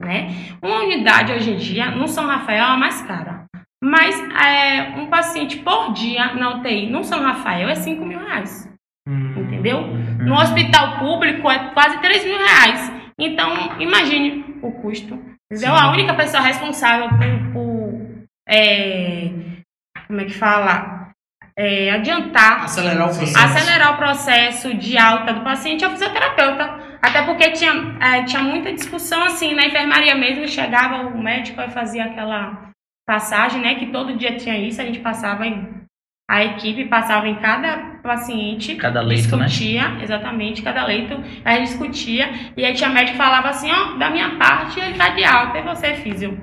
Né? 0.00 0.28
Uma 0.62 0.82
unidade 0.82 1.32
hoje 1.32 1.50
em 1.52 1.56
dia, 1.56 1.90
no 1.90 2.06
São 2.06 2.26
Rafael, 2.26 2.64
é 2.64 2.68
a 2.68 2.76
mais 2.76 3.00
cara. 3.02 3.46
Mas 3.82 4.18
é, 4.44 4.98
um 4.98 5.06
paciente 5.06 5.58
por 5.58 5.92
dia 5.92 6.34
na 6.34 6.56
UTI 6.56 6.90
no 6.90 7.04
São 7.04 7.22
Rafael 7.22 7.68
é 7.68 7.74
5 7.74 8.04
mil 8.04 8.18
reais. 8.18 8.70
Hum. 9.08 9.34
Entendeu? 9.38 9.82
No 10.18 10.34
hospital 10.34 10.98
público 10.98 11.50
é 11.50 11.70
quase 11.70 11.98
3 12.00 12.24
mil 12.24 12.38
reais. 12.38 12.92
Então, 13.18 13.80
imagine 13.80 14.58
o 14.62 14.72
custo. 14.72 15.14
Entendeu? 15.50 15.74
Sim. 15.74 15.80
A 15.80 15.90
única 15.90 16.14
pessoa 16.14 16.42
responsável 16.42 17.08
por, 17.10 17.52
por, 17.52 18.26
é, 18.48 19.30
como 20.06 20.20
é 20.20 20.24
que 20.24 20.34
fala? 20.34 20.96
É, 21.58 21.90
adiantar, 21.90 22.64
Acelerar 22.64 23.08
o 23.08 23.16
processo. 23.16 23.38
acelerar 23.38 23.94
o 23.94 23.96
processo 23.96 24.74
de 24.74 24.98
alta 24.98 25.32
do 25.32 25.40
paciente 25.40 25.84
é 25.84 25.88
o 25.88 25.90
fisioterapeuta. 25.92 26.75
Até 27.02 27.22
porque 27.22 27.50
tinha, 27.50 27.72
é, 28.00 28.24
tinha 28.24 28.42
muita 28.42 28.72
discussão 28.72 29.22
assim 29.22 29.54
na 29.54 29.66
enfermaria 29.66 30.14
mesmo. 30.14 30.46
Chegava 30.48 31.06
o 31.08 31.22
médico 31.22 31.60
e 31.60 31.70
fazia 31.70 32.04
aquela 32.04 32.70
passagem, 33.06 33.60
né? 33.60 33.74
Que 33.76 33.86
todo 33.86 34.16
dia 34.16 34.36
tinha 34.36 34.58
isso. 34.58 34.80
A 34.80 34.84
gente 34.84 35.00
passava 35.00 35.46
em. 35.46 35.76
A 36.28 36.44
equipe 36.44 36.86
passava 36.86 37.28
em 37.28 37.36
cada 37.36 37.96
paciente 38.02 38.74
Cada 38.76 39.00
leito, 39.00 39.36
né? 39.36 39.46
discutia, 39.46 39.98
exatamente, 40.02 40.62
cada 40.62 40.84
leito, 40.84 41.14
a 41.44 41.52
gente 41.52 41.68
discutia, 41.68 42.52
e 42.56 42.64
aí 42.64 42.74
tinha 42.74 42.90
médico 42.90 43.12
que 43.12 43.16
falava 43.16 43.48
assim, 43.48 43.70
ó, 43.70 43.96
da 43.96 44.10
minha 44.10 44.36
parte 44.36 44.80
ele 44.80 44.96
tá 44.96 45.10
de 45.10 45.24
alta, 45.24 45.58
e 45.58 45.62
você, 45.62 45.94
físio. 45.94 46.36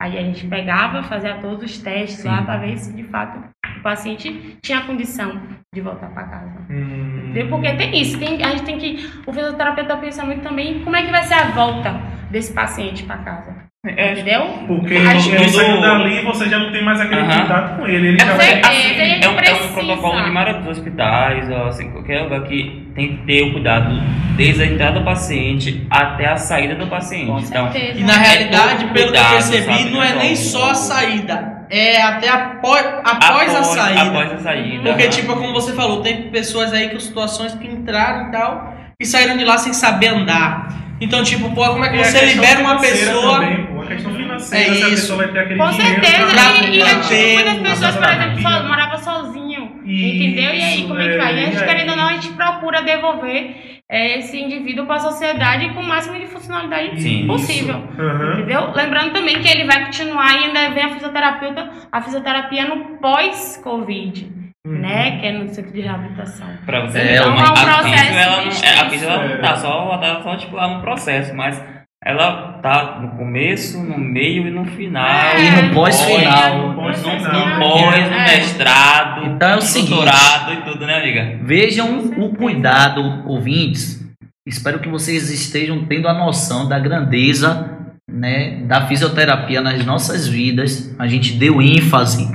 Aí 0.00 0.18
a 0.18 0.22
gente 0.22 0.46
pegava, 0.46 1.02
fazia 1.02 1.38
todos 1.40 1.64
os 1.64 1.78
testes 1.78 2.22
lá 2.24 2.42
para 2.42 2.58
ver 2.58 2.76
se 2.76 2.94
de 2.94 3.04
fato 3.04 3.42
paciente 3.90 4.56
tinha 4.62 4.80
condição 4.82 5.40
de 5.74 5.80
voltar 5.80 6.08
para 6.08 6.24
casa. 6.24 6.52
Hum. 6.70 7.30
Entendeu? 7.30 7.48
Porque 7.48 7.72
tem 7.74 8.00
isso, 8.00 8.18
tem, 8.18 8.42
a 8.42 8.48
gente 8.50 8.62
tem 8.64 8.78
que. 8.78 9.08
O 9.26 9.32
fisioterapeuta 9.32 9.96
pensa 9.96 10.24
muito 10.24 10.42
também 10.42 10.78
em 10.78 10.80
como 10.80 10.96
é 10.96 11.02
que 11.02 11.10
vai 11.10 11.22
ser 11.22 11.34
a 11.34 11.44
volta 11.48 11.94
desse 12.30 12.52
paciente 12.52 13.04
para 13.04 13.18
casa. 13.18 13.66
É, 13.88 14.12
Entendeu? 14.14 14.42
Porque 14.66 14.96
A 14.96 15.14
gente- 15.14 15.32
ele 15.36 15.48
saiu 15.48 15.80
dali 15.80 16.20
você 16.24 16.48
já 16.48 16.58
não 16.58 16.72
tem 16.72 16.84
mais 16.84 17.00
aquele 17.00 17.20
Aham. 17.20 17.42
contato 17.42 17.76
com 17.76 17.86
ele. 17.86 18.08
Ele 18.08 18.16
É 18.20 18.24
já 18.26 18.32
vai. 18.34 18.46
Certeza, 18.46 18.68
assim, 18.68 19.00
a 19.00 19.04
gente 19.04 19.24
é, 19.24 19.28
um, 19.28 19.38
é 19.38 19.52
um 19.54 19.72
protocolo 19.74 20.24
de 20.24 20.30
maioria 20.32 20.54
dos 20.60 20.78
hospitais, 20.78 21.50
ou 21.50 21.66
assim, 21.66 21.90
qualquer 21.92 22.22
lugar 22.22 22.42
que 22.48 22.90
tem 22.96 23.16
que 23.16 23.22
ter 23.24 23.42
o 23.44 23.52
cuidado 23.52 23.94
desde 24.36 24.62
a 24.64 24.66
entrada 24.66 24.98
do 24.98 25.04
paciente 25.04 25.86
até 25.88 26.26
a 26.26 26.36
saída 26.36 26.74
do 26.74 26.88
paciente. 26.88 27.26
Com 27.26 27.38
então, 27.38 27.70
certeza. 27.70 28.00
E 28.00 28.02
na 28.02 28.14
realidade, 28.14 28.84
pelo 28.86 28.92
que 28.92 28.98
eu 28.98 29.04
cuidado, 29.04 29.32
percebi, 29.34 29.90
não 29.90 30.02
é 30.02 30.16
nem 30.16 30.34
só 30.34 30.70
a 30.72 30.74
saída. 30.74 31.55
É 31.70 32.00
até 32.02 32.28
após, 32.28 32.84
após, 33.04 33.54
a 33.54 33.62
saída. 33.64 34.02
Após 34.02 34.32
a 34.32 34.38
saída. 34.38 34.90
Porque, 34.90 35.08
tipo, 35.08 35.34
como 35.34 35.52
você 35.52 35.72
falou, 35.72 36.02
tem 36.02 36.30
pessoas 36.30 36.72
aí 36.72 36.90
com 36.90 36.98
situações 37.00 37.54
que 37.54 37.66
entraram 37.66 38.28
e 38.28 38.32
tal 38.32 38.74
e 39.00 39.04
saíram 39.04 39.36
de 39.36 39.44
lá 39.44 39.58
sem 39.58 39.72
saber 39.72 40.08
andar. 40.08 40.68
Então, 41.00 41.22
tipo, 41.22 41.50
pô, 41.54 41.62
como 41.66 41.84
é 41.84 41.90
que 41.90 41.96
E 41.96 42.04
você 42.04 42.24
libera 42.24 42.60
uma 42.60 42.78
pessoa. 42.80 43.40
Também, 43.40 43.66
pô, 43.66 43.82
a 43.82 43.86
questão 43.86 44.14
financeira, 44.14 44.64
É 44.64 44.74
se 44.74 44.82
a 44.84 44.88
isso. 44.88 44.90
pessoa 45.02 45.18
vai 45.18 45.28
ter 45.28 45.38
aquele 45.40 45.58
Com 45.60 45.70
dinheiro 45.70 46.00
certeza, 46.02 46.26
pra- 46.32 46.64
e, 46.64 47.30
e 47.30 47.34
muitas 47.34 47.58
pessoas, 47.70 47.96
por 47.96 48.08
exemplo, 48.10 48.42
só, 48.42 48.62
morava 48.66 48.96
sozinho, 48.96 49.72
Isso, 49.84 50.14
entendeu? 50.14 50.54
E 50.54 50.62
aí, 50.62 50.82
como 50.88 50.98
é 51.00 51.08
que 51.10 51.16
vai? 51.18 51.34
E 51.34 51.38
a 51.38 51.46
gente, 51.46 51.62
é, 51.62 51.66
querendo 51.66 51.90
ou 51.90 51.96
não, 51.96 52.08
a 52.08 52.12
gente 52.12 52.28
procura 52.30 52.80
devolver 52.82 53.75
esse 53.90 54.36
indivíduo 54.40 54.84
para 54.86 54.96
a 54.96 55.00
sociedade 55.00 55.70
com 55.72 55.80
o 55.80 55.86
máximo 55.86 56.18
de 56.18 56.26
funcionalidade 56.26 57.00
Sim. 57.00 57.26
possível. 57.26 57.82
Aham. 57.98 58.32
Entendeu? 58.34 58.72
Lembrando 58.74 59.12
também 59.12 59.40
que 59.40 59.48
ele 59.48 59.64
vai 59.64 59.84
continuar 59.86 60.32
e 60.34 60.44
ainda 60.46 60.70
vem 60.70 60.84
a 60.84 60.88
fisioterapeuta, 60.94 61.70
a 61.92 62.00
fisioterapia 62.02 62.64
no 62.66 62.98
pós-Covid, 62.98 64.32
Uhum. 64.66 64.72
né? 64.80 65.18
Que 65.20 65.26
é 65.26 65.32
no 65.32 65.48
centro 65.48 65.72
de 65.72 65.80
reabilitação. 65.80 66.48
Pra 66.66 66.80
você 66.80 66.98
É, 66.98 67.14
então 67.16 67.32
a- 67.32 67.36
é 67.36 67.38
um 67.38 67.42
a 67.44 67.52
processo 67.52 68.18
ela, 68.18 68.36
não- 68.42 68.50
é, 68.50 68.80
a 68.80 68.90
físio, 68.90 69.08
ela 69.08 69.24
não 69.24 69.34
É. 69.34 69.38
tá 69.38 69.56
só, 69.56 69.82
ela 69.84 69.98
tá 69.98 70.22
só 70.22 70.36
tipo, 70.36 70.56
lá 70.56 70.68
no 70.74 70.80
processo, 70.80 71.34
mas 71.34 71.62
ela 72.06 72.52
tá 72.62 73.00
no 73.02 73.08
começo, 73.18 73.82
no 73.82 73.98
meio 73.98 74.46
e 74.46 74.50
no 74.52 74.64
final. 74.64 75.04
É. 75.08 75.44
E 75.44 75.62
no 75.62 75.74
pós-final. 75.74 76.68
No, 76.68 76.74
pós, 76.74 77.02
no 77.02 77.10
pós, 77.58 78.08
no 78.08 78.14
É. 78.14 78.24
mestrado, 78.38 79.26
Então 79.26 79.48
é 79.48 79.52
o 79.54 79.56
no 79.56 79.62
seguinte. 79.62 79.90
doutorado 79.90 80.52
e 80.52 80.56
tudo, 80.62 80.86
né, 80.86 81.00
amiga? 81.00 81.40
Vejam 81.42 81.98
o 82.16 82.32
cuidado, 82.34 83.24
ouvintes. 83.26 84.06
Espero 84.46 84.78
que 84.78 84.88
vocês 84.88 85.30
estejam 85.30 85.84
tendo 85.86 86.06
a 86.06 86.14
noção 86.14 86.68
da 86.68 86.78
grandeza 86.78 87.72
né, 88.08 88.60
da 88.66 88.86
fisioterapia 88.86 89.60
nas 89.60 89.84
nossas 89.84 90.28
vidas. 90.28 90.94
A 91.00 91.08
gente 91.08 91.32
deu 91.32 91.60
ênfase 91.60 92.30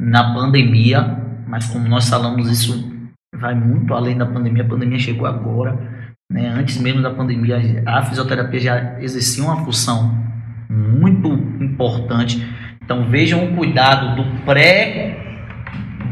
na 0.00 0.32
pandemia, 0.32 1.18
mas 1.48 1.66
como 1.66 1.88
nós 1.88 2.08
falamos, 2.08 2.48
isso 2.48 2.92
vai 3.34 3.56
muito 3.56 3.92
além 3.92 4.16
da 4.16 4.24
pandemia. 4.24 4.62
A 4.62 4.68
pandemia 4.68 5.00
chegou 5.00 5.26
agora. 5.26 5.93
Né? 6.30 6.48
Antes 6.48 6.78
mesmo 6.78 7.02
da 7.02 7.10
pandemia, 7.10 7.82
a 7.86 8.02
fisioterapia 8.02 8.60
já 8.60 9.00
exercia 9.00 9.44
uma 9.44 9.64
função 9.64 10.24
muito 10.68 11.28
importante. 11.60 12.44
Então 12.82 13.08
vejam 13.08 13.44
o 13.44 13.56
cuidado 13.56 14.16
do 14.16 14.44
pré, 14.44 15.18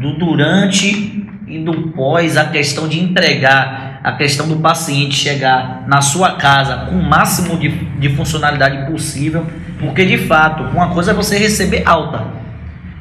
do 0.01 0.17
durante 0.17 1.23
e 1.47 1.59
do 1.63 1.89
pós, 1.89 2.37
a 2.37 2.45
questão 2.45 2.87
de 2.87 2.99
entregar, 2.99 3.99
a 4.03 4.13
questão 4.13 4.47
do 4.47 4.57
paciente 4.57 5.15
chegar 5.15 5.83
na 5.87 6.01
sua 6.01 6.33
casa 6.33 6.87
com 6.87 6.95
o 6.95 7.03
máximo 7.03 7.57
de, 7.57 7.69
de 7.69 8.09
funcionalidade 8.09 8.91
possível, 8.91 9.45
porque 9.79 10.05
de 10.05 10.17
fato, 10.17 10.63
uma 10.63 10.89
coisa 10.89 11.11
é 11.11 11.13
você 11.13 11.37
receber 11.37 11.83
alta 11.85 12.25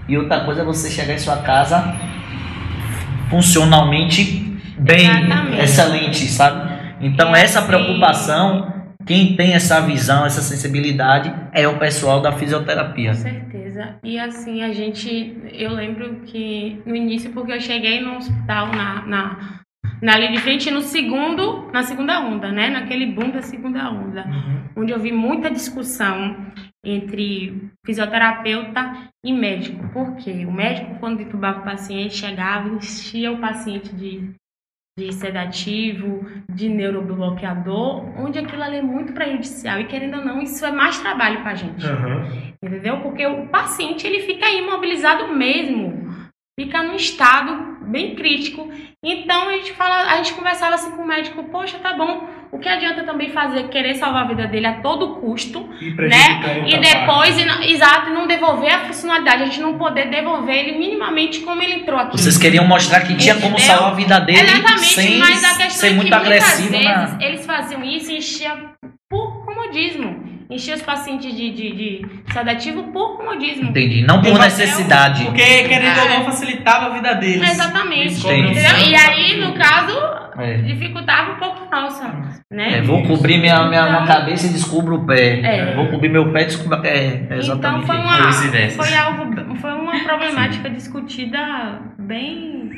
e 0.09 0.17
outra 0.17 0.41
coisa 0.41 0.63
é 0.63 0.65
você 0.65 0.91
chegar 0.91 1.15
em 1.15 1.19
sua 1.19 1.37
casa 1.39 1.95
funcionalmente 3.31 4.59
bem, 4.79 5.09
Exatamente. 5.09 5.61
excelente, 5.61 6.27
sabe? 6.27 6.72
Então 7.03 7.35
essa 7.35 7.61
preocupação, 7.63 8.73
quem 9.05 9.37
tem 9.37 9.55
essa 9.55 9.81
visão, 9.81 10.25
essa 10.25 10.41
sensibilidade 10.41 11.35
é 11.53 11.67
o 11.67 11.79
pessoal 11.79 12.21
da 12.21 12.33
fisioterapia. 12.33 13.11
Com 13.11 13.17
certeza. 13.17 13.97
E 14.05 14.19
assim, 14.19 14.63
a 14.63 14.73
gente. 14.73 15.37
Eu 15.53 15.73
lembro 15.73 16.21
que 16.25 16.81
no 16.87 16.95
início, 16.95 17.33
porque 17.33 17.53
eu 17.53 17.61
cheguei 17.61 18.01
no 18.01 18.17
hospital 18.17 18.69
na, 18.69 19.07
na, 19.07 19.61
na 20.01 20.17
linha 20.17 20.33
de 20.33 20.39
frente 20.39 20.71
no 20.71 20.81
segundo, 20.81 21.69
na 21.73 21.83
segunda 21.83 22.21
onda, 22.21 22.53
né? 22.53 22.71
Naquele 22.71 23.07
boom 23.07 23.31
da 23.31 23.43
segunda 23.43 23.91
onda. 23.91 24.25
Uhum. 24.25 24.83
Onde 24.83 24.93
eu 24.93 25.01
vi 25.01 25.11
muita 25.11 25.51
discussão 25.51 26.37
entre 26.85 27.71
fisioterapeuta 27.85 29.09
e 29.25 29.33
médico. 29.33 29.89
Por 29.89 30.17
quê? 30.17 30.45
O 30.47 30.53
médico, 30.53 30.97
quando 30.99 31.23
entubava 31.23 31.61
o 31.61 31.65
paciente, 31.65 32.17
chegava 32.17 32.69
e 32.69 32.73
enchia 32.73 33.31
o 33.31 33.39
paciente 33.39 33.95
de, 33.95 34.35
de 34.99 35.11
sedativo, 35.13 36.27
de 36.51 36.69
neurobloqueador, 36.69 38.05
onde 38.19 38.39
aquilo 38.39 38.63
ali 38.63 38.77
é 38.77 38.83
muito 38.83 39.13
prejudicial. 39.13 39.81
E 39.81 39.87
querendo 39.87 40.19
ou 40.19 40.25
não, 40.25 40.41
isso 40.43 40.65
é 40.67 40.71
mais 40.71 40.99
trabalho 40.99 41.41
pra 41.43 41.55
gente. 41.55 41.85
Aham. 41.85 42.53
Entendeu? 42.63 43.01
Porque 43.01 43.27
o 43.27 43.49
paciente 43.49 44.07
ele 44.07 44.21
fica 44.21 44.49
imobilizado 44.51 45.35
mesmo, 45.35 46.15
fica 46.59 46.83
num 46.83 46.95
estado 46.95 47.73
bem 47.87 48.15
crítico. 48.15 48.71
Então 49.03 49.49
a 49.49 49.53
gente 49.57 49.73
fala, 49.73 50.13
a 50.13 50.17
gente 50.17 50.35
conversava 50.35 50.75
assim 50.75 50.91
com 50.93 51.03
o 51.03 51.07
médico, 51.07 51.43
poxa, 51.45 51.79
tá 51.79 51.95
bom. 51.95 52.29
O 52.53 52.59
que 52.59 52.69
adianta 52.69 53.03
também 53.05 53.31
fazer 53.31 53.69
querer 53.69 53.95
salvar 53.95 54.25
a 54.25 54.29
vida 54.29 54.47
dele 54.47 54.67
a 54.67 54.75
todo 54.75 55.15
custo, 55.17 55.71
E 55.81 55.91
né? 55.95 56.63
E 56.67 56.77
depois, 56.79 57.39
e 57.41 57.45
não- 57.47 57.63
exato, 57.63 58.11
e 58.11 58.13
não 58.13 58.27
devolver 58.27 58.71
a 58.71 58.81
funcionalidade, 58.81 59.43
a 59.43 59.47
gente 59.47 59.59
não 59.61 59.79
poder 59.79 60.11
devolver 60.11 60.55
ele 60.55 60.79
minimamente 60.79 61.41
como 61.41 61.63
ele 61.63 61.77
entrou 61.77 61.99
aqui. 61.99 62.21
Vocês 62.21 62.37
queriam 62.37 62.67
mostrar 62.67 63.01
que 63.01 63.15
tinha 63.17 63.37
como 63.37 63.55
Entendeu? 63.57 63.67
salvar 63.75 63.93
a 63.93 63.95
vida 63.95 64.21
dele 64.21 64.41
Exatamente, 64.41 64.85
sem 64.85 65.19
mas 65.19 65.43
a 65.45 65.49
questão 65.57 65.71
ser 65.71 65.87
é 65.87 65.89
que 65.91 65.97
muito 65.97 66.11
muitas 66.11 66.27
agressivo 66.29 66.71
vezes 66.73 66.85
na. 67.19 67.19
eles 67.25 67.47
faziam 67.47 67.83
isso 67.83 68.13
e 68.13 68.19
enchia 68.19 68.55
por 69.09 69.45
comodismo. 69.47 70.31
Enchia 70.51 70.75
os 70.75 70.83
pacientes 70.83 71.35
de, 71.35 71.51
de, 71.51 71.73
de 71.75 72.07
sedativo 72.31 72.83
por 72.93 73.17
comodismo. 73.17 73.71
Entendi. 73.71 74.03
Não 74.03 74.21
por 74.21 74.39
necessidade. 74.39 75.25
Porque, 75.25 75.43
querendo 75.67 75.99
ou 76.03 76.09
não, 76.11 76.25
facilitava 76.27 76.87
a 76.87 76.89
vida 76.91 77.15
deles. 77.15 77.51
Exatamente. 77.51 78.21
Entendi. 78.21 78.51
Entendeu? 78.61 78.79
E 78.91 78.95
aí, 78.95 79.37
no 79.41 79.55
caso, 79.55 79.99
É. 80.39 80.57
dificultava 80.59 81.33
um 81.33 81.37
pouco 81.37 81.69
a 81.71 81.81
nossa, 81.83 82.43
né? 82.51 82.79
É, 82.79 82.83
vou 82.83 83.03
cobrir 83.03 83.39
minha, 83.39 83.69
minha, 83.69 83.89
Então- 83.89 84.07
cabeça 84.07 84.47
e 84.47 84.51
descubro 84.51 84.97
o 84.97 85.07
pé. 85.07 85.41
É. 85.41 85.75
Vou 85.75 85.89
cobrir 85.89 86.09
meu 86.09 86.33
pé 86.33 86.43
e 86.43 86.47
descubro. 86.47 86.85
É, 86.85 86.97
é 86.97 87.15
Então 87.17 87.37
exatamente 87.39 87.87
foi 87.87 87.97
uma, 87.97 88.33
foi 88.71 88.95
algo, 88.95 89.57
foi 89.57 89.73
uma 89.73 89.93
problemática 90.05 90.71
discutida 90.71 91.81
bem 91.99 92.71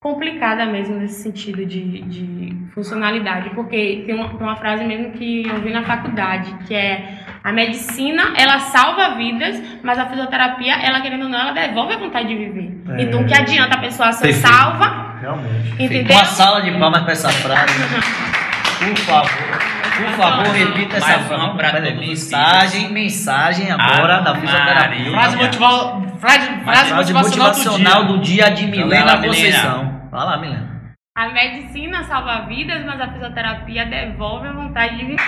complicada 0.00 0.64
mesmo 0.66 0.96
nesse 0.96 1.22
sentido 1.22 1.66
de, 1.66 2.02
de 2.02 2.56
funcionalidade, 2.72 3.50
porque 3.50 4.04
tem 4.06 4.14
uma, 4.14 4.28
tem 4.28 4.46
uma 4.46 4.56
frase 4.56 4.84
mesmo 4.84 5.12
que 5.12 5.46
eu 5.46 5.60
vi 5.60 5.70
na 5.70 5.82
faculdade, 5.82 6.54
que 6.66 6.74
é 6.74 7.18
a 7.42 7.52
medicina, 7.52 8.32
ela 8.36 8.58
salva 8.58 9.10
vidas, 9.16 9.60
mas 9.82 9.98
a 9.98 10.06
fisioterapia, 10.06 10.74
ela 10.82 11.00
querendo 11.00 11.22
ou 11.24 11.28
não, 11.28 11.38
ela 11.38 11.52
devolve 11.52 11.94
a 11.94 11.98
vontade 11.98 12.28
de 12.28 12.36
viver. 12.36 12.82
É. 12.90 13.02
Então, 13.02 13.20
o 13.20 13.26
que 13.26 13.34
adianta 13.34 13.76
a 13.76 13.80
pessoa 13.80 14.12
ser 14.12 14.24
Perfeito. 14.28 14.48
salva, 14.48 15.14
Realmente. 15.20 15.74
entendeu? 15.82 16.16
Uma 16.16 16.24
sala 16.24 16.62
de 16.62 16.70
palmas 16.72 17.02
para 17.02 17.12
essa 17.12 17.28
frase. 17.30 17.74
Por 18.78 18.96
favor. 18.98 19.78
Por 19.98 20.10
favor, 20.12 20.46
repita 20.54 20.96
essa 20.98 21.06
Mais 21.18 21.26
frase. 21.26 21.90
mensagem, 21.96 22.92
mensagem 22.92 23.70
agora 23.70 24.16
Ave 24.16 24.24
da 24.24 24.34
fisioterapia. 24.36 25.10
Frase, 25.10 25.36
frase, 25.36 26.18
frase, 26.20 26.48
Frase 26.64 26.94
motivacional, 26.94 27.48
motivacional 27.48 28.04
do 28.04 28.18
do 28.18 28.20
dia 28.20 28.48
de 28.50 28.66
Milena. 28.66 29.18
Conceição. 29.18 30.02
Vai 30.10 30.24
lá, 30.24 30.36
Milena. 30.36 30.67
A 31.18 31.30
medicina 31.30 32.04
salva 32.04 32.46
vidas, 32.46 32.84
mas 32.84 33.00
a 33.00 33.08
fisioterapia 33.08 33.84
devolve 33.86 34.46
a 34.46 34.52
vontade 34.52 34.98
de 34.98 35.04
viver. 35.04 35.18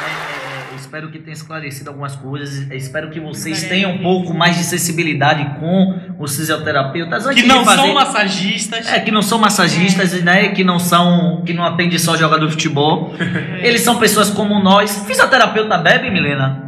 É, 0.00 0.72
eu 0.72 0.75
espero 0.86 1.10
que 1.10 1.18
tenha 1.18 1.34
esclarecido 1.34 1.90
algumas 1.90 2.14
coisas. 2.14 2.70
Espero 2.70 3.10
que 3.10 3.18
vocês 3.18 3.64
tenham 3.64 3.92
um 3.92 3.98
pouco 3.98 4.32
mais 4.32 4.56
de 4.56 4.62
sensibilidade 4.62 5.58
com 5.58 5.98
os 6.18 6.36
fisioterapeutas. 6.36 7.26
Antes 7.26 7.42
Que 7.42 7.48
não 7.48 7.64
fazer... 7.64 7.82
são 7.82 7.94
massagistas. 7.94 8.92
É, 8.92 9.00
que 9.00 9.10
não 9.10 9.22
são 9.22 9.38
massagistas, 9.38 10.22
né? 10.22 10.48
Que 10.48 10.62
não 10.64 10.78
são. 10.78 11.42
Que 11.44 11.52
não 11.52 11.64
atendem 11.64 11.98
só 11.98 12.16
jogador 12.16 12.46
de 12.46 12.52
futebol. 12.52 13.12
Eles 13.60 13.82
são 13.82 13.98
pessoas 13.98 14.30
como 14.30 14.58
nós. 14.60 15.04
Fisioterapeuta 15.06 15.76
bebe, 15.76 16.10
Milena? 16.10 16.64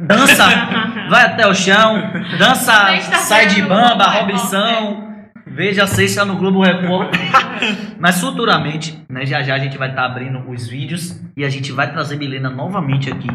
Dança, 0.00 0.46
vai 1.08 1.26
até 1.26 1.46
o 1.46 1.54
chão, 1.54 2.02
dança, 2.36 2.98
sai 3.20 3.46
de 3.46 3.62
bamba, 3.62 4.04
Globo 4.04 4.32
Robson. 4.32 5.11
Veja 5.54 5.86
sexta 5.86 6.24
no 6.24 6.36
Globo 6.36 6.62
Repórter. 6.62 7.20
Mas 8.00 8.20
futuramente, 8.20 8.98
né, 9.08 9.26
já 9.26 9.42
já 9.42 9.54
a 9.54 9.58
gente 9.58 9.76
vai 9.76 9.90
estar 9.90 10.06
abrindo 10.06 10.42
os 10.50 10.66
vídeos 10.66 11.20
e 11.36 11.44
a 11.44 11.48
gente 11.48 11.70
vai 11.72 11.92
trazer 11.92 12.16
Milena 12.16 12.50
novamente 12.50 13.10
aqui 13.10 13.28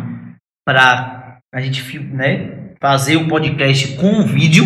para 0.66 1.38
a 1.54 1.62
gente 1.62 2.00
né, 2.00 2.72
fazer 2.82 3.16
o 3.16 3.28
podcast 3.28 3.96
com 3.96 4.08
um 4.08 4.26
vídeo 4.26 4.66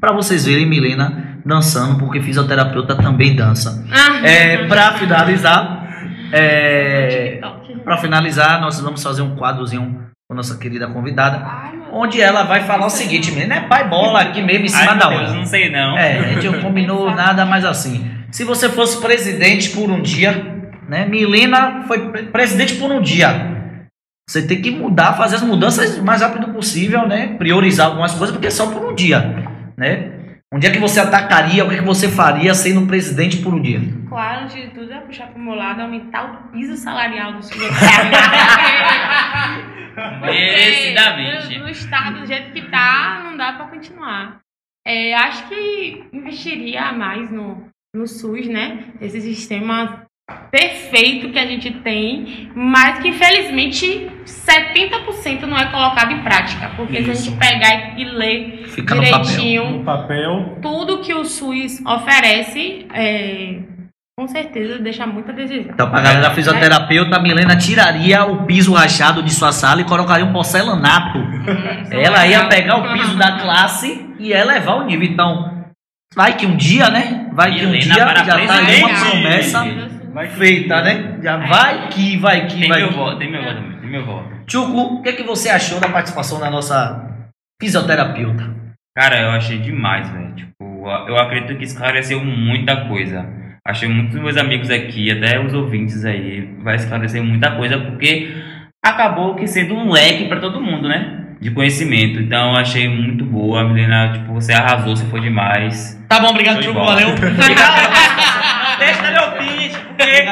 para 0.00 0.12
vocês 0.12 0.44
verem 0.44 0.66
Milena 0.66 1.40
dançando, 1.44 1.98
porque 1.98 2.20
fisioterapeuta 2.20 2.96
também 2.96 3.36
dança. 3.36 3.86
É, 4.24 4.66
para 4.66 4.92
finalizar, 4.94 5.88
é, 6.32 7.40
para 7.84 7.96
finalizar, 7.98 8.60
nós 8.60 8.80
vamos 8.80 9.02
fazer 9.02 9.22
um 9.22 9.36
quadrozinho 9.36 10.05
com 10.28 10.34
nossa 10.34 10.58
querida 10.58 10.88
convidada, 10.88 11.40
Ai, 11.46 11.78
onde 11.92 12.20
ela 12.20 12.42
vai 12.42 12.64
falar 12.64 12.86
o 12.86 12.90
seguinte, 12.90 13.30
Milena, 13.30 13.54
é 13.56 13.60
pai 13.60 13.88
bola 13.88 14.20
aqui 14.20 14.42
mesmo 14.42 14.64
em 14.64 14.68
cima 14.68 14.92
Ai, 14.92 14.98
da 14.98 15.08
meu 15.08 15.18
Deus, 15.18 15.30
hora. 15.30 15.38
não 15.38 15.46
sei 15.46 15.70
não. 15.70 15.96
É, 15.96 16.18
a 16.18 16.22
gente 16.32 16.48
não 16.48 16.60
combinou 16.62 17.08
nada, 17.14 17.46
mas 17.46 17.64
assim, 17.64 18.10
se 18.32 18.42
você 18.42 18.68
fosse 18.68 19.00
presidente 19.00 19.70
por 19.70 19.88
um 19.88 20.02
dia, 20.02 20.32
né? 20.88 21.06
Milena 21.06 21.84
foi 21.86 22.08
pre- 22.10 22.24
presidente 22.24 22.74
por 22.74 22.90
um 22.90 23.00
dia. 23.00 23.54
Você 24.28 24.44
tem 24.44 24.60
que 24.60 24.72
mudar, 24.72 25.12
fazer 25.12 25.36
as 25.36 25.42
mudanças 25.42 25.96
o 25.98 26.04
mais 26.04 26.20
rápido 26.20 26.48
possível, 26.52 27.06
né? 27.06 27.36
Priorizar 27.38 27.86
algumas 27.86 28.12
coisas, 28.12 28.32
porque 28.34 28.48
é 28.48 28.50
só 28.50 28.66
por 28.66 28.84
um 28.84 28.94
dia, 28.96 29.20
né? 29.76 30.10
Onde 30.52 30.66
é 30.66 30.70
que 30.70 30.80
você 30.80 30.98
atacaria? 30.98 31.64
O 31.64 31.68
que, 31.68 31.80
você 31.80 32.08
faria 32.08 32.52
sendo 32.52 32.84
presidente 32.86 33.36
por 33.38 33.54
um 33.54 33.62
dia? 33.62 33.80
Claro, 34.08 34.42
antes 34.42 34.56
de 34.56 34.66
tudo 34.68 34.92
é 34.92 34.98
puxar 34.98 35.28
pro 35.28 35.38
meu 35.40 35.54
lado, 35.54 35.82
aumentar 35.82 36.24
o 36.24 36.50
piso 36.50 36.76
salarial 36.76 37.34
do 37.34 37.42
sul 37.44 37.56
Merecidamente. 40.20 41.58
No, 41.58 41.64
no 41.64 41.70
estado 41.70 42.20
do 42.20 42.26
jeito 42.26 42.52
que 42.52 42.62
tá, 42.70 43.22
não 43.24 43.36
dá 43.36 43.52
pra 43.54 43.66
continuar. 43.66 44.40
É, 44.86 45.14
acho 45.14 45.48
que 45.48 46.04
investiria 46.12 46.92
mais 46.92 47.30
no, 47.30 47.68
no 47.94 48.06
SUS, 48.06 48.46
né? 48.46 48.84
Esse 49.00 49.20
sistema 49.20 50.06
perfeito 50.50 51.30
que 51.30 51.38
a 51.38 51.46
gente 51.46 51.70
tem, 51.80 52.50
mas 52.54 53.00
que 53.00 53.08
infelizmente 53.08 54.10
70% 54.24 55.42
não 55.42 55.56
é 55.56 55.70
colocado 55.70 56.12
em 56.12 56.22
prática. 56.22 56.70
Porque 56.76 57.02
se 57.02 57.10
a 57.10 57.12
Isso. 57.12 57.24
gente 57.30 57.38
pegar 57.38 57.98
e 57.98 58.04
ler 58.04 58.68
Fica 58.68 58.94
no 58.94 59.02
papel. 59.02 59.20
direitinho 59.22 59.70
No 59.78 59.84
papel, 59.84 60.58
tudo 60.62 61.00
que 61.00 61.14
o 61.14 61.24
SUS 61.24 61.84
oferece, 61.84 62.86
é, 62.92 63.58
com 64.18 64.26
certeza 64.26 64.78
deixa 64.78 65.06
muito 65.06 65.30
a 65.30 65.34
desejar. 65.34 65.72
Então, 65.74 65.90
pra 65.90 66.00
galera 66.00 66.30
fisioterapeuta, 66.30 67.16
a 67.16 67.20
Milena 67.20 67.56
tiraria 67.56 68.24
o 68.24 68.46
piso 68.46 68.72
rachado 68.72 69.22
de 69.22 69.30
sua 69.32 69.52
sala 69.52 69.82
e 69.82 69.84
colocaria 69.84 70.24
um 70.24 70.32
porcelanato. 70.32 71.18
Ela 71.90 72.26
ia 72.26 72.48
pegar 72.48 72.76
o 72.76 72.92
piso 72.94 73.16
da 73.16 73.38
classe 73.38 74.06
e 74.18 74.28
ia 74.28 74.38
elevar 74.38 74.76
o 74.78 74.86
nível. 74.86 75.06
Então, 75.06 75.66
vai 76.14 76.34
que 76.36 76.46
um 76.46 76.56
dia, 76.56 76.88
né? 76.88 77.28
Vai 77.32 77.54
que 77.54 77.66
um 77.66 77.72
dia 77.72 77.82
já 77.82 78.24
tá 78.24 78.56
aí 78.56 78.82
uma 78.82 79.00
promessa 79.00 79.64
vai 80.12 80.28
feita, 80.30 80.80
né? 80.80 81.18
Já 81.22 81.36
vai 81.36 81.88
que, 81.88 82.16
vai 82.16 82.46
que, 82.46 82.60
Tem 82.60 82.68
vai 82.70 82.78
meu 82.80 82.88
que. 82.88 82.94
voto, 82.94 83.18
tem 83.18 83.30
meu 83.30 83.42
voto 83.42 83.76
tem 83.86 83.90
meu 83.90 84.04
voto. 84.04 84.28
Tchuco, 84.46 84.80
o 84.80 85.02
que, 85.02 85.10
é 85.10 85.12
que 85.12 85.22
você 85.22 85.48
achou 85.48 85.78
da 85.78 85.88
participação 85.88 86.40
da 86.40 86.50
nossa 86.50 87.06
fisioterapeuta? 87.60 88.54
Cara, 88.96 89.20
eu 89.20 89.30
achei 89.30 89.58
demais, 89.58 90.08
velho. 90.08 90.34
Tipo, 90.34 90.88
eu 91.06 91.16
acredito 91.16 91.58
que 91.58 91.64
esclareceu 91.64 92.24
muita 92.24 92.88
coisa. 92.88 93.26
Achei 93.66 93.88
muitos 93.88 94.16
meus 94.20 94.36
amigos 94.36 94.70
aqui, 94.70 95.10
até 95.10 95.40
os 95.40 95.52
ouvintes 95.52 96.04
aí, 96.04 96.48
vai 96.62 96.76
esclarecer 96.76 97.20
muita 97.20 97.50
coisa, 97.56 97.78
porque 97.78 98.32
acabou 98.80 99.34
que 99.34 99.46
sendo 99.48 99.74
um 99.74 99.90
leque 99.90 100.28
pra 100.28 100.38
todo 100.38 100.60
mundo, 100.60 100.88
né? 100.88 101.34
De 101.40 101.50
conhecimento. 101.50 102.20
Então, 102.20 102.52
eu 102.52 102.56
achei 102.56 102.88
muito 102.88 103.24
boa. 103.24 103.64
Milena, 103.64 104.12
tipo, 104.12 104.32
você 104.32 104.52
arrasou, 104.52 104.96
você 104.96 105.04
foi 105.06 105.20
demais. 105.20 106.00
Tá 106.08 106.20
bom, 106.20 106.28
obrigado, 106.28 106.62
bola. 106.72 106.92
valeu. 106.92 107.08
Deixa 108.78 109.10
meu 109.10 109.32
pitch, 109.32 109.76
porque 109.96 110.24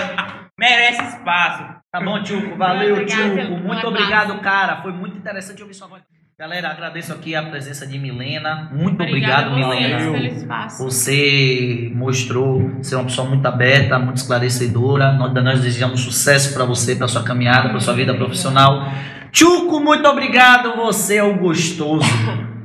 merece 0.57 1.03
espaço. 1.03 1.74
Tá 1.91 2.01
bom, 2.01 2.22
Tchuco? 2.22 2.57
Valeu, 2.57 3.05
Tchuco. 3.05 3.53
um 3.53 3.59
Muito 3.59 3.87
obrigado, 3.87 4.39
cara. 4.41 4.80
Foi 4.80 4.93
muito 4.93 5.18
interessante 5.18 5.61
ouvir 5.61 5.74
sua 5.74 5.89
voz. 5.89 6.14
Galera, 6.37 6.68
agradeço 6.70 7.12
aqui 7.12 7.32
a 7.37 7.45
presença 7.45 7.87
de 7.87 7.97
Milena. 7.97 8.68
Muito 8.72 9.01
Obrigada 9.01 9.51
obrigado, 9.51 9.76
Milena. 9.78 9.99
pelo 9.99 10.26
espaço. 10.26 10.82
Você 10.82 11.93
mostrou 11.95 12.72
ser 12.82 12.97
uma 12.97 13.05
pessoa 13.05 13.28
muito 13.28 13.47
aberta, 13.47 14.01
muito 14.01 14.16
esclarecedora. 14.16 15.12
Nós, 15.12 15.32
nós 15.32 15.61
desejamos 15.61 16.01
sucesso 16.01 16.53
para 16.53 16.64
você, 16.64 16.97
para 16.97 17.07
sua 17.07 17.22
caminhada, 17.22 17.68
para 17.68 17.78
sua 17.78 17.95
vida 17.95 18.12
profissional. 18.14 18.89
Tchuco, 19.30 19.78
muito 19.78 20.09
obrigado. 20.09 20.74
Você 20.76 21.18
é 21.18 21.22
o 21.22 21.39
gostoso. 21.39 22.05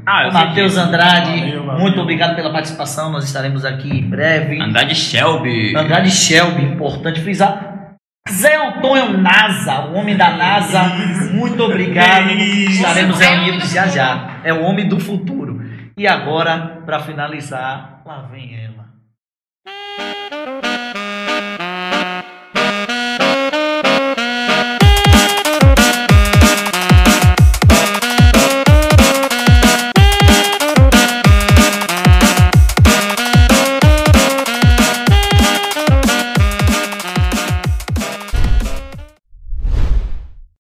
Ah, 0.04 0.24
eu 0.26 0.32
sei 0.32 0.42
Matheus. 0.42 0.76
Andrade, 0.76 1.40
Valeu, 1.40 1.66
valeu. 1.66 1.80
muito 1.82 2.02
obrigado 2.02 2.36
pela 2.36 2.52
participação. 2.52 3.12
Nós 3.12 3.24
estaremos 3.26 3.64
aqui 3.64 3.88
em 4.00 4.10
breve. 4.10 4.60
Andar 4.60 4.86
de 4.86 4.96
Shelby. 4.96 5.76
Andrade 5.78 6.10
Shelby, 6.10 6.64
importante 6.64 7.22
frisar. 7.22 7.79
Zé 8.32 8.56
Antônio 8.56 9.18
NASA, 9.18 9.86
o 9.88 9.94
homem 9.96 10.16
da 10.16 10.30
NASA, 10.32 10.84
muito 11.32 11.64
obrigado. 11.64 12.30
Estaremos 12.70 13.20
reunidos 13.20 13.70
do 13.70 13.74
já 13.74 13.88
já. 13.88 14.40
É 14.44 14.54
o 14.54 14.64
homem 14.64 14.88
do 14.88 15.00
futuro. 15.00 15.60
E 15.98 16.08
agora, 16.08 16.82
para 16.86 17.00
finalizar, 17.00 18.02
lá 18.06 18.22
vem 18.32 18.56
ela. 18.56 18.86